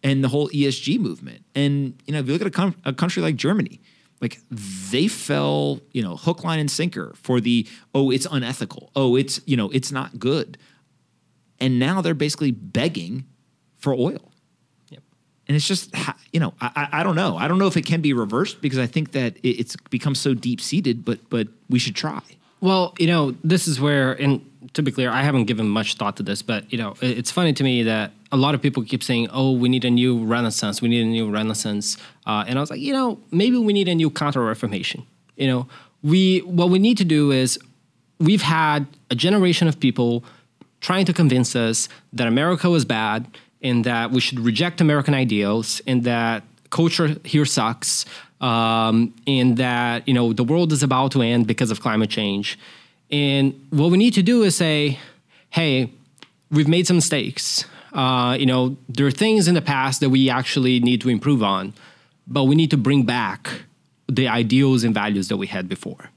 [0.03, 1.45] and the whole esg movement.
[1.53, 3.81] And you know if you look at a, com- a country like germany
[4.21, 8.91] like they fell you know hook line and sinker for the oh it's unethical.
[8.95, 10.57] Oh it's you know it's not good.
[11.59, 13.25] And now they're basically begging
[13.83, 14.33] for oil.
[15.47, 15.93] And it's just
[16.31, 17.35] you know I, I don't know.
[17.37, 20.33] I don't know if it can be reversed because i think that it's become so
[20.33, 22.21] deep seated but but we should try.
[22.61, 24.39] Well, you know, this is where, and
[24.73, 27.51] to be clear, I haven't given much thought to this, but you know, it's funny
[27.51, 30.81] to me that a lot of people keep saying, "Oh, we need a new renaissance.
[30.81, 33.89] We need a new renaissance," uh, and I was like, you know, maybe we need
[33.89, 35.05] a new counter-reformation.
[35.35, 35.67] You know,
[36.01, 37.59] we what we need to do is
[38.17, 40.23] we've had a generation of people
[40.79, 43.27] trying to convince us that America was bad
[43.63, 48.05] and that we should reject American ideals in that culture here sucks
[48.41, 52.59] um, and that you know the world is about to end because of climate change.
[53.09, 54.99] And what we need to do is say,
[55.49, 55.91] hey,
[56.51, 57.65] we've made some mistakes.
[57.93, 61.43] Uh, you know, there are things in the past that we actually need to improve
[61.43, 61.73] on,
[62.27, 63.49] but we need to bring back
[64.07, 66.09] the ideals and values that we had before,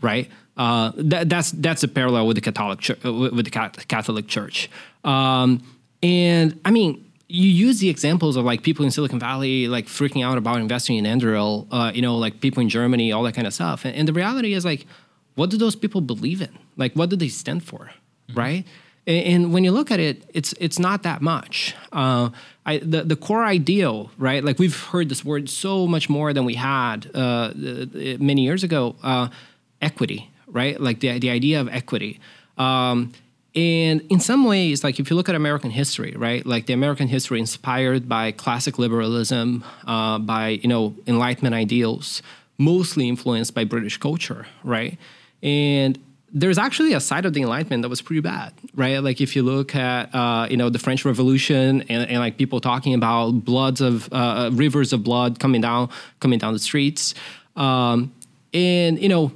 [0.00, 0.28] right?
[0.56, 4.68] Uh, that, that's that's a parallel with the Catholic Church, with the Catholic Church.
[5.04, 5.62] Um,
[6.02, 10.24] and I mean, you use the examples of like people in Silicon Valley like freaking
[10.24, 13.46] out about investing in Anduril, uh, you know, like people in Germany, all that kind
[13.46, 13.84] of stuff.
[13.84, 14.86] And, and the reality is like,
[15.34, 16.56] what do those people believe in?
[16.76, 17.90] Like, what do they stand for,
[18.34, 18.64] right?
[19.06, 21.74] And, and when you look at it, it's it's not that much.
[21.92, 22.30] Uh,
[22.64, 24.42] I, the the core ideal, right?
[24.42, 28.96] Like we've heard this word so much more than we had uh, many years ago.
[29.02, 29.28] Uh,
[29.80, 30.80] equity, right?
[30.80, 32.20] Like the the idea of equity.
[32.56, 33.12] Um,
[33.54, 37.08] and in some ways, like if you look at American history, right, like the American
[37.08, 42.22] history inspired by classic liberalism, uh, by you know Enlightenment ideals,
[42.58, 44.98] mostly influenced by British culture, right?
[45.42, 45.98] And
[46.30, 48.98] there's actually a side of the Enlightenment that was pretty bad, right?
[48.98, 52.60] Like if you look at uh, you know the French Revolution and, and, like people
[52.60, 55.88] talking about bloods of uh, rivers of blood coming down
[56.20, 57.14] coming down the streets,
[57.56, 58.12] um,
[58.52, 59.32] and you know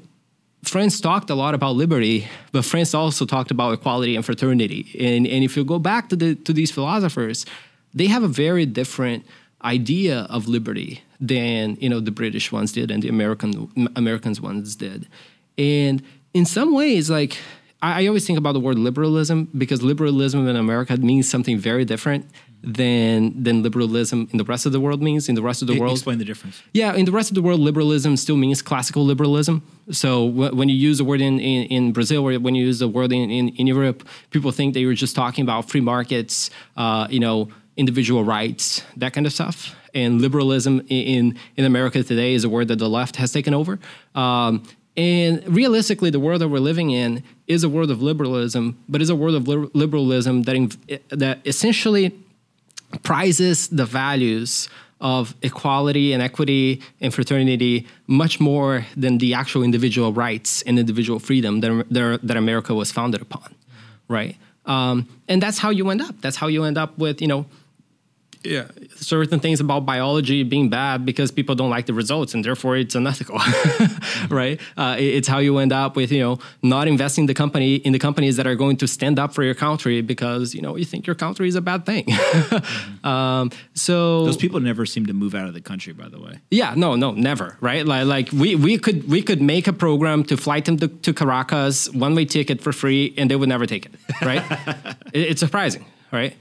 [0.65, 4.97] France talked a lot about liberty, but France also talked about equality and fraternity.
[4.99, 7.45] And, and if you go back to, the, to these philosophers,
[7.93, 9.27] they have a very different
[9.65, 14.75] idea of liberty than you know the British ones did and the American Americans ones
[14.75, 15.09] did.
[15.57, 16.03] And
[16.35, 17.39] in some ways, like
[17.81, 21.85] I, I always think about the word liberalism because liberalism in America means something very
[21.85, 22.27] different
[22.63, 25.29] than than liberalism in the rest of the world means.
[25.29, 26.63] In the rest of the world, explain the difference.
[26.73, 29.63] Yeah, in the rest of the world, liberalism still means classical liberalism.
[29.91, 32.79] So w- when you use the word in, in, in, Brazil or when you use
[32.79, 36.51] the word in, in, in, Europe, people think that you're just talking about free markets,
[36.77, 39.75] uh, you know, individual rights, that kind of stuff.
[39.93, 43.79] And liberalism in in America today is a word that the left has taken over.
[44.15, 44.63] Um,
[44.97, 49.09] and realistically, the world that we're living in is a world of liberalism, but is
[49.09, 52.13] a world of liberalism that, that essentially
[53.03, 54.69] prizes the values
[55.01, 61.19] of equality and equity and fraternity much more than the actual individual rights and individual
[61.19, 63.55] freedom that, that America was founded upon,
[64.09, 64.37] right?
[64.65, 66.21] Um, and that's how you end up.
[66.21, 67.47] That's how you end up with, you know,
[68.45, 68.67] yeah,
[68.97, 72.95] certain things about biology being bad because people don't like the results and therefore it's
[72.95, 73.39] unethical,
[74.31, 74.61] right?
[74.77, 77.99] Uh, it's how you end up with you know not investing the company in the
[77.99, 81.07] companies that are going to stand up for your country because you know you think
[81.07, 82.05] your country is a bad thing.
[82.07, 83.07] mm-hmm.
[83.07, 86.41] um, so those people never seem to move out of the country, by the way.
[86.51, 87.87] Yeah, no, no, never, right?
[87.87, 91.15] Like, like we we could we could make a program to fly them to, to
[91.15, 94.43] Caracas, one way ticket for free, and they would never take it, right?
[95.13, 96.35] it, it's surprising, right?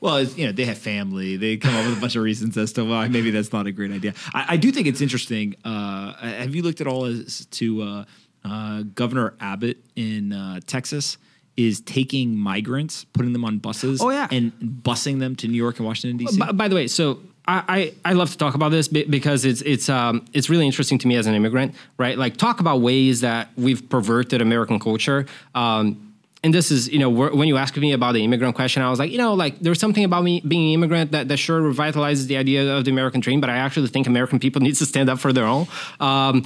[0.00, 1.36] Well, you know, they have family.
[1.36, 3.72] They come up with a bunch of reasons as to why maybe that's not a
[3.72, 4.14] great idea.
[4.32, 5.54] I, I do think it's interesting.
[5.64, 8.04] Uh, have you looked at all as to uh,
[8.44, 11.18] uh, Governor Abbott in uh, Texas?
[11.56, 14.28] Is taking migrants, putting them on buses, oh, yeah.
[14.30, 14.50] and
[14.82, 16.38] busing them to New York and Washington D.C.
[16.38, 19.88] By, by the way, so I, I, love to talk about this because it's it's
[19.88, 22.16] um, it's really interesting to me as an immigrant, right?
[22.16, 25.26] Like talk about ways that we've perverted American culture.
[25.54, 26.09] Um,
[26.42, 28.98] and this is, you know, when you asked me about the immigrant question, I was
[28.98, 32.28] like, you know, like there's something about me being an immigrant that, that sure revitalizes
[32.28, 35.10] the idea of the American dream, but I actually think American people need to stand
[35.10, 35.66] up for their own.
[35.98, 36.44] Um,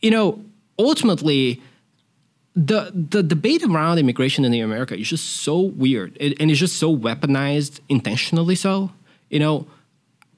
[0.00, 0.44] you know,
[0.78, 1.62] ultimately,
[2.56, 6.76] the the debate around immigration in America is just so weird, it, and it's just
[6.78, 8.90] so weaponized, intentionally so.
[9.30, 9.66] You know,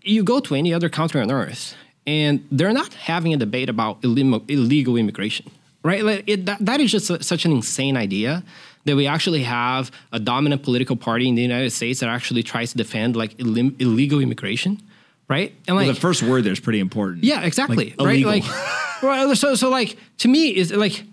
[0.03, 1.75] you go to any other country on earth,
[2.07, 5.51] and they're not having a debate about illegal immigration,
[5.83, 6.05] right?
[6.05, 8.43] Like it, that, that is just a, such an insane idea
[8.85, 12.73] that we actually have a dominant political party in the United States that actually tries
[12.73, 14.81] to defend like Ill- illegal immigration,
[15.29, 15.55] right?
[15.67, 17.25] And like well, the first word there is pretty important.
[17.25, 17.95] Yeah, exactly.
[17.99, 18.25] Like, right?
[18.25, 18.45] Like,
[19.03, 21.05] well, so so like to me is like.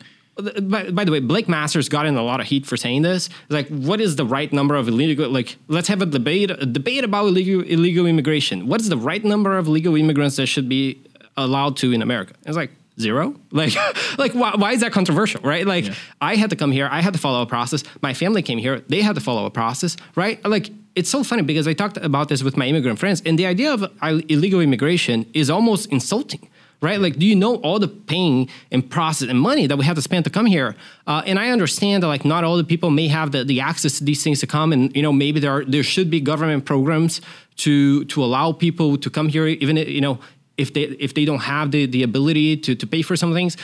[0.61, 3.27] By, by, the way, Blake Masters got in a lot of heat for saying this.
[3.49, 5.31] Like, what is the right number of illegal?
[5.31, 8.67] Like, let's have a debate, a debate about illegal illegal immigration.
[8.67, 11.01] What is the right number of legal immigrants that should be
[11.37, 12.35] allowed to in America?
[12.45, 13.35] It's like zero?
[13.51, 13.73] Like
[14.17, 15.65] like why, why, is that controversial right?
[15.65, 15.95] Like yeah.
[16.21, 17.83] i had to come here i had to follow a process.
[18.01, 20.43] My family came here they had to follow a process right?
[20.45, 23.45] Like it's so funny because i talked about this with my immigrant friends and the
[23.45, 23.85] idea of
[24.29, 26.49] illegal immigration is almost insulting
[26.81, 26.99] right?
[26.99, 30.01] Like do you know all the pain and process and money that we have to
[30.01, 30.75] spend to come here?
[31.07, 33.97] Uh, and i understand that like not all the people may have the, the access
[33.97, 36.65] to these things to come and you know maybe there are there should be government
[36.65, 37.21] programs
[37.55, 40.19] to to allow people to come here even you know
[40.57, 43.57] if they if they don't have the, the ability to, to pay for some things,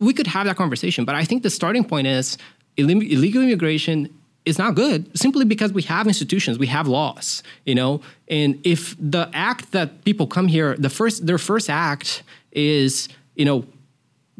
[0.00, 1.04] we could have that conversation.
[1.04, 2.38] But I think the starting point is
[2.76, 4.08] illegal immigration
[4.44, 8.00] is not good simply because we have institutions, we have laws, you know.
[8.28, 12.22] And if the act that people come here, the first their first act
[12.52, 13.64] is, you know,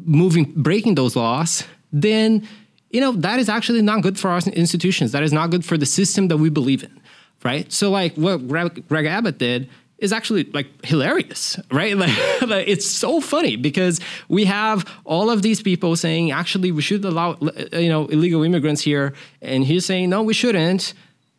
[0.03, 2.47] moving breaking those laws, then
[2.89, 5.11] you know that is actually not good for our institutions.
[5.11, 6.99] That is not good for the system that we believe in,
[7.43, 7.71] right?
[7.71, 9.69] So like what Greg, Greg Abbott did
[10.01, 11.95] is actually like hilarious, right?
[11.99, 13.99] Like, like, it's so funny because
[14.29, 18.43] we have all of these people saying actually we should allow uh, you know illegal
[18.43, 20.93] immigrants here, and he's saying no, we shouldn't.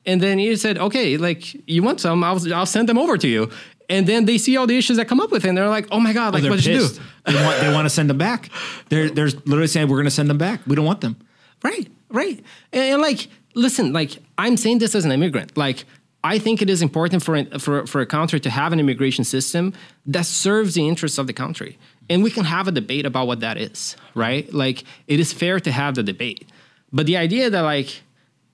[0.06, 3.28] And then he said, okay, like you want some, I'll I'll send them over to
[3.28, 3.50] you.
[3.88, 5.88] And then they see all the issues that come up with it, and they're like,
[5.90, 7.00] oh my god, like oh, what should you do?
[7.26, 8.50] They want they want to send them back.
[8.88, 10.60] They're they're literally saying we're going to send them back.
[10.66, 11.16] We don't want them.
[11.62, 12.42] Right, right.
[12.72, 15.56] And, and, like, listen, like I'm saying this as an immigrant.
[15.56, 15.84] Like,
[16.22, 19.72] I think it is important for, for for a country to have an immigration system
[20.06, 21.78] that serves the interests of the country,
[22.10, 23.96] and we can have a debate about what that is.
[24.14, 26.50] Right, like it is fair to have the debate,
[26.92, 28.02] but the idea that like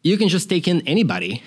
[0.02, 1.42] you can just take in anybody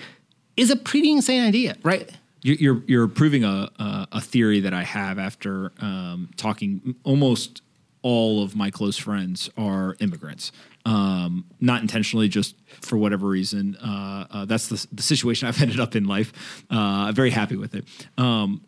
[0.56, 2.10] is a pretty insane idea, right?
[2.42, 6.94] You- You're you're proving a a, a theory that I have after um, talking.
[7.04, 7.62] Almost
[8.02, 10.52] all of my close friends are immigrants,
[10.84, 13.76] um, not intentionally, just for whatever reason.
[13.76, 16.32] Uh, uh, that's the, the situation I've ended up in life.
[16.70, 17.84] Uh, I'm very happy with it.
[18.18, 18.62] Um,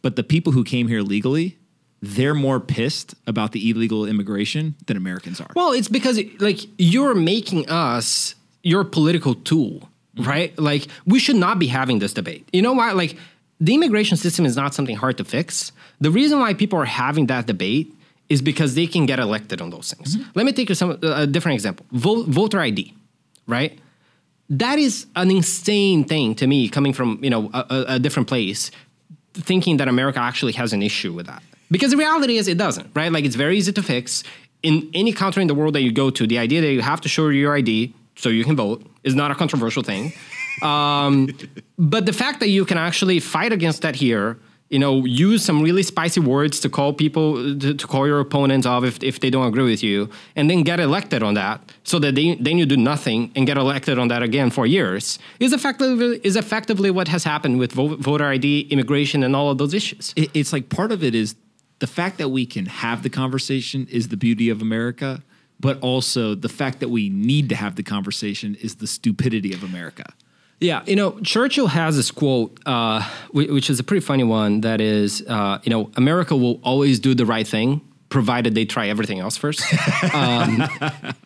[0.00, 1.58] but the people who came here legally,
[2.00, 5.50] they're more pissed about the illegal immigration than Americans are.
[5.54, 8.34] Well, it's because like you're making us
[8.64, 10.56] your political tool, right?
[10.58, 12.48] Like we should not be having this debate.
[12.52, 12.92] You know why?
[12.92, 13.16] Like
[13.60, 15.70] the immigration system is not something hard to fix.
[16.00, 17.94] The reason why people are having that debate
[18.28, 20.16] is because they can get elected on those things.
[20.34, 21.84] Let me take you some a different example.
[21.92, 22.94] Vote, voter ID,
[23.46, 23.78] right?
[24.48, 28.28] That is an insane thing to me coming from, you know, a, a- a different
[28.28, 28.70] place
[29.34, 31.42] thinking that America actually has an issue with that.
[31.70, 33.10] Because the reality is it doesn't, right?
[33.10, 34.22] Like it's very easy to fix.
[34.62, 37.00] In any country in the world that you go to, the idea that you have
[37.00, 40.12] to show your ID so you can vote is not a controversial thing.
[40.62, 41.30] Um,
[41.78, 44.38] but the fact that you can actually fight against that here,
[44.72, 48.66] you know, use some really spicy words to call people to, to call your opponents
[48.66, 51.98] off if, if they don't agree with you, and then get elected on that, so
[51.98, 55.52] that they, then you do nothing and get elected on that again for years, is
[55.52, 59.74] effectively is effectively what has happened with vo- voter ID, immigration, and all of those
[59.74, 60.14] issues.
[60.16, 61.36] it, it's like part of it is
[61.80, 65.22] the fact that we can have the conversation is the beauty of America,
[65.60, 69.62] but also the fact that we need to have the conversation is the stupidity of
[69.62, 70.14] America.
[70.62, 73.02] Yeah, you know, Churchill has this quote, uh,
[73.32, 74.60] which is a pretty funny one.
[74.60, 77.80] That is, uh, you know, America will always do the right thing,
[78.10, 79.60] provided they try everything else first.
[80.14, 80.62] um,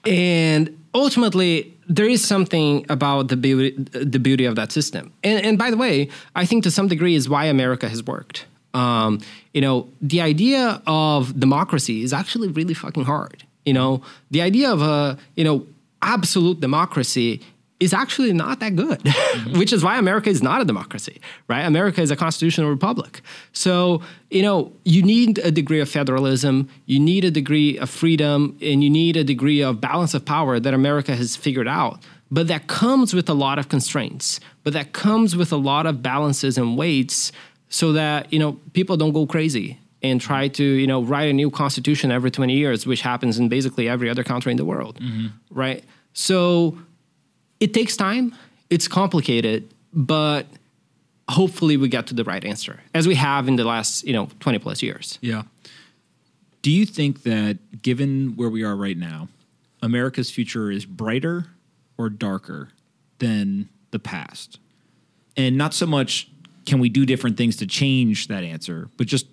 [0.06, 5.12] and ultimately, there is something about the beauty, the beauty of that system.
[5.22, 8.46] And, and by the way, I think to some degree is why America has worked.
[8.72, 9.20] Um,
[9.52, 13.44] you know, the idea of democracy is actually really fucking hard.
[13.66, 15.66] You know, the idea of a you know
[16.02, 17.42] absolute democracy
[17.78, 19.06] is actually not that good,
[19.56, 21.62] which is why America is not a democracy, right?
[21.62, 23.20] America is a constitutional republic.
[23.52, 28.56] So, you know, you need a degree of federalism, you need a degree of freedom,
[28.62, 32.02] and you need a degree of balance of power that America has figured out.
[32.30, 36.02] But that comes with a lot of constraints, but that comes with a lot of
[36.02, 37.30] balances and weights
[37.68, 41.32] so that, you know, people don't go crazy and try to, you know, write a
[41.32, 44.98] new constitution every 20 years, which happens in basically every other country in the world,
[45.00, 45.28] mm-hmm.
[45.50, 45.84] right?
[46.12, 46.78] So,
[47.60, 48.34] it takes time
[48.70, 50.46] it's complicated but
[51.28, 54.28] hopefully we get to the right answer as we have in the last you know
[54.40, 55.42] 20 plus years Yeah.
[56.62, 59.28] Do you think that given where we are right now,
[59.82, 61.46] America's future is brighter
[61.96, 62.70] or darker
[63.20, 64.58] than the past?
[65.36, 66.28] And not so much
[66.64, 69.26] can we do different things to change that answer, but just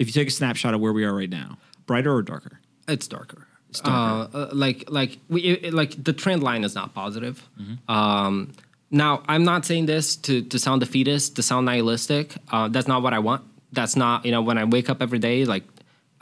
[0.00, 2.58] if you take a snapshot of where we are right now, brighter or darker?
[2.88, 3.45] it's darker it's darker.
[3.84, 7.46] Uh, uh, like like we it, like the trend line is not positive
[7.88, 8.52] um,
[8.90, 13.02] now i'm not saying this to to sound defeatist to sound nihilistic uh, that's not
[13.02, 15.64] what i want that's not you know when i wake up every day like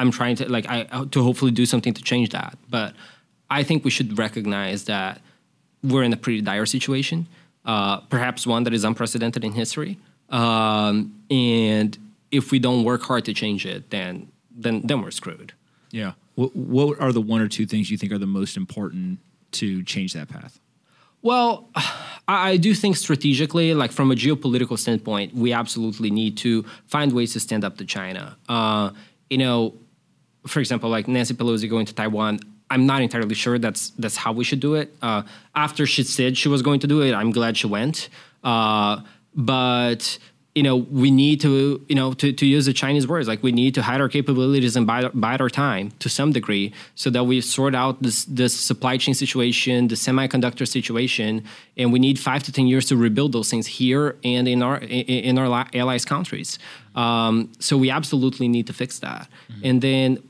[0.01, 2.95] i'm trying to like i to hopefully do something to change that but
[3.51, 5.21] i think we should recognize that
[5.85, 7.29] we're in a pretty dire situation,
[7.65, 9.99] uh, perhaps one that is unprecedented in history.
[10.31, 11.97] Um, and
[12.31, 15.53] if we don't work hard to change it, then then then we're screwed.
[15.91, 16.13] Yeah.
[16.35, 19.19] What, what are the one or two things you think are the most important
[19.53, 20.61] to change that path?
[21.23, 21.71] Well,
[22.29, 27.33] I, do think strategically, like from a geopolitical standpoint, we absolutely need to find ways
[27.33, 28.37] to stand up to China.
[28.47, 28.91] Uh,
[29.31, 29.75] you know,
[30.47, 32.41] for example, like Nancy Pelosi going to Taiwan.
[32.71, 34.95] I'm not entirely sure that's that's how we should do it.
[35.01, 35.23] Uh,
[35.55, 38.09] after she said she was going to do it, I'm glad she went.
[38.43, 39.01] Uh,
[39.35, 40.19] but
[40.55, 43.51] you know, we need to you know to, to use the Chinese words like we
[43.51, 47.25] need to hide our capabilities and bide, bide our time to some degree, so that
[47.25, 51.43] we sort out this this supply chain situation, the semiconductor situation,
[51.77, 54.79] and we need five to ten years to rebuild those things here and in our
[54.79, 56.59] in, our allies countries.
[56.95, 59.29] Um, so we absolutely need to fix that,
[59.65, 60.23] and then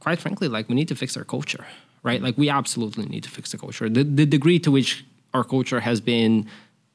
[0.00, 1.66] quite frankly, like we need to fix our culture,
[2.02, 2.22] right?
[2.22, 3.88] Like we absolutely need to fix the culture.
[3.88, 5.04] The, the degree to which
[5.34, 6.46] our culture has been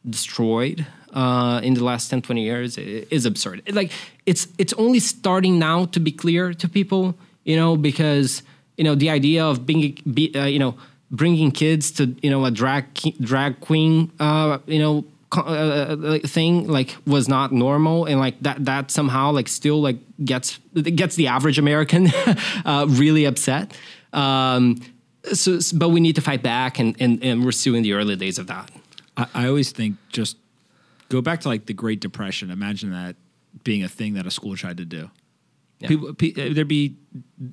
[0.10, 3.62] destroyed uh, in the last 10, 20 years is absurd.
[3.72, 3.92] Like
[4.26, 8.44] it's it's only starting now to be clear to people, you know, because
[8.78, 10.76] you know the idea of being, be, uh, you know,
[11.12, 12.86] bringing kids to you know a drag
[13.20, 15.06] drag queen, uh, you know,
[15.38, 20.60] uh, thing like was not normal and like that that somehow like still like gets
[20.74, 22.08] gets the average american
[22.66, 23.74] uh, really upset
[24.12, 24.82] um,
[25.32, 28.16] so but we need to fight back and, and and we're still in the early
[28.18, 28.70] days of that
[29.34, 30.38] I, I always think just
[31.10, 32.52] go back to like the Great Depression.
[32.52, 33.16] Imagine that
[33.64, 35.10] being a thing that a school tried to do.
[35.80, 35.88] Yeah.
[35.88, 36.96] People, pe- uh, there'd be,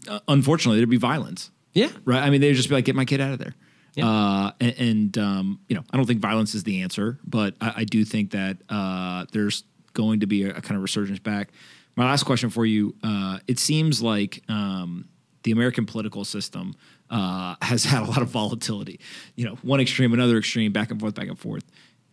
[0.08, 1.50] uh, unfortunately, there'd be violence.
[1.72, 2.22] yeah Right.
[2.22, 3.54] I mean, they'd just be like, get my kid out of there.
[3.94, 4.06] Yeah.
[4.06, 7.72] Uh, and, and um, you know, I don't think violence is the answer, but I,
[7.78, 9.64] I do think that uh, there's
[9.94, 11.48] going to be a, a kind of resurgence back.
[11.96, 15.08] My last question for you: uh, It seems like um,
[15.42, 16.76] the American political system
[17.10, 19.00] uh, has had a lot of volatility.
[19.36, 21.64] You know, one extreme, another extreme, back and forth, back and forth.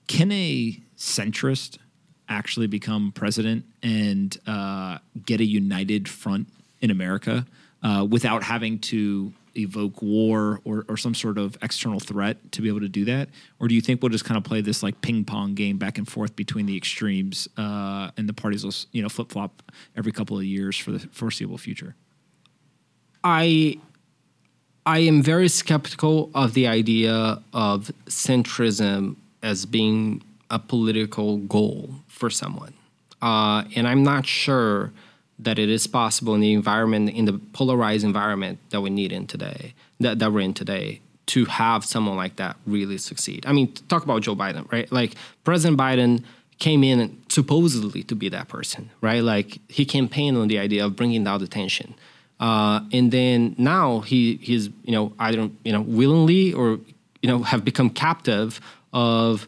[0.08, 1.78] Can a centrist
[2.30, 6.48] actually become president and uh, get a united front
[6.82, 7.46] in America
[7.84, 12.68] uh, without having to evoke war or, or some sort of external threat to be
[12.68, 13.30] able to do that?
[13.60, 15.98] Or do you think we'll just kind of play this like ping pong game back
[15.98, 19.62] and forth between the extremes uh, and the parties will you know flip flop
[19.96, 21.96] every couple of years for the foreseeable future?
[23.24, 23.80] I
[24.86, 32.30] I am very skeptical of the idea of centrism as being a political goal for
[32.30, 32.74] someone,
[33.22, 34.92] uh, and I'm not sure
[35.40, 39.28] that it is possible in the environment, in the polarized environment that we need in
[39.28, 43.46] today, that, that we're in today, to have someone like that really succeed.
[43.46, 44.90] I mean, talk about Joe Biden, right?
[44.92, 46.24] Like President Biden
[46.60, 49.22] came in supposedly to be that person, right?
[49.22, 51.96] Like he campaigned on the idea of bringing down the tension.
[52.40, 56.80] Uh, and then now he he's you know either you know willingly or
[57.22, 58.60] you know have become captive
[58.92, 59.48] of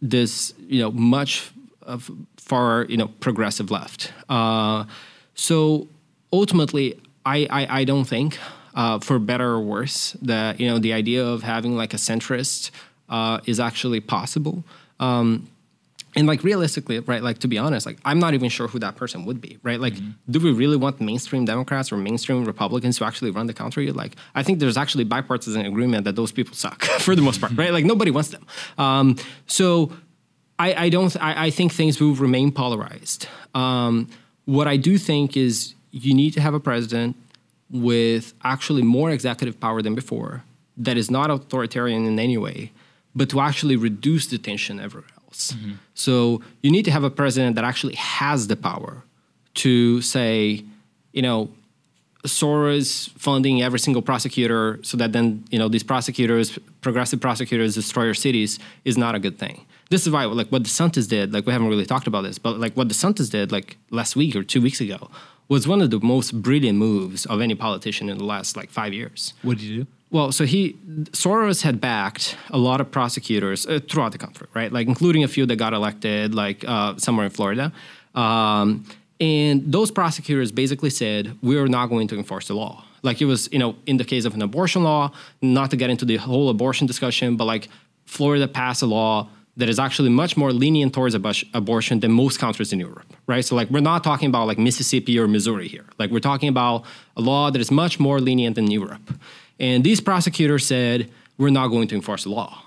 [0.00, 1.50] this you know much
[1.82, 4.12] of far you know progressive left.
[4.28, 4.84] Uh,
[5.34, 5.88] so
[6.32, 8.38] ultimately, I I, I don't think
[8.74, 12.70] uh, for better or worse that you know the idea of having like a centrist
[13.08, 14.64] uh, is actually possible.
[15.00, 15.48] Um,
[16.14, 17.22] and like realistically, right?
[17.22, 19.80] Like to be honest, like I'm not even sure who that person would be, right?
[19.80, 19.94] Like,
[20.28, 23.90] do we really want mainstream Democrats or mainstream Republicans to actually run the country?
[23.92, 27.52] Like, I think there's actually bipartisan agreement that those people suck for the most part,
[27.56, 27.72] right?
[27.72, 28.46] Like nobody wants them.
[28.78, 29.16] Um,
[29.46, 29.92] so
[30.58, 31.14] I, I don't.
[31.20, 33.26] I, I think things will remain polarized.
[33.54, 34.08] Um,
[34.44, 37.16] what I do think is you need to have a president
[37.70, 40.44] with actually more executive power than before
[40.76, 42.72] that is not authoritarian in any way,
[43.14, 45.21] but to actually reduce the tension everywhere else.
[45.32, 45.72] Mm-hmm.
[45.94, 49.02] So you need to have a president that actually has the power
[49.54, 50.64] to say,
[51.12, 51.50] you know,
[52.24, 58.06] Soros funding every single prosecutor so that then you know these prosecutors, progressive prosecutors, destroy
[58.06, 59.66] our cities is not a good thing.
[59.90, 62.60] This is why like what DeSantis did, like we haven't really talked about this, but
[62.60, 65.10] like what DeSantis did like last week or two weeks ago
[65.48, 68.92] was one of the most brilliant moves of any politician in the last like five
[68.94, 69.34] years.
[69.42, 69.90] What did you do?
[70.12, 70.74] Well, so he
[71.12, 74.70] Soros had backed a lot of prosecutors uh, throughout the country, right?
[74.70, 77.72] Like including a few that got elected, like uh, somewhere in Florida.
[78.14, 78.84] Um,
[79.18, 83.24] and those prosecutors basically said, "We are not going to enforce the law." Like it
[83.24, 86.18] was, you know, in the case of an abortion law, not to get into the
[86.18, 87.68] whole abortion discussion, but like
[88.04, 92.38] Florida passed a law that is actually much more lenient towards abus- abortion than most
[92.38, 93.44] countries in Europe, right?
[93.44, 95.86] So like we're not talking about like Mississippi or Missouri here.
[95.98, 96.84] Like we're talking about
[97.16, 99.14] a law that is much more lenient than Europe.
[99.62, 102.62] And these prosecutors said, we're not going to enforce the law.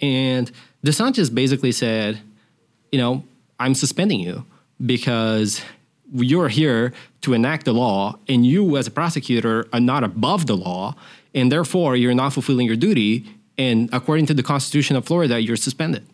[0.00, 0.50] And
[0.84, 2.20] DeSantis basically said,
[2.90, 3.22] you know,
[3.60, 4.44] I'm suspending you
[4.84, 5.62] because
[6.12, 10.56] you're here to enact the law, and you, as a prosecutor, are not above the
[10.56, 10.96] law,
[11.34, 13.26] and therefore you're not fulfilling your duty.
[13.58, 16.04] And according to the Constitution of Florida, you're suspended.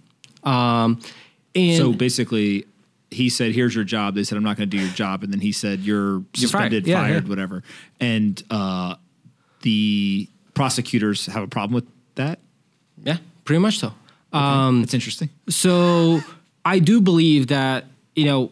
[0.43, 1.01] Um,
[1.55, 2.67] and So basically,
[3.11, 5.33] he said, "Here's your job." They said, "I'm not going to do your job," and
[5.33, 6.73] then he said, "You're You're fired.
[6.73, 7.29] suspended, Yeah, fired, yeah.
[7.31, 7.63] whatever."
[8.01, 8.97] And uh,
[9.67, 12.39] the prosecutors have a problem with that.
[13.09, 13.89] yeah, pretty much so.
[14.33, 15.29] Um, It's interesting.
[15.65, 16.21] So
[16.75, 17.81] I do believe that
[18.21, 18.51] you know,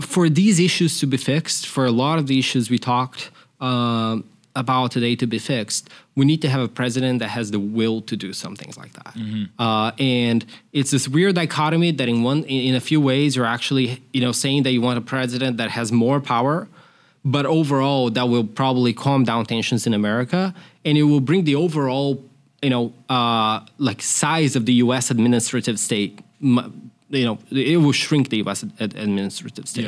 [0.00, 3.30] for these issues to be fixed, for a lot of the issues we talked
[3.60, 4.24] um,
[4.56, 5.88] about today to be fixed,
[6.18, 8.92] we need to have a president that has the will to do some things like
[9.00, 9.12] that.
[9.66, 10.40] Uh, and
[10.72, 14.32] it's this weird dichotomy that in one, in a few ways, you're actually you know
[14.32, 16.56] saying that you want a president that has more power.
[17.24, 21.54] But overall, that will probably calm down tensions in America, and it will bring the
[21.54, 22.22] overall
[22.64, 25.10] you know, uh, like size of the U.S.
[25.10, 26.80] administrative state, you
[27.10, 28.62] know, it will shrink the U.S.
[28.62, 29.84] administrative state.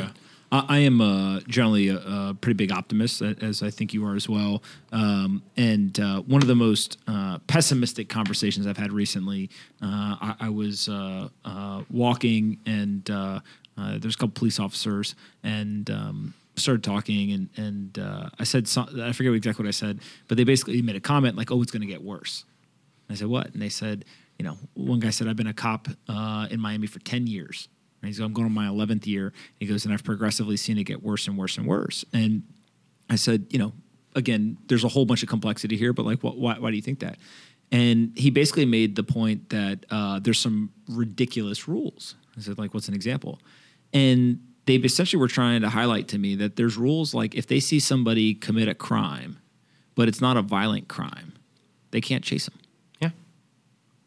[0.52, 4.14] I, I am uh, generally a, a pretty big optimist, as I think you are
[4.14, 4.62] as well.
[4.92, 9.48] Um, and uh, one of the most uh, pessimistic conversations I've had recently,
[9.82, 15.90] uh, I, I was uh, uh, walking and there's a couple police officers and.
[15.90, 20.00] Um, started talking and and uh, I said some, I forget exactly what I said,
[20.28, 22.44] but they basically made a comment like, "Oh, it's going to get worse."
[23.08, 24.04] And I said, "What?" And they said,
[24.38, 27.68] you know, one guy said, I've been a cop uh, in Miami for 10 years.
[28.02, 29.32] And he's I'm going on my 11th year.
[29.58, 32.04] He goes, and I've progressively seen it get worse and worse and worse.
[32.12, 32.42] And
[33.08, 33.72] I said, you know,
[34.14, 36.82] again, there's a whole bunch of complexity here, but like, what, why, why do you
[36.82, 37.16] think that?
[37.72, 42.14] And he basically made the point that uh, there's some ridiculous rules.
[42.36, 43.40] I said, like, what's an example?
[43.92, 47.60] And they essentially were trying to highlight to me that there's rules like if they
[47.60, 49.38] see somebody commit a crime,
[49.94, 51.32] but it's not a violent crime,
[51.92, 52.58] they can't chase them
[53.00, 53.10] Yeah.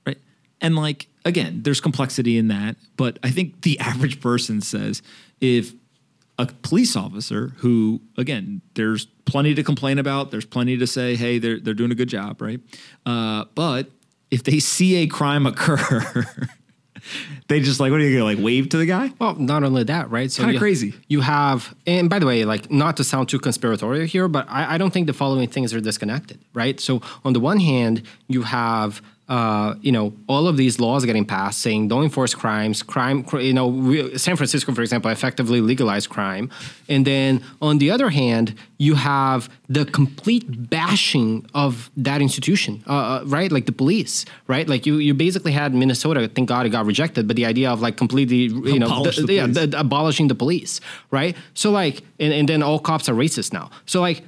[0.05, 0.17] right?
[0.61, 5.01] And like again, there's complexity in that, but I think the average person says
[5.41, 5.73] if
[6.37, 11.37] a police officer who again, there's plenty to complain about, there's plenty to say, hey,
[11.37, 12.59] they're they're doing a good job, right?
[13.05, 13.89] Uh, but
[14.31, 16.25] if they see a crime occur,
[17.49, 19.11] they just like what are you gonna like wave to the guy?
[19.19, 20.31] Well, not only that, right?
[20.31, 20.93] So Kinda crazy.
[21.07, 24.75] You have, and by the way, like not to sound too conspiratorial here, but I,
[24.75, 26.79] I don't think the following things are disconnected, right?
[26.79, 29.01] So on the one hand, you have.
[29.29, 32.81] Uh, you know, all of these laws getting passed saying don't enforce crimes.
[32.81, 36.49] Crime, cr- you know, we, San Francisco, for example, effectively legalized crime.
[36.87, 42.91] And then on the other hand, you have the complete bashing of that institution, uh,
[42.93, 43.51] uh, right?
[43.51, 44.67] Like the police, right?
[44.67, 46.27] Like you, you basically had Minnesota.
[46.27, 49.25] Thank God it got rejected, but the idea of like completely, you know, Abolish the-
[49.27, 50.81] the yeah, the- abolishing the police,
[51.11, 51.37] right?
[51.53, 53.69] So like, and, and then all cops are racist now.
[53.85, 54.23] So like,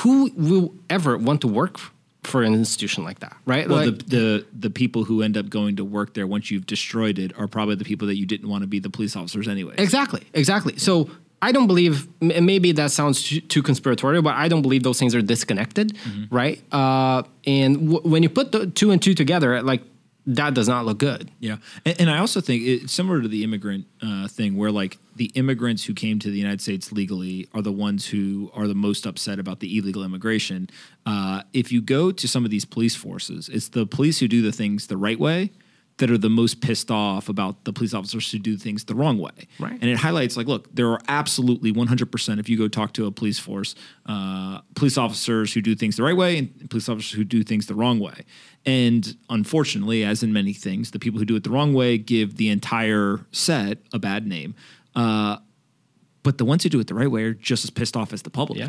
[0.00, 1.78] who will ever want to work
[2.26, 3.68] for an institution like that, right?
[3.68, 6.66] Well, Like- the, the the people who end up going to work there once you've
[6.66, 9.46] destroyed it are probably the people that you didn't want to be the police officers
[9.48, 9.74] anyway.
[9.78, 10.76] Exactly, exactly.
[10.78, 11.08] So
[11.42, 14.98] I don't believe, and maybe that sounds too, too conspiratorial, but I don't believe those
[14.98, 16.34] things are disconnected, Mm-hmm.
[16.34, 16.58] right?
[16.72, 19.82] Uh, and w- when you put the two and two together, like
[20.26, 21.30] that does not look good.
[21.40, 24.98] Yeah, and, and I also think it's similar to the immigrant uh, thing, where like
[25.14, 28.74] the immigrants who came to the United States legally are the ones who are the
[28.74, 30.68] most upset about the illegal immigration.
[31.04, 34.42] Uh, if you go to some of these police forces, it's the police who do
[34.42, 35.50] the things the right way
[35.98, 39.18] that are the most pissed off about the police officers who do things the wrong
[39.18, 39.48] way.
[39.58, 39.72] Right.
[39.72, 43.10] And it highlights like, look, there are absolutely 100%, if you go talk to a
[43.10, 43.74] police force,
[44.04, 47.66] uh, police officers who do things the right way and police officers who do things
[47.66, 48.24] the wrong way.
[48.66, 52.36] And unfortunately, as in many things, the people who do it the wrong way give
[52.36, 54.54] the entire set a bad name.
[54.94, 55.38] Uh,
[56.22, 58.22] but the ones who do it the right way are just as pissed off as
[58.22, 58.58] the public.
[58.58, 58.68] Yeah.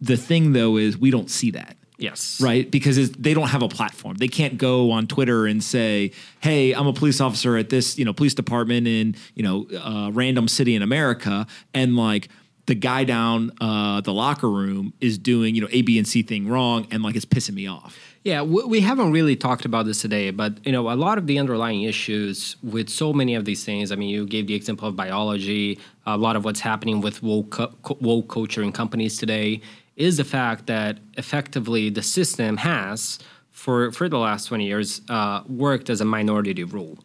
[0.00, 2.40] The thing, though, is we don't see that Yes.
[2.40, 2.70] right?
[2.70, 4.16] Because they don't have a platform.
[4.16, 8.04] They can't go on Twitter and say, "Hey, I'm a police officer at this, you
[8.04, 12.28] know, police department in, you know, uh, random city in America," and like
[12.66, 16.22] the guy down uh, the locker room is doing, you know, A, B, and C
[16.22, 17.98] thing wrong, and like it's pissing me off.
[18.24, 21.28] Yeah, we, we haven't really talked about this today, but you know, a lot of
[21.28, 23.92] the underlying issues with so many of these things.
[23.92, 25.78] I mean, you gave the example of biology.
[26.06, 29.62] A lot of what's happening with woke, co- woke culture in companies today
[29.96, 33.18] is the fact that effectively the system has,
[33.50, 36.98] for for the last twenty years, uh, worked as a minority rule.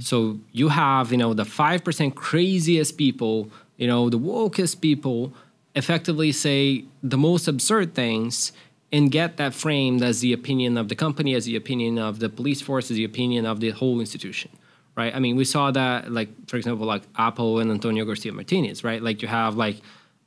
[0.00, 5.32] So you have, you know, the five percent craziest people, you know, the wokest people,
[5.76, 8.50] effectively say the most absurd things
[8.90, 12.28] and get that framed as the opinion of the company, as the opinion of the
[12.28, 14.50] police force, as the opinion of the whole institution,
[14.96, 15.14] right?
[15.14, 19.00] I mean, we saw that, like for example, like Apple and Antonio Garcia Martinez, right?
[19.00, 19.76] Like you have like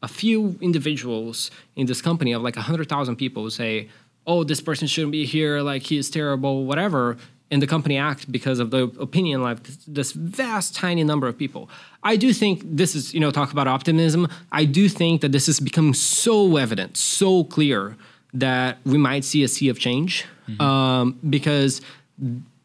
[0.02, 3.90] a few individuals in this company of like hundred thousand people who say,
[4.26, 5.62] "Oh, this person shouldn't be here.
[5.62, 7.18] Like he is terrible, whatever."
[7.52, 11.68] And the company acts because of the opinion like this vast, tiny number of people.
[12.04, 14.28] I do think this is, you know, talk about optimism.
[14.52, 17.98] I do think that this is becoming so evident, so clear
[18.36, 20.26] that we might see a sea of change
[20.60, 21.82] um, because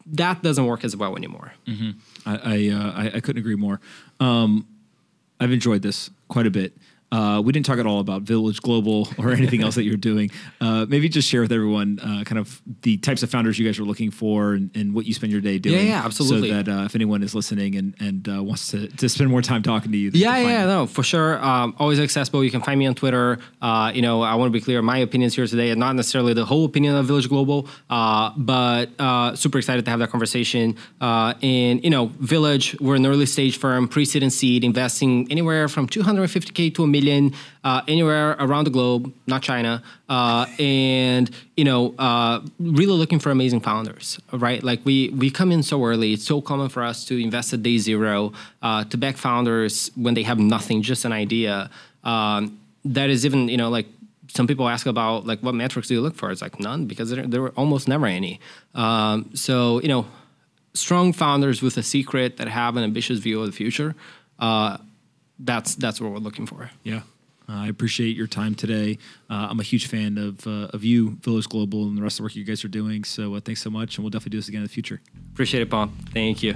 [0.05, 1.53] that doesn't work as well anymore.
[2.27, 3.79] I I, uh, I, I couldn't agree more.
[4.19, 4.67] Um,
[5.39, 6.73] I've enjoyed this quite a bit.
[7.11, 10.31] Uh, we didn't talk at all about Village Global or anything else that you're doing.
[10.59, 13.79] Uh, maybe just share with everyone uh, kind of the types of founders you guys
[13.79, 15.87] are looking for and, and what you spend your day doing.
[15.87, 16.49] yeah, absolutely.
[16.49, 19.41] So that uh, if anyone is listening and, and uh, wants to, to spend more
[19.41, 20.67] time talking to you, they Yeah, can find yeah, you.
[20.67, 21.37] no, for sure.
[21.43, 22.43] Um, always accessible.
[22.43, 23.37] You can find me on Twitter.
[23.61, 24.81] Uh, you know, I want to be clear.
[24.81, 28.89] My opinions here today are not necessarily the whole opinion of Village Global, uh, but
[28.99, 30.75] uh, super excited to have that conversation.
[30.99, 35.67] Uh, and you know, Village, we're an early stage firm, pre-seed and seed, investing anywhere
[35.67, 39.73] from 250k to a million, uh, anywhere around the globe, not China.
[40.07, 41.25] Uh, and
[41.57, 44.61] you know, uh, really looking for amazing founders, right?
[44.69, 46.13] Like we we come in so early.
[46.13, 50.13] It's so common for us to invest at day zero, uh, to back founders when
[50.17, 51.69] they have nothing, just an idea.
[52.03, 52.59] Um,
[52.97, 53.87] that is even you know like
[54.35, 56.31] some people ask about like what metrics do you look for?
[56.31, 58.39] It's like none because there, there were almost never any.
[58.73, 60.05] Um, so you know,
[60.73, 63.95] strong founders with a secret that have an ambitious view of the future.
[65.39, 66.69] That's that's what we're looking for.
[66.83, 67.01] Yeah.
[67.47, 68.97] Uh, I appreciate your time today.
[69.29, 72.17] Uh, I'm a huge fan of uh, of you, Village Global, and the rest of
[72.17, 73.03] the work you guys are doing.
[73.03, 75.01] So uh, thanks so much, and we'll definitely do this again in the future.
[75.33, 75.91] Appreciate it, Paul.
[76.11, 76.55] Thank you.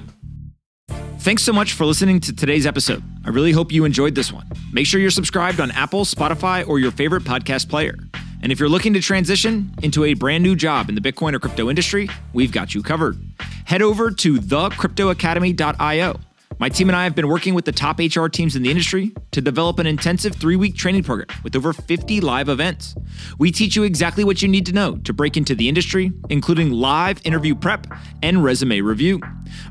[1.19, 3.03] Thanks so much for listening to today's episode.
[3.25, 4.49] I really hope you enjoyed this one.
[4.71, 7.95] Make sure you're subscribed on Apple, Spotify, or your favorite podcast player.
[8.41, 11.39] And if you're looking to transition into a brand new job in the Bitcoin or
[11.39, 13.17] crypto industry, we've got you covered.
[13.65, 16.19] Head over to thecryptoacademy.io.
[16.59, 19.13] My team and I have been working with the top HR teams in the industry
[19.31, 22.95] to develop an intensive three week training program with over 50 live events.
[23.37, 26.71] We teach you exactly what you need to know to break into the industry, including
[26.71, 27.87] live interview prep
[28.21, 29.21] and resume review.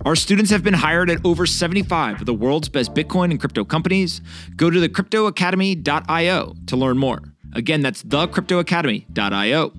[0.06, 3.66] Our students have been hired at over 75 of the world's best Bitcoin and crypto
[3.66, 4.22] companies.
[4.56, 7.20] Go to thecryptoacademy.io to learn more.
[7.54, 9.72] Again, that's thecryptoacademy.io.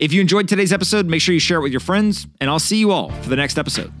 [0.00, 2.58] If you enjoyed today's episode, make sure you share it with your friends, and I'll
[2.58, 3.92] see you all for the next episode.